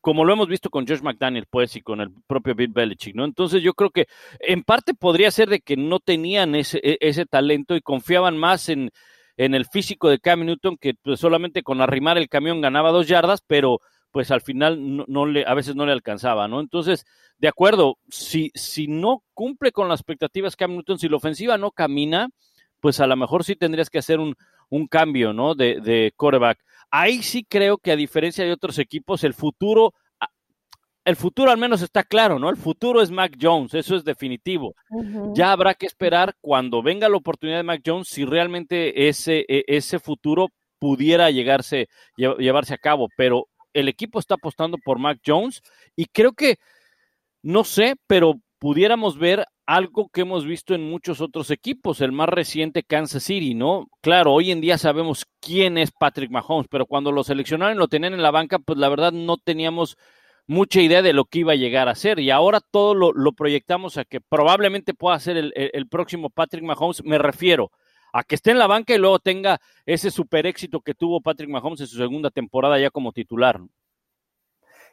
como 0.00 0.24
lo 0.24 0.32
hemos 0.32 0.48
visto 0.48 0.70
con 0.70 0.86
Josh 0.86 1.02
McDaniel, 1.02 1.46
pues, 1.50 1.76
y 1.76 1.82
con 1.82 2.00
el 2.00 2.10
propio 2.26 2.54
Bill 2.54 2.72
Belichick, 2.72 3.14
¿no? 3.14 3.24
Entonces 3.24 3.62
yo 3.62 3.74
creo 3.74 3.90
que 3.90 4.06
en 4.40 4.62
parte 4.62 4.94
podría 4.94 5.30
ser 5.30 5.48
de 5.48 5.60
que 5.60 5.76
no 5.76 6.00
tenían 6.00 6.54
ese, 6.54 6.80
e, 6.82 6.98
ese 7.00 7.26
talento 7.26 7.76
y 7.76 7.82
confiaban 7.82 8.38
más 8.38 8.68
en, 8.68 8.90
en 9.36 9.54
el 9.54 9.66
físico 9.66 10.08
de 10.08 10.18
Cam 10.18 10.44
Newton, 10.44 10.76
que 10.78 10.94
pues, 10.94 11.20
solamente 11.20 11.62
con 11.62 11.80
arrimar 11.80 12.16
el 12.18 12.28
camión 12.28 12.60
ganaba 12.60 12.90
dos 12.90 13.06
yardas, 13.06 13.42
pero 13.46 13.80
pues 14.10 14.30
al 14.30 14.40
final 14.40 15.04
no, 15.06 15.26
le, 15.26 15.44
a 15.46 15.54
veces 15.54 15.76
no 15.76 15.86
le 15.86 15.92
alcanzaba, 15.92 16.48
¿no? 16.48 16.60
Entonces, 16.60 17.04
de 17.38 17.48
acuerdo, 17.48 17.98
si, 18.08 18.50
si 18.54 18.88
no 18.88 19.22
cumple 19.34 19.72
con 19.72 19.88
las 19.88 20.00
expectativas 20.00 20.56
Cam 20.56 20.72
Newton, 20.72 20.98
si 20.98 21.08
la 21.08 21.16
ofensiva 21.16 21.58
no 21.58 21.70
camina, 21.70 22.28
pues 22.80 23.00
a 23.00 23.06
lo 23.06 23.16
mejor 23.16 23.44
sí 23.44 23.56
tendrías 23.56 23.90
que 23.90 23.98
hacer 23.98 24.18
un, 24.18 24.34
un 24.70 24.86
cambio, 24.86 25.32
¿no? 25.32 25.54
De, 25.54 25.80
de 25.80 26.12
quarterback. 26.16 26.58
Ahí 26.90 27.22
sí 27.22 27.44
creo 27.44 27.78
que 27.78 27.92
a 27.92 27.96
diferencia 27.96 28.44
de 28.44 28.52
otros 28.52 28.78
equipos, 28.78 29.24
el 29.24 29.34
futuro 29.34 29.94
el 31.08 31.16
futuro 31.16 31.50
al 31.50 31.56
menos 31.56 31.80
está 31.80 32.04
claro, 32.04 32.38
¿no? 32.38 32.50
El 32.50 32.58
futuro 32.58 33.00
es 33.00 33.10
Mac 33.10 33.32
Jones, 33.40 33.72
eso 33.72 33.96
es 33.96 34.04
definitivo. 34.04 34.74
Ya 35.32 35.52
habrá 35.52 35.72
que 35.72 35.86
esperar 35.86 36.34
cuando 36.42 36.82
venga 36.82 37.08
la 37.08 37.16
oportunidad 37.16 37.56
de 37.56 37.62
Mac 37.62 37.80
Jones 37.84 38.08
si 38.08 38.26
realmente 38.26 39.08
ese, 39.08 39.46
e, 39.48 39.64
ese 39.68 40.00
futuro 40.00 40.48
pudiera 40.78 41.30
llegarse, 41.30 41.88
llevarse 42.16 42.74
a 42.74 42.78
cabo, 42.78 43.08
pero 43.16 43.48
el 43.80 43.88
equipo 43.88 44.18
está 44.18 44.34
apostando 44.34 44.78
por 44.78 44.98
Mac 44.98 45.20
Jones 45.24 45.62
y 45.96 46.06
creo 46.06 46.32
que, 46.32 46.58
no 47.42 47.64
sé, 47.64 47.94
pero 48.06 48.34
pudiéramos 48.58 49.18
ver 49.18 49.44
algo 49.66 50.08
que 50.08 50.22
hemos 50.22 50.46
visto 50.46 50.74
en 50.74 50.88
muchos 50.88 51.20
otros 51.20 51.50
equipos, 51.50 52.00
el 52.00 52.10
más 52.10 52.28
reciente 52.28 52.82
Kansas 52.82 53.22
City, 53.22 53.54
¿no? 53.54 53.86
Claro, 54.00 54.32
hoy 54.32 54.50
en 54.50 54.62
día 54.62 54.78
sabemos 54.78 55.26
quién 55.40 55.76
es 55.76 55.90
Patrick 55.92 56.30
Mahomes, 56.30 56.68
pero 56.70 56.86
cuando 56.86 57.12
lo 57.12 57.22
seleccionaron 57.22 57.76
y 57.76 57.78
lo 57.78 57.88
tenían 57.88 58.14
en 58.14 58.22
la 58.22 58.30
banca, 58.30 58.58
pues 58.58 58.78
la 58.78 58.88
verdad 58.88 59.12
no 59.12 59.36
teníamos 59.36 59.98
mucha 60.46 60.80
idea 60.80 61.02
de 61.02 61.12
lo 61.12 61.26
que 61.26 61.40
iba 61.40 61.52
a 61.52 61.56
llegar 61.56 61.88
a 61.88 61.94
ser 61.94 62.18
y 62.18 62.30
ahora 62.30 62.60
todo 62.60 62.94
lo, 62.94 63.32
proyectamos 63.32 63.98
a 63.98 64.06
que 64.06 64.22
probablemente 64.22 64.94
pueda 64.94 65.20
ser 65.20 65.36
el, 65.36 65.52
el, 65.54 65.86
próximo 65.86 66.30
Patrick 66.30 66.64
Mahomes, 66.64 67.04
me 67.04 67.18
refiero 67.18 67.70
a 68.12 68.22
que 68.24 68.34
esté 68.34 68.50
en 68.50 68.58
la 68.58 68.66
banca 68.66 68.94
y 68.94 68.98
luego 68.98 69.18
tenga 69.18 69.60
ese 69.86 70.10
super 70.10 70.46
éxito 70.46 70.80
que 70.80 70.94
tuvo 70.94 71.20
Patrick 71.20 71.50
Mahomes 71.50 71.80
en 71.80 71.86
su 71.86 71.96
segunda 71.96 72.30
temporada 72.30 72.78
ya 72.78 72.90
como 72.90 73.12
titular. 73.12 73.60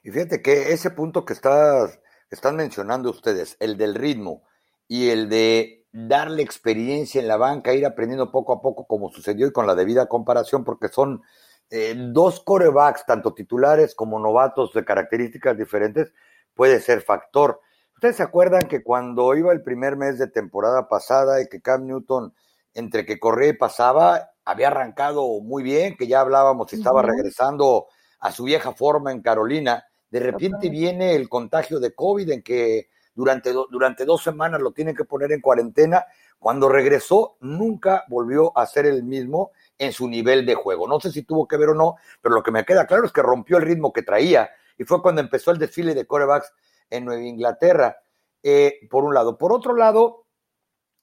Y 0.03 0.11
fíjate 0.11 0.41
que 0.41 0.73
ese 0.73 0.91
punto 0.91 1.25
que 1.25 1.33
están 1.33 2.55
mencionando 2.55 3.09
ustedes, 3.09 3.57
el 3.59 3.77
del 3.77 3.95
ritmo, 3.95 4.43
y 4.87 5.09
el 5.09 5.29
de 5.29 5.85
darle 5.91 6.43
experiencia 6.43 7.21
en 7.21 7.27
la 7.27 7.37
banca, 7.37 7.73
ir 7.73 7.85
aprendiendo 7.85 8.31
poco 8.31 8.53
a 8.53 8.61
poco 8.61 8.85
como 8.85 9.09
sucedió 9.09 9.47
y 9.47 9.51
con 9.51 9.65
la 9.65 9.75
debida 9.75 10.07
comparación, 10.07 10.63
porque 10.63 10.89
son 10.89 11.21
eh, 11.69 11.95
dos 11.97 12.41
corebacks, 12.41 13.05
tanto 13.05 13.33
titulares 13.33 13.95
como 13.95 14.19
novatos 14.19 14.73
de 14.73 14.85
características 14.85 15.57
diferentes, 15.57 16.13
puede 16.53 16.79
ser 16.79 17.01
factor. 17.01 17.61
Ustedes 17.95 18.17
se 18.17 18.23
acuerdan 18.23 18.67
que 18.67 18.83
cuando 18.83 19.33
iba 19.35 19.53
el 19.53 19.63
primer 19.63 19.95
mes 19.95 20.19
de 20.19 20.27
temporada 20.27 20.89
pasada 20.89 21.41
y 21.41 21.47
que 21.47 21.61
Cam 21.61 21.85
Newton, 21.85 22.33
entre 22.75 23.05
que 23.05 23.19
corría 23.19 23.49
y 23.49 23.53
pasaba, 23.53 24.33
había 24.43 24.67
arrancado 24.67 25.27
muy 25.41 25.63
bien, 25.63 25.97
que 25.97 26.07
ya 26.07 26.21
hablábamos 26.21 26.71
y 26.71 26.75
estaba 26.75 27.01
regresando 27.01 27.87
a 28.19 28.31
su 28.31 28.43
vieja 28.43 28.73
forma 28.73 29.11
en 29.11 29.21
Carolina. 29.21 29.85
De 30.11 30.19
repente 30.19 30.69
viene 30.69 31.15
el 31.15 31.27
contagio 31.27 31.79
de 31.79 31.95
COVID 31.95 32.29
en 32.29 32.43
que 32.43 32.89
durante, 33.15 33.51
durante 33.71 34.05
dos 34.05 34.21
semanas 34.21 34.61
lo 34.61 34.71
tienen 34.71 34.95
que 34.95 35.05
poner 35.05 35.31
en 35.31 35.41
cuarentena. 35.41 36.05
Cuando 36.37 36.69
regresó, 36.69 37.37
nunca 37.39 38.03
volvió 38.07 38.55
a 38.57 38.65
ser 38.67 38.85
el 38.85 39.03
mismo 39.03 39.51
en 39.77 39.93
su 39.93 40.07
nivel 40.07 40.45
de 40.45 40.53
juego. 40.53 40.87
No 40.87 40.99
sé 40.99 41.11
si 41.11 41.23
tuvo 41.23 41.47
que 41.47 41.57
ver 41.57 41.69
o 41.69 41.73
no, 41.73 41.95
pero 42.21 42.35
lo 42.35 42.43
que 42.43 42.51
me 42.51 42.65
queda 42.65 42.85
claro 42.85 43.05
es 43.05 43.11
que 43.11 43.21
rompió 43.21 43.57
el 43.57 43.63
ritmo 43.63 43.91
que 43.91 44.03
traía 44.03 44.49
y 44.77 44.83
fue 44.83 45.01
cuando 45.01 45.21
empezó 45.21 45.51
el 45.51 45.57
desfile 45.57 45.95
de 45.95 46.05
corebacks 46.05 46.51
en 46.89 47.05
Nueva 47.05 47.23
Inglaterra, 47.23 47.97
eh, 48.43 48.79
por 48.89 49.05
un 49.05 49.13
lado. 49.13 49.37
Por 49.37 49.53
otro 49.53 49.75
lado, 49.75 50.24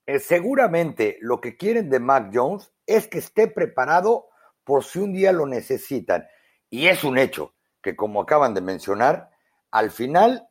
eh, 0.06 0.18
seguramente 0.18 1.18
lo 1.20 1.40
que 1.40 1.56
quieren 1.56 1.88
de 1.88 2.00
Mac 2.00 2.30
Jones 2.32 2.72
es 2.86 3.06
que 3.08 3.18
esté 3.18 3.48
preparado 3.48 4.26
por 4.64 4.84
si 4.84 4.98
un 4.98 5.12
día 5.12 5.32
lo 5.32 5.46
necesitan. 5.46 6.26
Y 6.70 6.88
es 6.88 7.04
un 7.04 7.18
hecho 7.18 7.54
que, 7.82 7.96
como 7.96 8.22
acaban 8.22 8.54
de 8.54 8.60
mencionar, 8.60 9.30
al 9.70 9.90
final 9.90 10.48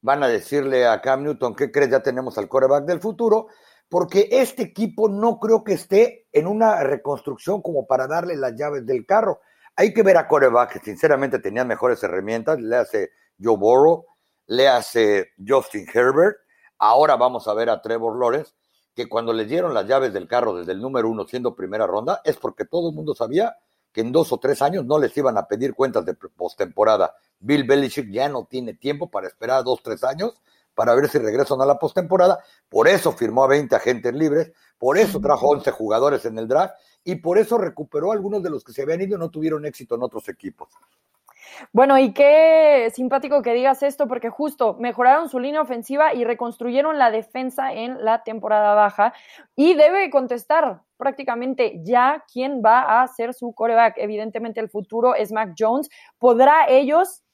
van 0.00 0.22
a 0.22 0.28
decirle 0.28 0.86
a 0.86 1.00
Cam 1.00 1.22
Newton, 1.22 1.54
¿qué 1.54 1.70
crees? 1.70 1.90
Ya 1.90 2.02
tenemos 2.02 2.36
al 2.36 2.48
coreback 2.48 2.84
del 2.84 3.00
futuro, 3.00 3.46
porque 3.88 4.28
este 4.30 4.62
equipo 4.62 5.08
no 5.08 5.38
creo 5.38 5.64
que 5.64 5.74
esté 5.74 6.26
en 6.32 6.46
una 6.46 6.82
reconstrucción 6.82 7.62
como 7.62 7.86
para 7.86 8.06
darle 8.06 8.36
las 8.36 8.54
llaves 8.54 8.84
del 8.84 9.06
carro. 9.06 9.40
Hay 9.76 9.94
que 9.94 10.02
ver 10.02 10.16
a 10.16 10.28
coreback 10.28 10.74
que 10.74 10.78
sinceramente 10.80 11.38
tenía 11.38 11.64
mejores 11.64 12.02
herramientas, 12.02 12.60
le 12.60 12.76
hace 12.76 13.10
Joe 13.42 13.56
Burrow, 13.56 14.04
le 14.46 14.68
hace 14.68 15.32
Justin 15.46 15.86
Herbert, 15.92 16.36
ahora 16.78 17.16
vamos 17.16 17.48
a 17.48 17.54
ver 17.54 17.70
a 17.70 17.80
Trevor 17.80 18.18
Lawrence, 18.18 18.52
que 18.94 19.08
cuando 19.08 19.32
le 19.32 19.44
dieron 19.44 19.74
las 19.74 19.86
llaves 19.86 20.12
del 20.12 20.28
carro 20.28 20.54
desde 20.54 20.72
el 20.72 20.80
número 20.80 21.08
uno 21.08 21.26
siendo 21.26 21.54
primera 21.54 21.86
ronda, 21.86 22.20
es 22.24 22.36
porque 22.36 22.64
todo 22.64 22.90
el 22.90 22.94
mundo 22.94 23.14
sabía 23.14 23.56
que 23.92 24.00
en 24.00 24.12
dos 24.12 24.32
o 24.32 24.38
tres 24.38 24.60
años 24.62 24.84
no 24.84 24.98
les 24.98 25.16
iban 25.16 25.38
a 25.38 25.46
pedir 25.46 25.74
cuentas 25.74 26.04
de 26.04 26.14
postemporada. 26.14 27.14
Bill 27.38 27.64
Belichick 27.64 28.10
ya 28.10 28.28
no 28.28 28.44
tiene 28.44 28.74
tiempo 28.74 29.10
para 29.10 29.28
esperar 29.28 29.62
dos 29.62 29.78
o 29.78 29.82
tres 29.82 30.02
años 30.04 30.40
para 30.74 30.94
ver 30.94 31.08
si 31.08 31.18
regresan 31.18 31.60
a 31.60 31.66
la 31.66 31.78
postemporada. 31.78 32.40
Por 32.68 32.88
eso 32.88 33.12
firmó 33.12 33.44
a 33.44 33.48
20 33.48 33.74
agentes 33.76 34.12
libres, 34.12 34.52
por 34.78 34.98
eso 34.98 35.20
trajo 35.20 35.48
11 35.48 35.70
jugadores 35.70 36.24
en 36.24 36.38
el 36.38 36.48
draft 36.48 36.74
y 37.04 37.16
por 37.16 37.38
eso 37.38 37.58
recuperó 37.58 38.10
a 38.10 38.14
algunos 38.14 38.42
de 38.42 38.50
los 38.50 38.64
que 38.64 38.72
se 38.72 38.82
habían 38.82 39.00
ido 39.00 39.16
y 39.16 39.20
no 39.20 39.30
tuvieron 39.30 39.64
éxito 39.64 39.94
en 39.94 40.02
otros 40.02 40.28
equipos. 40.28 40.68
Bueno, 41.72 41.98
y 41.98 42.12
qué 42.12 42.90
simpático 42.94 43.42
que 43.42 43.54
digas 43.54 43.82
esto, 43.82 44.06
porque 44.08 44.30
justo 44.30 44.76
mejoraron 44.78 45.28
su 45.28 45.38
línea 45.38 45.62
ofensiva 45.62 46.14
y 46.14 46.24
reconstruyeron 46.24 46.98
la 46.98 47.10
defensa 47.10 47.72
en 47.72 48.04
la 48.04 48.22
temporada 48.22 48.74
baja. 48.74 49.12
Y 49.56 49.74
debe 49.74 50.10
contestar 50.10 50.82
prácticamente 50.96 51.80
ya 51.82 52.24
quién 52.32 52.62
va 52.64 53.02
a 53.02 53.06
ser 53.08 53.34
su 53.34 53.52
coreback. 53.54 53.94
Evidentemente, 53.98 54.60
el 54.60 54.70
futuro 54.70 55.14
es 55.14 55.32
Mac 55.32 55.54
Jones. 55.58 55.88
¿Podrá 56.18 56.68
ellos 56.68 57.24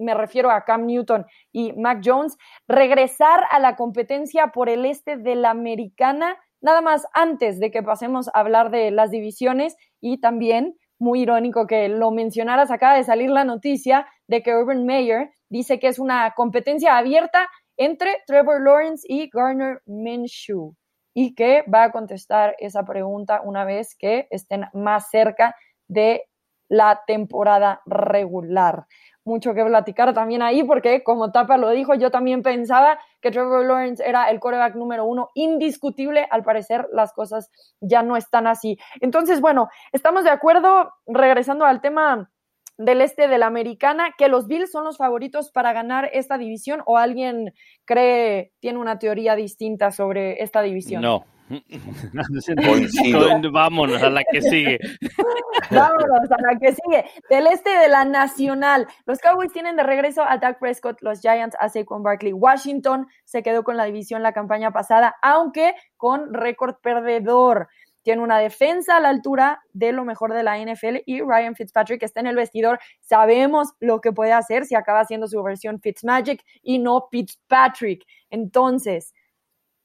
me 0.00 0.14
refiero 0.14 0.50
a 0.50 0.64
Cam 0.64 0.86
Newton 0.86 1.26
y 1.52 1.72
Mac 1.74 2.00
Jones, 2.02 2.36
regresar 2.66 3.44
a 3.50 3.60
la 3.60 3.76
competencia 3.76 4.48
por 4.48 4.68
el 4.68 4.86
este 4.86 5.16
de 5.16 5.34
la 5.36 5.50
americana, 5.50 6.36
nada 6.60 6.80
más 6.80 7.06
antes 7.12 7.60
de 7.60 7.70
que 7.70 7.82
pasemos 7.82 8.28
a 8.28 8.40
hablar 8.40 8.70
de 8.70 8.90
las 8.90 9.10
divisiones 9.10 9.76
y 10.00 10.18
también 10.18 10.76
muy 11.00 11.22
irónico 11.22 11.66
que 11.66 11.88
lo 11.88 12.10
mencionaras, 12.10 12.70
acaba 12.70 12.96
de 12.96 13.04
salir 13.04 13.30
la 13.30 13.44
noticia 13.44 14.06
de 14.28 14.42
que 14.42 14.54
Urban 14.54 14.84
Meyer 14.84 15.30
dice 15.48 15.80
que 15.80 15.88
es 15.88 15.98
una 15.98 16.32
competencia 16.36 16.96
abierta 16.96 17.48
entre 17.76 18.18
Trevor 18.26 18.62
Lawrence 18.62 19.06
y 19.08 19.28
Garner 19.32 19.80
Minshew 19.86 20.76
y 21.14 21.34
que 21.34 21.64
va 21.72 21.84
a 21.84 21.92
contestar 21.92 22.54
esa 22.58 22.84
pregunta 22.84 23.40
una 23.42 23.64
vez 23.64 23.96
que 23.98 24.28
estén 24.30 24.66
más 24.74 25.08
cerca 25.10 25.56
de 25.88 26.24
la 26.68 27.02
temporada 27.06 27.80
regular 27.86 28.86
mucho 29.24 29.54
que 29.54 29.64
platicar 29.64 30.14
también 30.14 30.42
ahí, 30.42 30.64
porque 30.64 31.02
como 31.02 31.30
Tapa 31.30 31.56
lo 31.56 31.70
dijo, 31.70 31.94
yo 31.94 32.10
también 32.10 32.42
pensaba 32.42 32.98
que 33.20 33.30
Trevor 33.30 33.64
Lawrence 33.64 34.02
era 34.06 34.30
el 34.30 34.40
coreback 34.40 34.74
número 34.74 35.04
uno, 35.04 35.30
indiscutible. 35.34 36.26
Al 36.30 36.42
parecer, 36.42 36.88
las 36.92 37.12
cosas 37.12 37.50
ya 37.80 38.02
no 38.02 38.16
están 38.16 38.46
así. 38.46 38.78
Entonces, 39.00 39.40
bueno, 39.40 39.68
estamos 39.92 40.24
de 40.24 40.30
acuerdo, 40.30 40.92
regresando 41.06 41.64
al 41.64 41.80
tema 41.80 42.30
del 42.78 43.02
este 43.02 43.28
de 43.28 43.36
la 43.36 43.46
americana, 43.46 44.14
que 44.16 44.28
los 44.28 44.46
Bills 44.46 44.72
son 44.72 44.84
los 44.84 44.96
favoritos 44.96 45.50
para 45.50 45.74
ganar 45.74 46.08
esta 46.14 46.38
división 46.38 46.82
o 46.86 46.96
alguien 46.96 47.52
cree, 47.84 48.52
tiene 48.58 48.78
una 48.78 48.98
teoría 48.98 49.36
distinta 49.36 49.90
sobre 49.90 50.42
esta 50.42 50.62
división? 50.62 51.02
No, 51.02 51.26
Vámonos 53.52 54.02
a 54.02 54.10
la 54.10 54.22
que 54.24 54.40
sigue. 54.40 54.78
Vámonos 55.70 56.30
a 56.30 56.40
la 56.40 56.58
que 56.58 56.72
sigue. 56.72 57.04
Del 57.28 57.46
este 57.48 57.70
de 57.70 57.88
la 57.88 58.04
Nacional. 58.04 58.86
Los 59.06 59.18
Cowboys 59.18 59.52
tienen 59.52 59.76
de 59.76 59.82
regreso 59.82 60.22
a 60.22 60.38
Doug 60.38 60.58
Prescott, 60.60 60.98
los 61.00 61.20
Giants 61.20 61.56
a 61.58 61.68
Saquon 61.68 62.02
Barkley. 62.02 62.32
Washington 62.32 63.08
se 63.24 63.42
quedó 63.42 63.64
con 63.64 63.76
la 63.76 63.84
división 63.84 64.22
la 64.22 64.32
campaña 64.32 64.70
pasada, 64.70 65.16
aunque 65.22 65.74
con 65.96 66.32
récord 66.32 66.76
perdedor. 66.82 67.68
Tiene 68.02 68.22
una 68.22 68.38
defensa 68.38 68.96
a 68.96 69.00
la 69.00 69.10
altura 69.10 69.62
de 69.72 69.92
lo 69.92 70.04
mejor 70.04 70.32
de 70.32 70.42
la 70.42 70.58
NFL 70.58 71.02
y 71.04 71.20
Ryan 71.20 71.54
Fitzpatrick 71.54 72.02
está 72.02 72.20
en 72.20 72.28
el 72.28 72.36
vestidor. 72.36 72.78
Sabemos 73.00 73.74
lo 73.78 74.00
que 74.00 74.12
puede 74.12 74.32
hacer 74.32 74.64
si 74.64 74.74
acaba 74.74 75.04
siendo 75.04 75.26
su 75.26 75.42
versión 75.42 75.80
Fitzmagic 75.80 76.42
y 76.62 76.78
no 76.78 77.08
Fitzpatrick. 77.10 78.04
Entonces, 78.30 79.12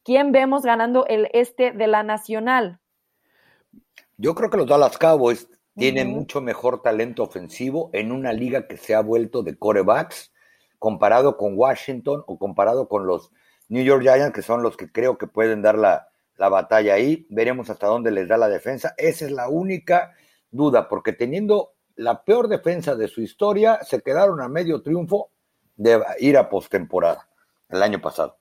¿Quién 0.05 0.31
vemos 0.31 0.61
ganando 0.61 1.07
el 1.07 1.29
este 1.33 1.71
de 1.71 1.87
la 1.87 2.03
Nacional? 2.03 2.79
Yo 4.17 4.35
creo 4.35 4.51
que 4.51 4.57
los 4.57 4.67
Dallas 4.67 4.99
Cowboys 4.99 5.49
tienen 5.75 6.09
mucho 6.09 6.41
mejor 6.41 6.83
talento 6.83 7.23
ofensivo 7.23 7.89
en 7.91 8.11
una 8.11 8.31
liga 8.31 8.67
que 8.67 8.77
se 8.77 8.93
ha 8.93 9.01
vuelto 9.01 9.41
de 9.41 9.57
corebacks 9.57 10.31
comparado 10.77 11.37
con 11.37 11.57
Washington 11.57 12.23
o 12.27 12.37
comparado 12.37 12.87
con 12.87 13.07
los 13.07 13.31
New 13.67 13.83
York 13.83 14.03
Giants, 14.03 14.31
que 14.31 14.43
son 14.43 14.61
los 14.61 14.77
que 14.77 14.91
creo 14.91 15.17
que 15.17 15.25
pueden 15.25 15.63
dar 15.63 15.75
la, 15.75 16.07
la 16.37 16.49
batalla 16.49 16.93
ahí. 16.93 17.25
Veremos 17.31 17.71
hasta 17.71 17.87
dónde 17.87 18.11
les 18.11 18.27
da 18.27 18.37
la 18.37 18.47
defensa. 18.47 18.93
Esa 18.97 19.25
es 19.25 19.31
la 19.31 19.49
única 19.49 20.13
duda, 20.51 20.87
porque 20.87 21.13
teniendo 21.13 21.73
la 21.95 22.23
peor 22.23 22.47
defensa 22.47 22.93
de 22.93 23.07
su 23.07 23.21
historia, 23.21 23.79
se 23.81 24.01
quedaron 24.01 24.39
a 24.39 24.49
medio 24.49 24.83
triunfo 24.83 25.31
de 25.75 25.99
ir 26.19 26.37
a 26.37 26.47
postemporada 26.47 27.27
el 27.69 27.81
año 27.81 27.99
pasado. 27.99 28.37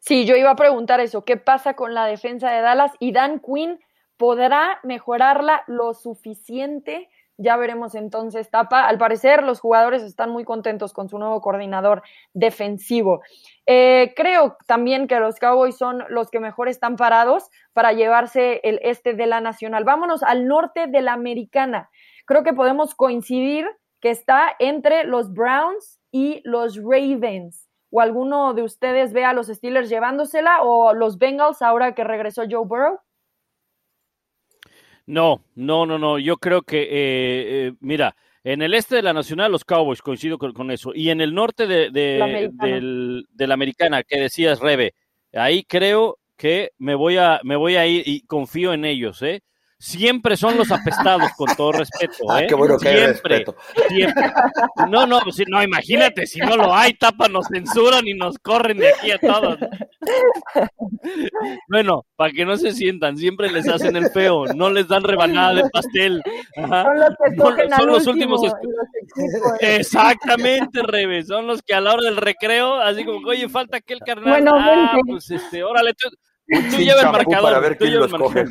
Sí, 0.00 0.24
yo 0.24 0.34
iba 0.34 0.50
a 0.50 0.56
preguntar 0.56 0.98
eso, 1.00 1.24
¿qué 1.24 1.36
pasa 1.36 1.74
con 1.74 1.92
la 1.92 2.06
defensa 2.06 2.50
de 2.50 2.62
Dallas? 2.62 2.92
¿Y 2.98 3.12
Dan 3.12 3.40
Quinn 3.40 3.78
podrá 4.16 4.80
mejorarla 4.82 5.62
lo 5.66 5.92
suficiente? 5.92 7.10
Ya 7.36 7.56
veremos 7.56 7.94
entonces, 7.94 8.50
Tapa. 8.50 8.86
Al 8.86 8.98
parecer, 8.98 9.42
los 9.42 9.60
jugadores 9.60 10.02
están 10.02 10.30
muy 10.30 10.44
contentos 10.44 10.92
con 10.92 11.08
su 11.08 11.18
nuevo 11.18 11.40
coordinador 11.40 12.02
defensivo. 12.34 13.22
Eh, 13.66 14.12
creo 14.16 14.56
también 14.66 15.06
que 15.06 15.20
los 15.20 15.38
Cowboys 15.38 15.76
son 15.76 16.04
los 16.08 16.30
que 16.30 16.40
mejor 16.40 16.68
están 16.68 16.96
parados 16.96 17.50
para 17.72 17.92
llevarse 17.92 18.60
el 18.62 18.78
este 18.82 19.14
de 19.14 19.26
la 19.26 19.40
Nacional. 19.40 19.84
Vámonos 19.84 20.22
al 20.22 20.46
norte 20.46 20.86
de 20.86 21.00
la 21.02 21.12
Americana. 21.14 21.88
Creo 22.26 22.42
que 22.42 22.52
podemos 22.52 22.94
coincidir 22.94 23.66
que 24.00 24.10
está 24.10 24.54
entre 24.58 25.04
los 25.04 25.32
Browns 25.32 25.98
y 26.10 26.42
los 26.44 26.76
Ravens. 26.76 27.69
¿O 27.90 28.00
alguno 28.00 28.54
de 28.54 28.62
ustedes 28.62 29.12
ve 29.12 29.24
a 29.24 29.32
los 29.32 29.48
Steelers 29.48 29.88
llevándosela 29.88 30.62
o 30.62 30.94
los 30.94 31.18
Bengals 31.18 31.60
ahora 31.62 31.94
que 31.94 32.04
regresó 32.04 32.44
Joe 32.48 32.64
Burrow? 32.64 32.98
No, 35.06 35.42
no, 35.56 35.86
no, 35.86 35.98
no. 35.98 36.18
Yo 36.18 36.36
creo 36.36 36.62
que, 36.62 36.82
eh, 36.82 36.88
eh, 36.90 37.72
mira, 37.80 38.14
en 38.44 38.62
el 38.62 38.74
este 38.74 38.96
de 38.96 39.02
la 39.02 39.12
Nacional, 39.12 39.50
los 39.50 39.64
Cowboys, 39.64 40.02
coincido 40.02 40.38
con, 40.38 40.70
eso. 40.70 40.92
Y 40.94 41.10
en 41.10 41.20
el 41.20 41.34
norte 41.34 41.66
de, 41.66 41.90
de, 41.90 43.46
la 43.46 43.54
americana, 43.54 44.02
que 44.04 44.20
decías, 44.20 44.60
Rebe, 44.60 44.94
ahí 45.32 45.64
creo 45.64 46.18
que 46.36 46.70
me 46.78 46.94
voy 46.94 47.16
a, 47.16 47.40
me 47.42 47.56
voy 47.56 47.76
a 47.76 47.86
ir 47.86 48.04
y 48.06 48.22
confío 48.22 48.72
en 48.72 48.84
ellos, 48.84 49.20
¿eh? 49.22 49.42
Siempre 49.80 50.36
son 50.36 50.58
los 50.58 50.70
apestados, 50.70 51.32
con 51.36 51.48
todo 51.56 51.72
respeto. 51.72 52.30
Ah, 52.30 52.42
¿eh? 52.42 52.46
qué 52.46 52.54
bueno 52.54 52.76
que 52.78 52.90
siempre, 52.90 53.06
respeto. 53.08 53.56
siempre. 53.88 54.32
No, 54.88 55.06
no, 55.06 55.20
pues, 55.20 55.42
no, 55.48 55.62
imagínate, 55.62 56.26
si 56.26 56.38
no 56.38 56.56
lo 56.56 56.74
hay, 56.74 56.92
tapa, 56.94 57.28
nos 57.28 57.46
censuran 57.48 58.06
y 58.06 58.14
nos 58.14 58.38
corren 58.38 58.76
de 58.76 58.90
aquí 58.90 59.10
a 59.10 59.18
todos. 59.18 59.58
Bueno, 61.68 62.04
para 62.14 62.32
que 62.32 62.44
no 62.44 62.56
se 62.56 62.72
sientan, 62.72 63.16
siempre 63.16 63.50
les 63.50 63.66
hacen 63.68 63.96
el 63.96 64.10
feo, 64.10 64.44
no 64.54 64.68
les 64.68 64.86
dan 64.86 65.02
rebanada 65.02 65.54
de 65.54 65.70
pastel. 65.70 66.22
Son 66.54 67.86
los, 67.86 68.06
últimos. 68.06 68.42
Exactamente, 69.60 70.82
Rebe, 70.82 71.24
son 71.24 71.46
los 71.46 71.62
que 71.62 71.74
a 71.74 71.80
la 71.80 71.94
hora 71.94 72.02
del 72.02 72.18
recreo, 72.18 72.74
así 72.74 73.04
como, 73.04 73.26
oye, 73.26 73.48
falta 73.48 73.78
aquel 73.78 74.00
carnal. 74.00 74.30
Bueno, 74.30 74.52
ah, 74.54 74.98
pues 75.06 75.30
este, 75.30 75.64
órale, 75.64 75.94
tú, 75.94 76.10
Tú 76.50 76.76
llevas 76.78 77.04
el 77.04 77.12
marcador. 77.12 77.42
Para 77.42 77.60
ver 77.60 77.78
quién 77.78 77.94
lo 77.94 78.06
escoge. 78.06 78.44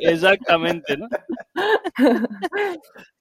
exactamente, 0.00 0.96
¿no? 0.96 1.08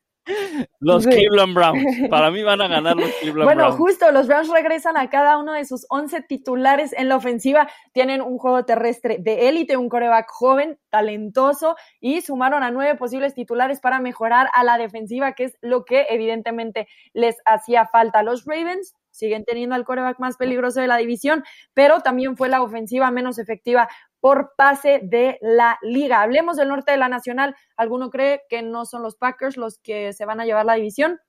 Los 0.80 1.06
Cleveland 1.06 1.54
Browns. 1.54 1.84
Para 2.10 2.32
mí 2.32 2.44
van 2.44 2.62
a 2.62 2.68
ganar 2.68 2.96
los 2.96 3.12
Cleveland 3.20 3.46
Browns. 3.46 3.56
Bueno, 3.56 3.72
justo, 3.72 4.12
los 4.12 4.28
Browns 4.28 4.50
regresan 4.50 4.98
a 4.98 5.10
cada 5.10 5.38
uno 5.38 5.54
de 5.54 5.66
sus 5.66 5.86
11 5.90 6.22
titulares 6.22 6.94
en 6.94 7.10
la 7.10 7.16
ofensiva. 7.16 7.70
Tienen 7.94 8.22
un 8.22 8.38
juego 8.38 8.66
terrestre 8.66 9.18
de 9.20 9.50
élite, 9.50 9.78
un 9.78 9.90
coreback 9.90 10.30
joven, 10.30 10.80
talentoso 10.90 11.76
y 12.00 12.22
sumaron 12.22 12.64
a 12.64 12.72
nueve 12.72 12.96
posibles 12.96 13.34
titulares 13.34 13.80
para 13.80 14.00
mejorar 14.00 14.50
a 14.54 14.64
la 14.64 14.78
defensiva, 14.78 15.34
que 15.34 15.46
es 15.46 15.58
lo 15.62 15.86
que 15.86 16.08
evidentemente 16.10 16.88
les 17.14 17.36
hacía 17.46 17.88
falta. 17.88 18.24
Los 18.24 18.46
Ravens 18.46 18.96
siguen 19.12 19.44
teniendo 19.44 19.76
al 19.76 19.86
coreback 19.86 20.20
más 20.20 20.38
peligroso 20.38 20.80
de 20.80 20.88
la 20.88 20.98
división, 20.98 21.44
pero 21.74 22.02
también 22.02 22.38
fue 22.38 22.50
la 22.50 22.62
ofensiva 22.62 23.12
menos 23.12 23.38
efectiva 23.38 23.90
por 24.20 24.54
pase 24.56 25.00
de 25.04 25.38
la 25.42 25.78
liga. 25.82 26.22
Hablemos 26.22 26.58
del 26.58 26.70
norte 26.70 26.92
de 26.92 26.98
la 26.98 27.10
nacional. 27.10 27.56
¿Alguno 27.76 28.10
cree 28.10 28.42
que 28.50 28.62
no 28.62 28.86
son 28.86 29.04
los 29.04 29.16
Packers 29.16 29.58
los 29.58 29.80
que 29.80 30.14
se 30.14 30.26
van 30.26 30.40
a 30.40 30.46
llevar 30.46 30.66
la 30.66 30.76
división? 30.76 31.20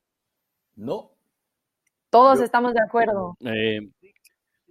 No. 0.75 1.13
Todos 2.11 2.41
estamos 2.41 2.75
de 2.75 2.81
acuerdo. 2.83 3.37
Eh, 3.41 3.81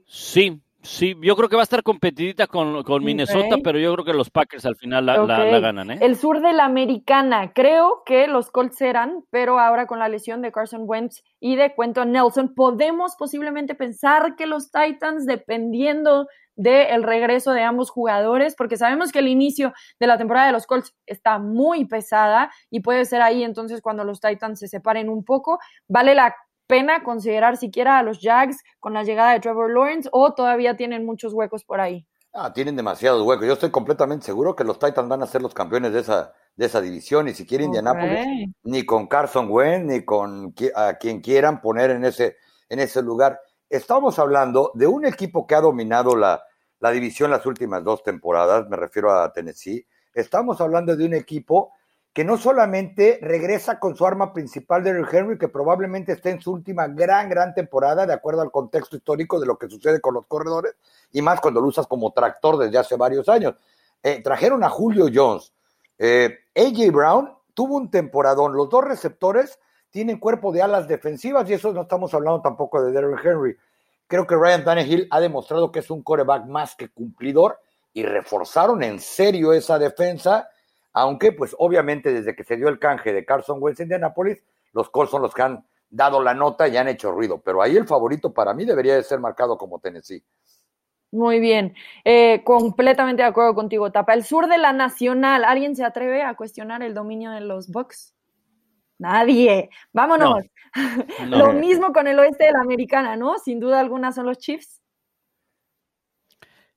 sí, 0.06 0.62
Sí, 0.82 1.14
yo 1.22 1.36
creo 1.36 1.50
que 1.50 1.58
va 1.58 1.62
a 1.62 1.64
estar 1.64 1.84
competidita 1.84 2.48
con, 2.48 3.04
Minnesota, 3.04 3.58
pero 3.62 3.78
yo 3.80 3.94
creo 3.94 4.06
que 4.06 4.14
los 4.14 4.30
Packers 4.30 4.66
al 4.66 4.78
final 4.78 5.06
la, 5.06 5.60
ganan. 5.60 5.92
¿eh? 5.92 6.00
El 6.02 6.16
sur 6.16 6.40
de 6.40 6.54
la 6.54 6.64
americana, 6.64 7.52
creo 7.54 8.04
que 8.06 8.28
los 8.28 8.50
Colts 8.50 8.78
serán, 8.78 9.26
pero 9.30 9.60
ahora 9.60 9.88
con 9.88 10.00
la 10.00 10.08
lesión 10.08 10.42
de 10.42 10.54
Carson 10.54 10.84
Wentz 10.86 11.22
y 11.42 11.58
de 11.58 11.74
Quentin 11.76 12.14
Nelson, 12.14 12.54
podemos 12.56 13.16
posiblemente 13.18 13.76
pensar 13.76 14.38
que 14.38 14.46
los 14.46 14.72
Titans, 14.72 15.26
dependiendo 15.26 16.28
del 16.60 17.04
regreso 17.04 17.54
de 17.54 17.64
ambos 17.64 17.90
jugadores, 17.90 18.54
porque 18.54 18.76
sabemos 18.76 19.14
que 19.14 19.20
el 19.20 19.30
inicio 19.30 19.74
de 19.98 20.08
la 20.08 20.18
temporada 20.18 20.48
de 20.48 20.52
los 20.52 20.68
Colts 20.68 20.94
está 21.06 21.40
muy 21.40 21.86
pesada 21.86 22.52
y 22.70 22.82
puede 22.82 23.06
ser 23.06 23.22
ahí 23.22 23.44
entonces 23.44 23.82
cuando 23.82 24.04
los 24.04 24.20
Titans 24.20 24.60
se 24.60 24.68
separen 24.68 25.10
un 25.10 25.24
poco, 25.24 25.60
vale 25.88 26.16
la 26.16 26.36
pena 26.68 27.02
considerar 27.02 27.56
siquiera 27.56 27.98
a 27.98 28.04
los 28.04 28.20
Jags 28.20 28.62
con 28.82 28.94
la 28.94 29.04
llegada 29.04 29.32
de 29.32 29.40
Trevor 29.40 29.72
Lawrence 29.72 30.10
o 30.12 30.34
todavía 30.34 30.76
tienen 30.76 31.06
muchos 31.06 31.34
huecos 31.34 31.64
por 31.64 31.80
ahí? 31.80 32.06
Ah, 32.34 32.52
tienen 32.52 32.76
demasiados 32.76 33.26
huecos. 33.26 33.48
Yo 33.48 33.54
estoy 33.54 33.72
completamente 33.72 34.26
seguro 34.26 34.54
que 34.54 34.66
los 34.66 34.80
Titans 34.80 35.08
van 35.08 35.24
a 35.24 35.28
ser 35.28 35.42
los 35.42 35.54
campeones 35.54 35.94
de 35.94 36.02
esa, 36.02 36.34
de 36.58 36.66
esa 36.66 36.82
división. 36.82 37.30
Y 37.30 37.34
si 37.34 37.48
quiere 37.48 37.64
Indianapolis, 37.64 38.54
ni 38.64 38.86
con 38.86 39.08
Carson 39.08 39.48
Wentz, 39.50 39.86
ni 39.86 40.06
con 40.06 40.54
a 40.76 40.94
quien 40.96 41.22
quieran 41.22 41.62
poner 41.62 41.90
en 41.90 42.04
ese, 42.04 42.36
en 42.68 42.80
ese 42.80 43.02
lugar. 43.02 43.40
Estamos 43.70 44.20
hablando 44.20 44.72
de 44.76 44.88
un 44.88 45.06
equipo 45.06 45.48
que 45.48 45.56
ha 45.56 45.62
dominado 45.62 46.16
la, 46.16 46.44
la 46.80 46.92
división 46.92 47.32
las 47.32 47.46
últimas 47.46 47.84
dos 47.84 48.04
temporadas, 48.04 48.70
me 48.70 48.78
refiero 48.78 49.12
a 49.12 49.32
Tennessee. 49.34 49.86
Estamos 50.14 50.62
hablando 50.62 50.96
de 50.96 51.06
un 51.06 51.14
equipo 51.14 51.74
que 52.14 52.24
no 52.24 52.38
solamente 52.38 53.20
regresa 53.22 53.80
con 53.80 53.96
su 53.96 54.06
arma 54.06 54.34
principal, 54.34 54.84
Derrick 54.84 55.14
Henry, 55.14 55.38
que 55.38 55.48
probablemente 55.48 56.14
esté 56.14 56.32
en 56.32 56.42
su 56.42 56.52
última 56.52 56.88
gran, 56.88 57.30
gran 57.30 57.54
temporada, 57.54 58.06
de 58.06 58.14
acuerdo 58.14 58.42
al 58.42 58.52
contexto 58.52 58.96
histórico 58.96 59.40
de 59.40 59.46
lo 59.46 59.58
que 59.58 59.70
sucede 59.70 60.02
con 60.02 60.16
los 60.16 60.26
corredores, 60.26 60.76
y 61.12 61.22
más 61.22 61.40
cuando 61.40 61.62
lo 61.62 61.68
usas 61.68 61.88
como 61.88 62.12
tractor 62.12 62.58
desde 62.58 62.78
hace 62.78 62.96
varios 62.96 63.30
años. 63.30 63.56
Eh, 64.02 64.22
trajeron 64.24 64.64
a 64.64 64.70
Julio 64.70 65.08
Jones. 65.14 65.54
Eh, 65.98 66.40
AJ 66.56 66.92
Brown 66.92 67.34
tuvo 67.54 67.76
un 67.76 67.92
temporadón. 67.92 68.54
Los 68.54 68.70
dos 68.70 68.84
receptores 68.84 69.60
tienen 69.92 70.20
cuerpo 70.20 70.52
de 70.52 70.62
alas 70.62 70.88
defensivas, 70.88 71.48
y 71.50 71.54
eso 71.54 71.72
no 71.74 71.84
estamos 71.84 72.14
hablando 72.14 72.42
tampoco 72.42 72.82
de 72.82 72.92
Derrick 72.92 73.24
Henry. 73.24 73.58
Creo 74.10 74.28
que 74.28 74.36
Ryan 74.36 74.66
Tannehill 74.66 75.08
ha 75.10 75.22
demostrado 75.22 75.72
que 75.72 75.80
es 75.80 75.90
un 75.90 76.04
coreback 76.04 76.46
más 76.48 76.76
que 76.76 76.90
cumplidor, 76.90 77.60
y 77.94 78.04
reforzaron 78.04 78.84
en 78.84 79.00
serio 79.00 79.54
esa 79.54 79.80
defensa 79.80 80.50
aunque 80.94 81.32
pues 81.32 81.56
obviamente 81.58 82.12
desde 82.12 82.36
que 82.36 82.44
se 82.44 82.58
dio 82.58 82.68
el 82.68 82.80
canje 82.80 83.14
de 83.14 83.26
Carson 83.26 83.58
Wentz 83.62 83.80
en 83.80 83.86
Indianapolis, 83.86 84.44
los 84.74 84.90
Colts 84.90 85.12
son 85.12 85.22
los 85.22 85.34
que 85.34 85.42
han 85.42 85.66
dado 85.90 86.22
la 86.22 86.34
nota 86.34 86.68
y 86.68 86.78
han 86.78 86.88
hecho 86.88 87.12
ruido, 87.12 87.42
pero 87.42 87.62
ahí 87.62 87.76
el 87.76 87.88
favorito 87.88 88.34
para 88.34 88.54
mí 88.54 88.66
debería 88.66 88.96
de 88.96 89.04
ser 89.04 89.20
marcado 89.20 89.58
como 89.58 89.80
Tennessee. 89.80 90.24
Muy 91.12 91.40
bien, 91.40 91.74
eh, 92.06 92.44
completamente 92.44 93.24
de 93.24 93.30
acuerdo 93.30 93.56
contigo, 93.56 93.92
Tapa. 93.92 94.14
El 94.14 94.24
sur 94.24 94.48
de 94.48 94.60
la 94.60 94.74
Nacional, 94.74 95.44
¿alguien 95.44 95.76
se 95.76 95.84
atreve 95.84 96.22
a 96.22 96.36
cuestionar 96.36 96.84
el 96.84 96.94
dominio 96.94 97.32
de 97.32 97.42
los 97.42 97.70
Bucks? 97.70 98.14
Nadie. 99.00 99.70
Vámonos. 99.92 100.46
Lo 101.26 101.54
mismo 101.54 101.92
con 101.92 102.08
el 102.08 102.20
oeste 102.20 102.46
de 102.46 102.52
la 102.52 102.60
Americana, 102.60 103.16
¿no? 103.16 103.40
Sin 103.40 103.60
duda 103.60 103.80
alguna 103.80 104.12
son 104.12 104.28
los 104.28 104.38
Chiefs. 104.38 104.80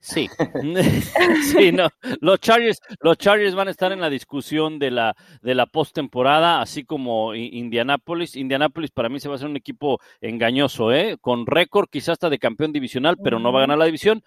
Sí, 0.02 0.28
sí, 1.52 1.72
no. 1.72 1.88
Los 2.20 2.40
Chargers, 2.40 2.80
los 3.00 3.18
Chargers 3.18 3.54
van 3.54 3.68
a 3.68 3.70
estar 3.70 3.92
en 3.92 4.00
la 4.00 4.10
discusión 4.10 4.78
de 4.78 4.90
la, 4.90 5.14
de 5.42 5.54
la 5.54 5.66
postemporada, 5.66 6.60
así 6.60 6.84
como 6.84 7.34
Indianapolis. 7.34 8.36
Indianapolis 8.36 8.90
para 8.90 9.08
mí 9.08 9.20
se 9.20 9.28
va 9.28 9.36
a 9.36 9.38
ser 9.38 9.48
un 9.48 9.56
equipo 9.56 10.00
engañoso, 10.20 10.92
¿eh? 10.92 11.18
Con 11.20 11.46
récord, 11.46 11.88
quizás 11.88 12.14
hasta 12.14 12.30
de 12.30 12.38
campeón 12.38 12.72
divisional, 12.72 13.16
pero 13.22 13.38
no 13.38 13.52
va 13.52 13.60
a 13.60 13.62
ganar 13.62 13.78
la 13.78 13.84
división. 13.84 14.24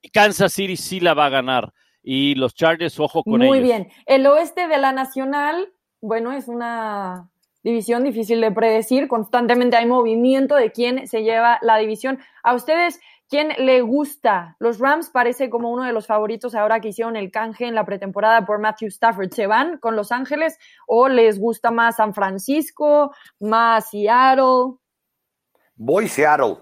Y 0.00 0.08
Kansas 0.10 0.52
City 0.52 0.76
sí 0.76 0.98
la 0.98 1.14
va 1.14 1.26
a 1.26 1.30
ganar. 1.30 1.72
Y 2.02 2.34
los 2.34 2.54
Chargers, 2.54 2.98
ojo 2.98 3.22
con 3.22 3.42
ellos. 3.42 3.54
Muy 3.54 3.62
bien. 3.62 3.88
El 4.06 4.26
oeste 4.26 4.66
de 4.66 4.78
la 4.78 4.90
Nacional, 4.90 5.72
bueno, 6.00 6.32
es 6.32 6.48
una 6.48 7.30
división 7.62 8.04
difícil 8.04 8.40
de 8.40 8.50
predecir. 8.52 9.08
Constantemente 9.08 9.76
hay 9.76 9.86
movimiento 9.86 10.56
de 10.56 10.72
quién 10.72 11.06
se 11.06 11.22
lleva 11.22 11.58
la 11.62 11.76
división. 11.78 12.18
A 12.42 12.54
ustedes, 12.54 13.00
¿Quién 13.32 13.48
le 13.56 13.80
gusta? 13.80 14.56
Los 14.58 14.78
Rams 14.78 15.08
parece 15.08 15.48
como 15.48 15.70
uno 15.70 15.84
de 15.84 15.94
los 15.94 16.06
favoritos 16.06 16.54
ahora 16.54 16.80
que 16.80 16.88
hicieron 16.88 17.16
el 17.16 17.30
canje 17.30 17.64
en 17.66 17.74
la 17.74 17.86
pretemporada 17.86 18.44
por 18.44 18.58
Matthew 18.58 18.88
Stafford. 18.88 19.32
¿Se 19.32 19.46
van 19.46 19.78
con 19.78 19.96
Los 19.96 20.12
Ángeles 20.12 20.58
o 20.86 21.08
les 21.08 21.40
gusta 21.40 21.70
más 21.70 21.96
San 21.96 22.12
Francisco, 22.12 23.14
más 23.40 23.88
Seattle? 23.88 24.76
Voy 25.76 26.08
Seattle. 26.08 26.58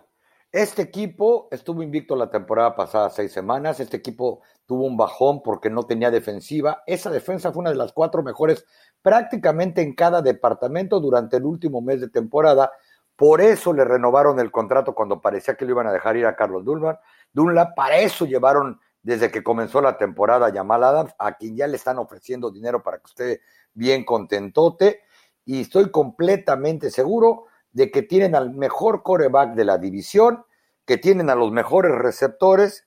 Este 0.53 0.82
equipo 0.82 1.48
estuvo 1.51 1.82
invicto 1.82 2.14
la 2.14 2.30
temporada 2.30 2.76
pasada 2.76 3.11
seis 3.11 3.32
semanas. 3.32 3.80
Este 3.80 3.96
equipo 3.96 4.42
tuvo 4.64 4.84
un 4.84 4.96
bajón 4.96 5.42
porque 5.42 5.70
no 5.70 5.82
tenía 5.82 6.12
defensiva. 6.12 6.84
Esa 6.86 7.11
defensa 7.11 7.51
fue 7.51 7.62
una 7.62 7.70
de 7.70 7.76
las 7.76 7.92
cuatro 7.92 8.22
mejores 8.22 8.64
prácticamente 9.03 9.82
en 9.82 9.94
cada 9.94 10.22
departamento 10.22 11.01
durante 11.01 11.36
el 11.36 11.44
último 11.44 11.80
mes 11.80 12.01
de 12.01 12.09
temporada. 12.09 12.72
Por 13.16 13.40
eso 13.40 13.72
le 13.72 13.84
renovaron 13.84 14.40
el 14.40 14.51
contrato 14.51 14.94
cuando 14.94 15.20
parecía 15.20 15.55
que 15.55 15.64
le 15.64 15.72
iban 15.72 15.86
a 15.86 15.92
dejar 15.92 16.16
ir 16.16 16.26
a 16.26 16.36
Carlos 16.36 16.64
Dunlap. 16.64 17.74
Para 17.74 17.98
eso 17.98 18.24
llevaron 18.24 18.80
desde 19.03 19.30
que 19.30 19.42
comenzó 19.42 19.80
la 19.80 19.96
temporada 19.96 20.46
a 20.46 20.53
Jamal 20.53 20.84
Adams, 20.84 21.14
a 21.18 21.34
quien 21.34 21.57
ya 21.57 21.66
le 21.66 21.76
están 21.76 21.98
ofreciendo 21.98 22.51
dinero 22.51 22.82
para 22.82 22.98
que 22.98 23.07
esté 23.07 23.40
bien 23.74 24.05
contentote. 24.05 25.01
Y 25.44 25.62
estoy 25.62 25.90
completamente 25.90 26.90
seguro 26.90 27.46
de 27.72 27.90
que 27.90 28.03
tienen 28.03 28.34
al 28.34 28.51
mejor 28.55 29.03
coreback 29.03 29.55
de 29.55 29.64
la 29.64 29.78
división, 29.78 30.44
que 30.84 30.98
tienen 30.98 31.30
a 31.30 31.34
los 31.34 31.53
mejores 31.53 31.92
receptores 31.92 32.86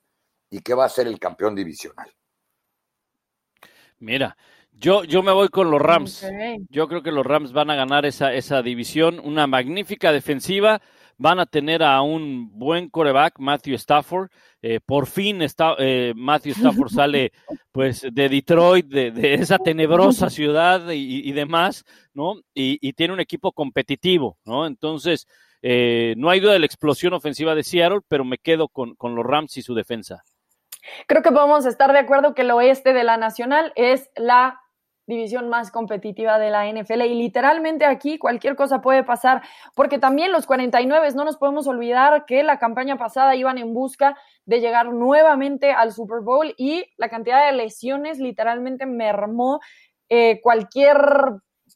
y 0.50 0.60
que 0.60 0.74
va 0.74 0.84
a 0.84 0.88
ser 0.88 1.06
el 1.06 1.18
campeón 1.18 1.54
divisional. 1.54 2.12
Mira, 3.98 4.36
yo, 4.84 5.04
yo 5.04 5.22
me 5.22 5.32
voy 5.32 5.48
con 5.48 5.70
los 5.70 5.80
Rams. 5.80 6.26
Yo 6.68 6.88
creo 6.88 7.02
que 7.02 7.10
los 7.10 7.24
Rams 7.24 7.52
van 7.52 7.70
a 7.70 7.74
ganar 7.74 8.04
esa, 8.04 8.34
esa 8.34 8.60
división. 8.60 9.18
Una 9.24 9.46
magnífica 9.46 10.12
defensiva, 10.12 10.82
van 11.16 11.40
a 11.40 11.46
tener 11.46 11.82
a 11.82 12.02
un 12.02 12.50
buen 12.58 12.90
coreback, 12.90 13.38
Matthew 13.38 13.76
Stafford. 13.76 14.30
Eh, 14.60 14.80
por 14.84 15.06
fin 15.06 15.40
está, 15.40 15.74
eh, 15.78 16.12
Matthew 16.14 16.52
Stafford 16.52 16.88
sale 16.94 17.32
pues 17.72 18.06
de 18.12 18.28
Detroit, 18.28 18.86
de, 18.86 19.34
esa 19.34 19.58
tenebrosa 19.58 20.28
ciudad 20.30 20.90
y, 20.90 21.32
demás, 21.32 21.84
¿no? 22.12 22.34
Y, 22.52 22.92
tiene 22.92 23.14
un 23.14 23.20
equipo 23.20 23.52
competitivo, 23.52 24.36
¿no? 24.44 24.66
Entonces, 24.66 25.26
eh, 25.62 26.14
no 26.18 26.28
hay 26.28 26.40
duda 26.40 26.52
de 26.52 26.58
la 26.58 26.66
explosión 26.66 27.14
ofensiva 27.14 27.54
de 27.54 27.64
Seattle, 27.64 28.00
pero 28.06 28.24
me 28.24 28.36
quedo 28.36 28.68
con, 28.68 28.96
con 28.96 29.14
los 29.14 29.24
Rams 29.24 29.56
y 29.56 29.62
su 29.62 29.74
defensa. 29.74 30.24
Creo 31.06 31.22
que 31.22 31.32
podemos 31.32 31.64
estar 31.64 31.90
de 31.92 31.98
acuerdo 31.98 32.34
que 32.34 32.42
el 32.42 32.50
oeste 32.50 32.92
de 32.92 33.04
la 33.04 33.16
Nacional 33.16 33.72
es 33.74 34.10
la 34.16 34.60
división 35.06 35.48
más 35.48 35.70
competitiva 35.70 36.38
de 36.38 36.50
la 36.50 36.66
NFL 36.66 37.02
y 37.02 37.14
literalmente 37.14 37.84
aquí 37.84 38.18
cualquier 38.18 38.56
cosa 38.56 38.80
puede 38.80 39.04
pasar, 39.04 39.42
porque 39.74 39.98
también 39.98 40.32
los 40.32 40.46
49 40.46 41.08
no 41.14 41.24
nos 41.24 41.36
podemos 41.36 41.66
olvidar 41.66 42.24
que 42.26 42.42
la 42.42 42.58
campaña 42.58 42.96
pasada 42.96 43.36
iban 43.36 43.58
en 43.58 43.74
busca 43.74 44.16
de 44.46 44.60
llegar 44.60 44.92
nuevamente 44.92 45.72
al 45.72 45.92
Super 45.92 46.20
Bowl 46.20 46.54
y 46.56 46.84
la 46.96 47.08
cantidad 47.08 47.46
de 47.46 47.56
lesiones 47.56 48.18
literalmente 48.18 48.86
mermó 48.86 49.60
eh, 50.08 50.40
cualquier 50.42 50.96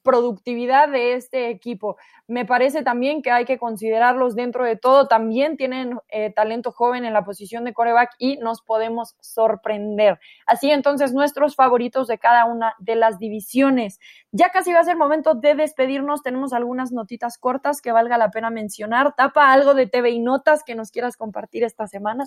productividad 0.08 0.88
de 0.88 1.12
este 1.12 1.50
equipo. 1.50 1.98
Me 2.26 2.46
parece 2.46 2.82
también 2.82 3.20
que 3.20 3.30
hay 3.30 3.44
que 3.44 3.58
considerarlos 3.58 4.34
dentro 4.34 4.64
de 4.64 4.74
todo. 4.74 5.06
También 5.06 5.58
tienen 5.58 5.98
eh, 6.08 6.32
talento 6.32 6.72
joven 6.72 7.04
en 7.04 7.12
la 7.12 7.26
posición 7.26 7.64
de 7.64 7.74
coreback 7.74 8.14
y 8.16 8.38
nos 8.38 8.62
podemos 8.62 9.16
sorprender. 9.20 10.18
Así 10.46 10.70
entonces, 10.70 11.12
nuestros 11.12 11.56
favoritos 11.56 12.06
de 12.06 12.16
cada 12.16 12.46
una 12.46 12.74
de 12.78 12.96
las 12.96 13.18
divisiones. 13.18 14.00
Ya 14.32 14.48
casi 14.48 14.72
va 14.72 14.80
a 14.80 14.84
ser 14.84 14.96
momento 14.96 15.34
de 15.34 15.54
despedirnos. 15.54 16.22
Tenemos 16.22 16.54
algunas 16.54 16.90
notitas 16.90 17.36
cortas 17.36 17.82
que 17.82 17.92
valga 17.92 18.16
la 18.16 18.30
pena 18.30 18.48
mencionar. 18.48 19.14
Tapa 19.14 19.52
algo 19.52 19.74
de 19.74 19.88
TV 19.88 20.08
y 20.08 20.20
notas 20.20 20.64
que 20.64 20.74
nos 20.74 20.90
quieras 20.90 21.18
compartir 21.18 21.64
esta 21.64 21.86
semana. 21.86 22.24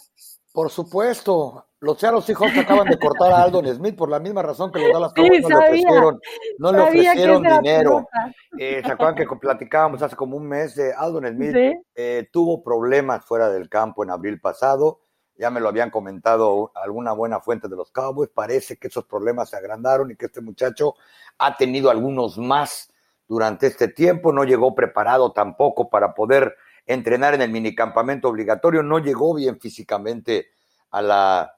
Por 0.53 0.69
supuesto. 0.69 1.65
Los 1.81 1.97
Seattle 1.97 2.21
Seahawks 2.21 2.59
acaban 2.59 2.87
de 2.87 2.99
cortar 2.99 3.31
a 3.31 3.41
Aldon 3.41 3.65
Smith 3.73 3.95
por 3.95 4.07
la 4.07 4.19
misma 4.19 4.43
razón 4.43 4.71
que 4.71 4.77
los 4.77 4.93
Dallas 4.93 5.13
Cowboys 5.13 5.41
no 5.41 5.49
le 5.49 5.55
ofrecieron, 5.55 6.21
no 6.59 6.71
le 6.71 6.79
ofrecieron 6.79 7.41
dinero. 7.41 8.07
Eh, 8.55 8.83
¿Se 8.85 8.91
acuerdan 8.91 9.15
que 9.15 9.25
platicábamos 9.25 9.99
hace 10.03 10.15
como 10.15 10.37
un 10.37 10.47
mes 10.47 10.75
de 10.75 10.93
Aldon 10.93 11.27
Smith? 11.29 11.55
Eh, 11.95 12.29
tuvo 12.31 12.61
problemas 12.61 13.25
fuera 13.25 13.49
del 13.49 13.67
campo 13.67 14.03
en 14.03 14.11
abril 14.11 14.39
pasado. 14.39 15.01
Ya 15.37 15.49
me 15.49 15.59
lo 15.59 15.69
habían 15.69 15.89
comentado 15.89 16.71
alguna 16.75 17.13
buena 17.13 17.39
fuente 17.39 17.67
de 17.67 17.75
los 17.75 17.89
Cowboys. 17.89 18.29
Parece 18.29 18.77
que 18.77 18.87
esos 18.87 19.05
problemas 19.05 19.49
se 19.49 19.57
agrandaron 19.57 20.11
y 20.11 20.15
que 20.15 20.27
este 20.27 20.39
muchacho 20.39 20.93
ha 21.39 21.57
tenido 21.57 21.89
algunos 21.89 22.37
más 22.37 22.93
durante 23.27 23.65
este 23.65 23.87
tiempo. 23.87 24.31
No 24.31 24.43
llegó 24.43 24.75
preparado 24.75 25.31
tampoco 25.31 25.89
para 25.89 26.13
poder 26.13 26.55
entrenar 26.85 27.33
en 27.33 27.41
el 27.41 27.49
minicampamento 27.49 28.29
obligatorio. 28.29 28.83
No 28.83 28.99
llegó 28.99 29.33
bien 29.33 29.59
físicamente 29.59 30.49
a 30.91 31.01
la 31.01 31.57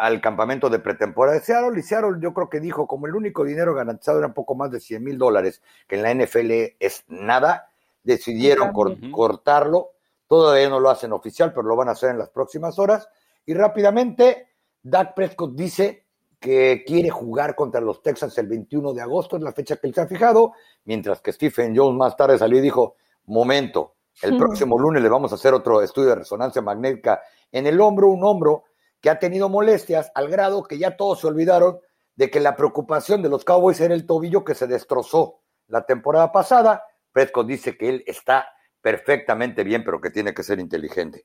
al 0.00 0.22
campamento 0.22 0.70
de 0.70 0.78
pretemporada 0.78 1.36
de 1.36 1.44
Seattle 1.44 1.78
y 1.78 1.82
Seattle 1.82 2.16
yo 2.20 2.32
creo 2.32 2.48
que 2.48 2.58
dijo 2.58 2.86
como 2.86 3.06
el 3.06 3.14
único 3.14 3.44
dinero 3.44 3.74
garantizado 3.74 4.16
era 4.16 4.28
un 4.28 4.32
poco 4.32 4.54
más 4.54 4.70
de 4.70 4.80
100 4.80 5.04
mil 5.04 5.18
dólares, 5.18 5.60
que 5.86 5.96
en 5.96 6.02
la 6.02 6.14
NFL 6.14 6.50
es 6.80 7.04
nada, 7.08 7.68
decidieron 8.02 8.72
cortarlo, 9.12 9.90
todavía 10.26 10.70
no 10.70 10.80
lo 10.80 10.88
hacen 10.88 11.12
oficial, 11.12 11.52
pero 11.52 11.68
lo 11.68 11.76
van 11.76 11.90
a 11.90 11.92
hacer 11.92 12.08
en 12.08 12.18
las 12.18 12.30
próximas 12.30 12.78
horas. 12.78 13.10
Y 13.44 13.52
rápidamente 13.52 14.48
Dak 14.82 15.12
Prescott 15.14 15.54
dice 15.54 16.06
que 16.38 16.82
quiere 16.86 17.10
jugar 17.10 17.54
contra 17.54 17.82
los 17.82 18.00
Texans 18.00 18.38
el 18.38 18.46
21 18.46 18.94
de 18.94 19.02
agosto, 19.02 19.36
es 19.36 19.42
la 19.42 19.52
fecha 19.52 19.76
que 19.76 19.86
él 19.86 19.94
se 19.94 20.00
ha 20.00 20.06
fijado, 20.06 20.54
mientras 20.86 21.20
que 21.20 21.30
Stephen 21.30 21.76
Jones 21.76 21.98
más 21.98 22.16
tarde 22.16 22.38
salió 22.38 22.58
y 22.58 22.62
dijo, 22.62 22.96
momento, 23.26 23.96
el 24.22 24.34
próximo 24.38 24.78
lunes 24.78 25.02
le 25.02 25.10
vamos 25.10 25.30
a 25.32 25.34
hacer 25.34 25.52
otro 25.52 25.82
estudio 25.82 26.08
de 26.08 26.14
resonancia 26.14 26.62
magnética 26.62 27.20
en 27.52 27.66
el 27.66 27.78
hombro, 27.82 28.08
un 28.08 28.24
hombro 28.24 28.64
que 29.00 29.10
ha 29.10 29.18
tenido 29.18 29.48
molestias 29.48 30.10
al 30.14 30.28
grado 30.28 30.62
que 30.62 30.78
ya 30.78 30.96
todos 30.96 31.20
se 31.20 31.26
olvidaron 31.26 31.80
de 32.14 32.30
que 32.30 32.40
la 32.40 32.56
preocupación 32.56 33.22
de 33.22 33.30
los 33.30 33.44
Cowboys 33.44 33.80
era 33.80 33.94
el 33.94 34.06
tobillo 34.06 34.44
que 34.44 34.54
se 34.54 34.66
destrozó 34.66 35.40
la 35.68 35.86
temporada 35.86 36.32
pasada. 36.32 36.84
Prescott 37.12 37.46
dice 37.46 37.76
que 37.76 37.88
él 37.88 38.04
está 38.06 38.46
perfectamente 38.80 39.64
bien, 39.64 39.84
pero 39.84 40.00
que 40.00 40.10
tiene 40.10 40.34
que 40.34 40.42
ser 40.42 40.58
inteligente. 40.58 41.24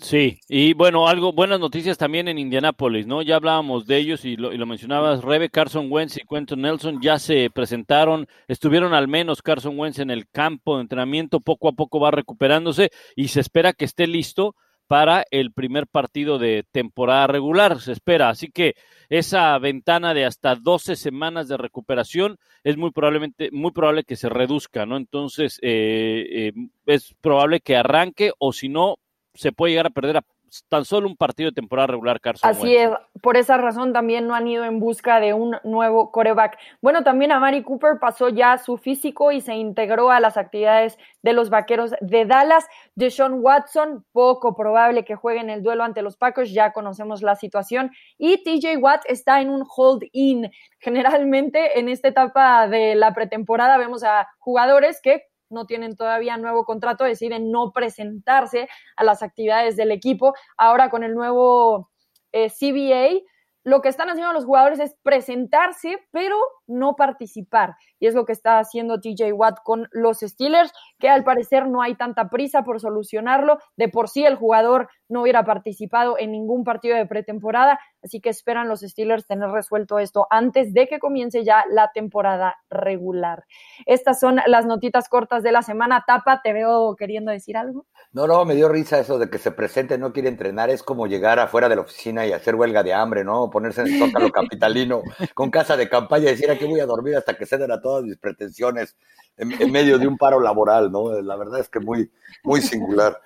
Sí, 0.00 0.38
y 0.48 0.74
bueno, 0.74 1.08
algo, 1.08 1.32
buenas 1.32 1.58
noticias 1.58 1.98
también 1.98 2.28
en 2.28 2.38
Indianápolis, 2.38 3.08
¿no? 3.08 3.20
Ya 3.20 3.34
hablábamos 3.34 3.84
de 3.86 3.96
ellos 3.96 4.24
y 4.24 4.36
lo, 4.36 4.64
mencionabas, 4.64 5.24
Rebe, 5.24 5.50
Carson 5.50 5.88
Wentz 5.90 6.18
y 6.18 6.24
Quentin 6.24 6.62
Nelson 6.62 7.00
ya 7.02 7.18
se 7.18 7.50
presentaron, 7.50 8.28
estuvieron 8.46 8.94
al 8.94 9.08
menos 9.08 9.42
Carson 9.42 9.76
Wentz 9.76 9.98
en 9.98 10.10
el 10.10 10.28
campo 10.28 10.76
de 10.76 10.82
entrenamiento, 10.82 11.40
poco 11.40 11.68
a 11.68 11.72
poco 11.72 11.98
va 11.98 12.12
recuperándose 12.12 12.90
y 13.16 13.28
se 13.28 13.40
espera 13.40 13.72
que 13.72 13.86
esté 13.86 14.06
listo 14.06 14.54
para 14.88 15.24
el 15.30 15.52
primer 15.52 15.86
partido 15.86 16.38
de 16.38 16.64
temporada 16.72 17.26
regular, 17.28 17.80
se 17.80 17.92
espera. 17.92 18.30
Así 18.30 18.50
que 18.50 18.74
esa 19.10 19.56
ventana 19.58 20.14
de 20.14 20.24
hasta 20.24 20.56
12 20.56 20.96
semanas 20.96 21.46
de 21.46 21.58
recuperación 21.58 22.38
es 22.64 22.76
muy 22.76 22.90
probablemente 22.90 23.50
muy 23.52 23.70
probable 23.70 24.04
que 24.04 24.16
se 24.16 24.30
reduzca, 24.30 24.86
¿no? 24.86 24.96
Entonces 24.96 25.60
eh, 25.62 26.26
eh, 26.30 26.52
es 26.86 27.14
probable 27.20 27.60
que 27.60 27.76
arranque 27.76 28.32
o 28.38 28.52
si 28.52 28.68
no 28.68 28.96
se 29.34 29.52
puede 29.52 29.72
llegar 29.72 29.86
a 29.86 29.90
perder 29.90 30.16
a 30.16 30.24
tan 30.68 30.84
solo 30.84 31.08
un 31.08 31.16
partido 31.16 31.50
de 31.50 31.54
temporada 31.54 31.88
regular, 31.88 32.20
Carson. 32.20 32.50
Así 32.50 32.76
es, 32.76 32.90
por 33.22 33.36
esa 33.36 33.56
razón 33.56 33.92
también 33.92 34.26
no 34.26 34.34
han 34.34 34.46
ido 34.46 34.64
en 34.64 34.80
busca 34.80 35.20
de 35.20 35.34
un 35.34 35.56
nuevo 35.64 36.10
coreback. 36.10 36.58
Bueno, 36.80 37.02
también 37.02 37.32
a 37.32 37.40
Mari 37.40 37.62
Cooper 37.62 37.98
pasó 38.00 38.28
ya 38.28 38.58
su 38.58 38.76
físico 38.76 39.32
y 39.32 39.40
se 39.40 39.54
integró 39.54 40.10
a 40.10 40.20
las 40.20 40.36
actividades 40.36 40.98
de 41.22 41.32
los 41.32 41.50
vaqueros 41.50 41.94
de 42.00 42.24
Dallas. 42.24 42.66
Deshaun 42.94 43.40
Watson, 43.40 44.04
poco 44.12 44.54
probable 44.54 45.04
que 45.04 45.16
juegue 45.16 45.40
en 45.40 45.50
el 45.50 45.62
duelo 45.62 45.84
ante 45.84 46.02
los 46.02 46.16
Packers, 46.16 46.52
ya 46.52 46.72
conocemos 46.72 47.22
la 47.22 47.36
situación. 47.36 47.90
Y 48.16 48.42
TJ 48.42 48.76
Watt 48.78 49.02
está 49.06 49.40
en 49.40 49.50
un 49.50 49.64
hold-in. 49.68 50.50
Generalmente 50.78 51.78
en 51.78 51.88
esta 51.88 52.08
etapa 52.08 52.68
de 52.68 52.94
la 52.94 53.12
pretemporada 53.14 53.78
vemos 53.78 54.04
a 54.04 54.28
jugadores 54.38 55.00
que 55.02 55.24
no 55.50 55.66
tienen 55.66 55.96
todavía 55.96 56.36
nuevo 56.36 56.64
contrato, 56.64 57.04
deciden 57.04 57.50
no 57.50 57.72
presentarse 57.72 58.68
a 58.96 59.04
las 59.04 59.22
actividades 59.22 59.76
del 59.76 59.90
equipo. 59.90 60.34
Ahora 60.56 60.90
con 60.90 61.02
el 61.02 61.14
nuevo 61.14 61.90
eh, 62.32 62.50
CBA, 62.50 63.20
lo 63.64 63.80
que 63.80 63.88
están 63.88 64.08
haciendo 64.08 64.32
los 64.32 64.44
jugadores 64.44 64.80
es 64.80 64.96
presentarse, 65.02 65.98
pero 66.10 66.36
no 66.68 66.94
participar. 66.94 67.76
Y 67.98 68.06
es 68.06 68.14
lo 68.14 68.24
que 68.24 68.32
está 68.32 68.58
haciendo 68.58 69.00
TJ 69.00 69.32
Watt 69.32 69.58
con 69.64 69.88
los 69.90 70.20
Steelers, 70.20 70.72
que 70.98 71.08
al 71.08 71.24
parecer 71.24 71.68
no 71.68 71.82
hay 71.82 71.96
tanta 71.96 72.28
prisa 72.28 72.62
por 72.62 72.80
solucionarlo. 72.80 73.58
De 73.76 73.88
por 73.88 74.08
sí 74.08 74.24
el 74.24 74.36
jugador 74.36 74.88
no 75.08 75.22
hubiera 75.22 75.44
participado 75.44 76.16
en 76.18 76.32
ningún 76.32 76.64
partido 76.64 76.96
de 76.96 77.06
pretemporada, 77.06 77.80
así 78.02 78.20
que 78.20 78.28
esperan 78.28 78.68
los 78.68 78.80
Steelers 78.80 79.26
tener 79.26 79.50
resuelto 79.50 79.98
esto 79.98 80.26
antes 80.30 80.72
de 80.74 80.86
que 80.86 80.98
comience 80.98 81.44
ya 81.44 81.64
la 81.70 81.90
temporada 81.92 82.56
regular. 82.70 83.44
Estas 83.86 84.20
son 84.20 84.40
las 84.46 84.66
notitas 84.66 85.08
cortas 85.08 85.42
de 85.42 85.52
la 85.52 85.62
semana. 85.62 86.04
Tapa, 86.06 86.40
te 86.42 86.52
veo 86.52 86.94
queriendo 86.96 87.32
decir 87.32 87.56
algo. 87.56 87.86
No, 88.12 88.26
no, 88.26 88.44
me 88.44 88.54
dio 88.54 88.68
risa 88.68 88.98
eso 88.98 89.18
de 89.18 89.30
que 89.30 89.38
se 89.38 89.50
presente, 89.50 89.98
no 89.98 90.12
quiere 90.12 90.28
entrenar, 90.28 90.70
es 90.70 90.82
como 90.82 91.06
llegar 91.06 91.38
afuera 91.38 91.68
de 91.68 91.76
la 91.76 91.82
oficina 91.82 92.26
y 92.26 92.32
hacer 92.32 92.54
huelga 92.54 92.82
de 92.82 92.94
hambre, 92.94 93.24
¿no? 93.24 93.50
Ponerse 93.50 93.82
en 93.82 93.88
el 93.88 93.98
zócalo 93.98 94.30
capitalino 94.32 95.02
con 95.34 95.50
casa 95.50 95.76
de 95.76 95.88
campaña 95.88 96.24
y 96.24 96.32
decir 96.32 96.50
aquí 96.58 96.70
voy 96.70 96.80
a 96.80 96.86
dormir 96.86 97.16
hasta 97.16 97.36
que 97.36 97.46
ceden 97.46 97.70
a 97.70 97.80
todas 97.80 98.04
mis 98.04 98.16
pretensiones 98.18 98.96
en, 99.36 99.70
medio 99.70 99.98
de 99.98 100.06
un 100.06 100.18
paro 100.18 100.40
laboral, 100.40 100.90
¿no? 100.90 101.20
La 101.22 101.36
verdad 101.36 101.60
es 101.60 101.68
que 101.68 101.80
muy, 101.80 102.10
muy 102.42 102.60
singular. 102.60 103.20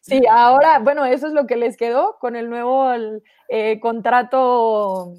Sí, 0.00 0.22
ahora, 0.30 0.78
bueno, 0.78 1.04
eso 1.04 1.26
es 1.26 1.32
lo 1.32 1.46
que 1.46 1.56
les 1.56 1.76
quedó 1.76 2.16
con 2.20 2.36
el 2.36 2.48
nuevo 2.48 2.88
eh, 3.48 3.80
contrato 3.80 5.12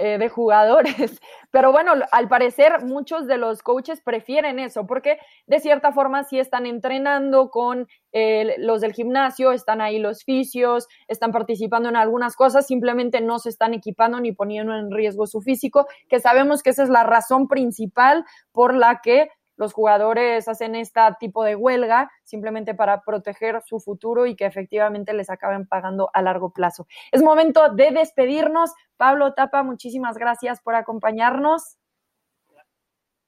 eh, 0.00 0.16
de 0.16 0.28
jugadores. 0.28 1.20
Pero 1.50 1.72
bueno, 1.72 1.92
al 2.12 2.28
parecer 2.28 2.84
muchos 2.84 3.26
de 3.26 3.36
los 3.36 3.62
coaches 3.62 4.00
prefieren 4.00 4.60
eso 4.60 4.86
porque 4.86 5.18
de 5.46 5.58
cierta 5.58 5.90
forma 5.90 6.22
sí 6.22 6.38
están 6.38 6.66
entrenando 6.66 7.50
con 7.50 7.88
eh, 8.12 8.54
los 8.58 8.80
del 8.80 8.92
gimnasio, 8.92 9.50
están 9.50 9.80
ahí 9.80 9.98
los 9.98 10.22
fisios, 10.22 10.86
están 11.08 11.32
participando 11.32 11.88
en 11.88 11.96
algunas 11.96 12.36
cosas, 12.36 12.66
simplemente 12.66 13.20
no 13.20 13.40
se 13.40 13.48
están 13.48 13.74
equipando 13.74 14.20
ni 14.20 14.30
poniendo 14.30 14.72
en 14.72 14.92
riesgo 14.92 15.26
su 15.26 15.40
físico, 15.40 15.88
que 16.08 16.20
sabemos 16.20 16.62
que 16.62 16.70
esa 16.70 16.84
es 16.84 16.90
la 16.90 17.02
razón 17.02 17.48
principal 17.48 18.24
por 18.52 18.76
la 18.76 19.00
que 19.02 19.30
los 19.58 19.74
jugadores 19.74 20.48
hacen 20.48 20.74
este 20.74 21.00
tipo 21.20 21.44
de 21.44 21.54
huelga 21.54 22.10
simplemente 22.24 22.74
para 22.74 23.02
proteger 23.02 23.60
su 23.66 23.80
futuro 23.80 24.24
y 24.24 24.36
que 24.36 24.46
efectivamente 24.46 25.12
les 25.12 25.28
acaben 25.28 25.66
pagando 25.66 26.08
a 26.14 26.22
largo 26.22 26.50
plazo. 26.50 26.86
Es 27.12 27.22
momento 27.22 27.68
de 27.68 27.90
despedirnos. 27.90 28.72
Pablo 28.96 29.34
Tapa, 29.34 29.62
muchísimas 29.62 30.16
gracias 30.16 30.62
por 30.62 30.74
acompañarnos. 30.74 31.76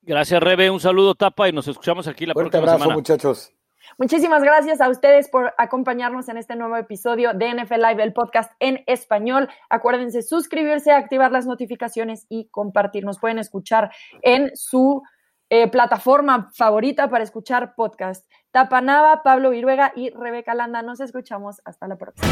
Gracias, 0.02 0.42
Rebe. 0.42 0.70
Un 0.70 0.80
saludo, 0.80 1.14
Tapa, 1.14 1.48
y 1.48 1.52
nos 1.52 1.68
escuchamos 1.68 2.08
aquí 2.08 2.24
la 2.24 2.32
Fuerte 2.32 2.58
próxima 2.58 2.74
abrazo, 2.74 2.90
muchachos. 2.90 3.52
Muchísimas 3.98 4.42
gracias 4.42 4.80
a 4.80 4.88
ustedes 4.88 5.28
por 5.28 5.52
acompañarnos 5.58 6.28
en 6.28 6.36
este 6.36 6.54
nuevo 6.54 6.76
episodio 6.76 7.34
de 7.34 7.54
NFL 7.54 7.74
Live, 7.74 8.02
el 8.02 8.12
podcast 8.12 8.52
en 8.60 8.82
español. 8.86 9.48
Acuérdense 9.68 10.22
suscribirse, 10.22 10.92
activar 10.92 11.32
las 11.32 11.46
notificaciones 11.46 12.26
y 12.28 12.48
compartir. 12.50 13.04
Nos 13.04 13.18
pueden 13.18 13.38
escuchar 13.38 13.90
en 14.22 14.50
su 14.54 15.02
eh, 15.50 15.68
plataforma 15.68 16.50
favorita 16.54 17.10
para 17.10 17.24
escuchar 17.24 17.74
podcast. 17.74 18.26
Tapanaba, 18.52 19.22
Pablo 19.22 19.50
Viruega 19.50 19.92
y 19.94 20.10
Rebeca 20.10 20.54
Landa. 20.54 20.82
Nos 20.82 21.00
escuchamos. 21.00 21.60
Hasta 21.64 21.86
la 21.88 21.96
próxima. 21.96 22.28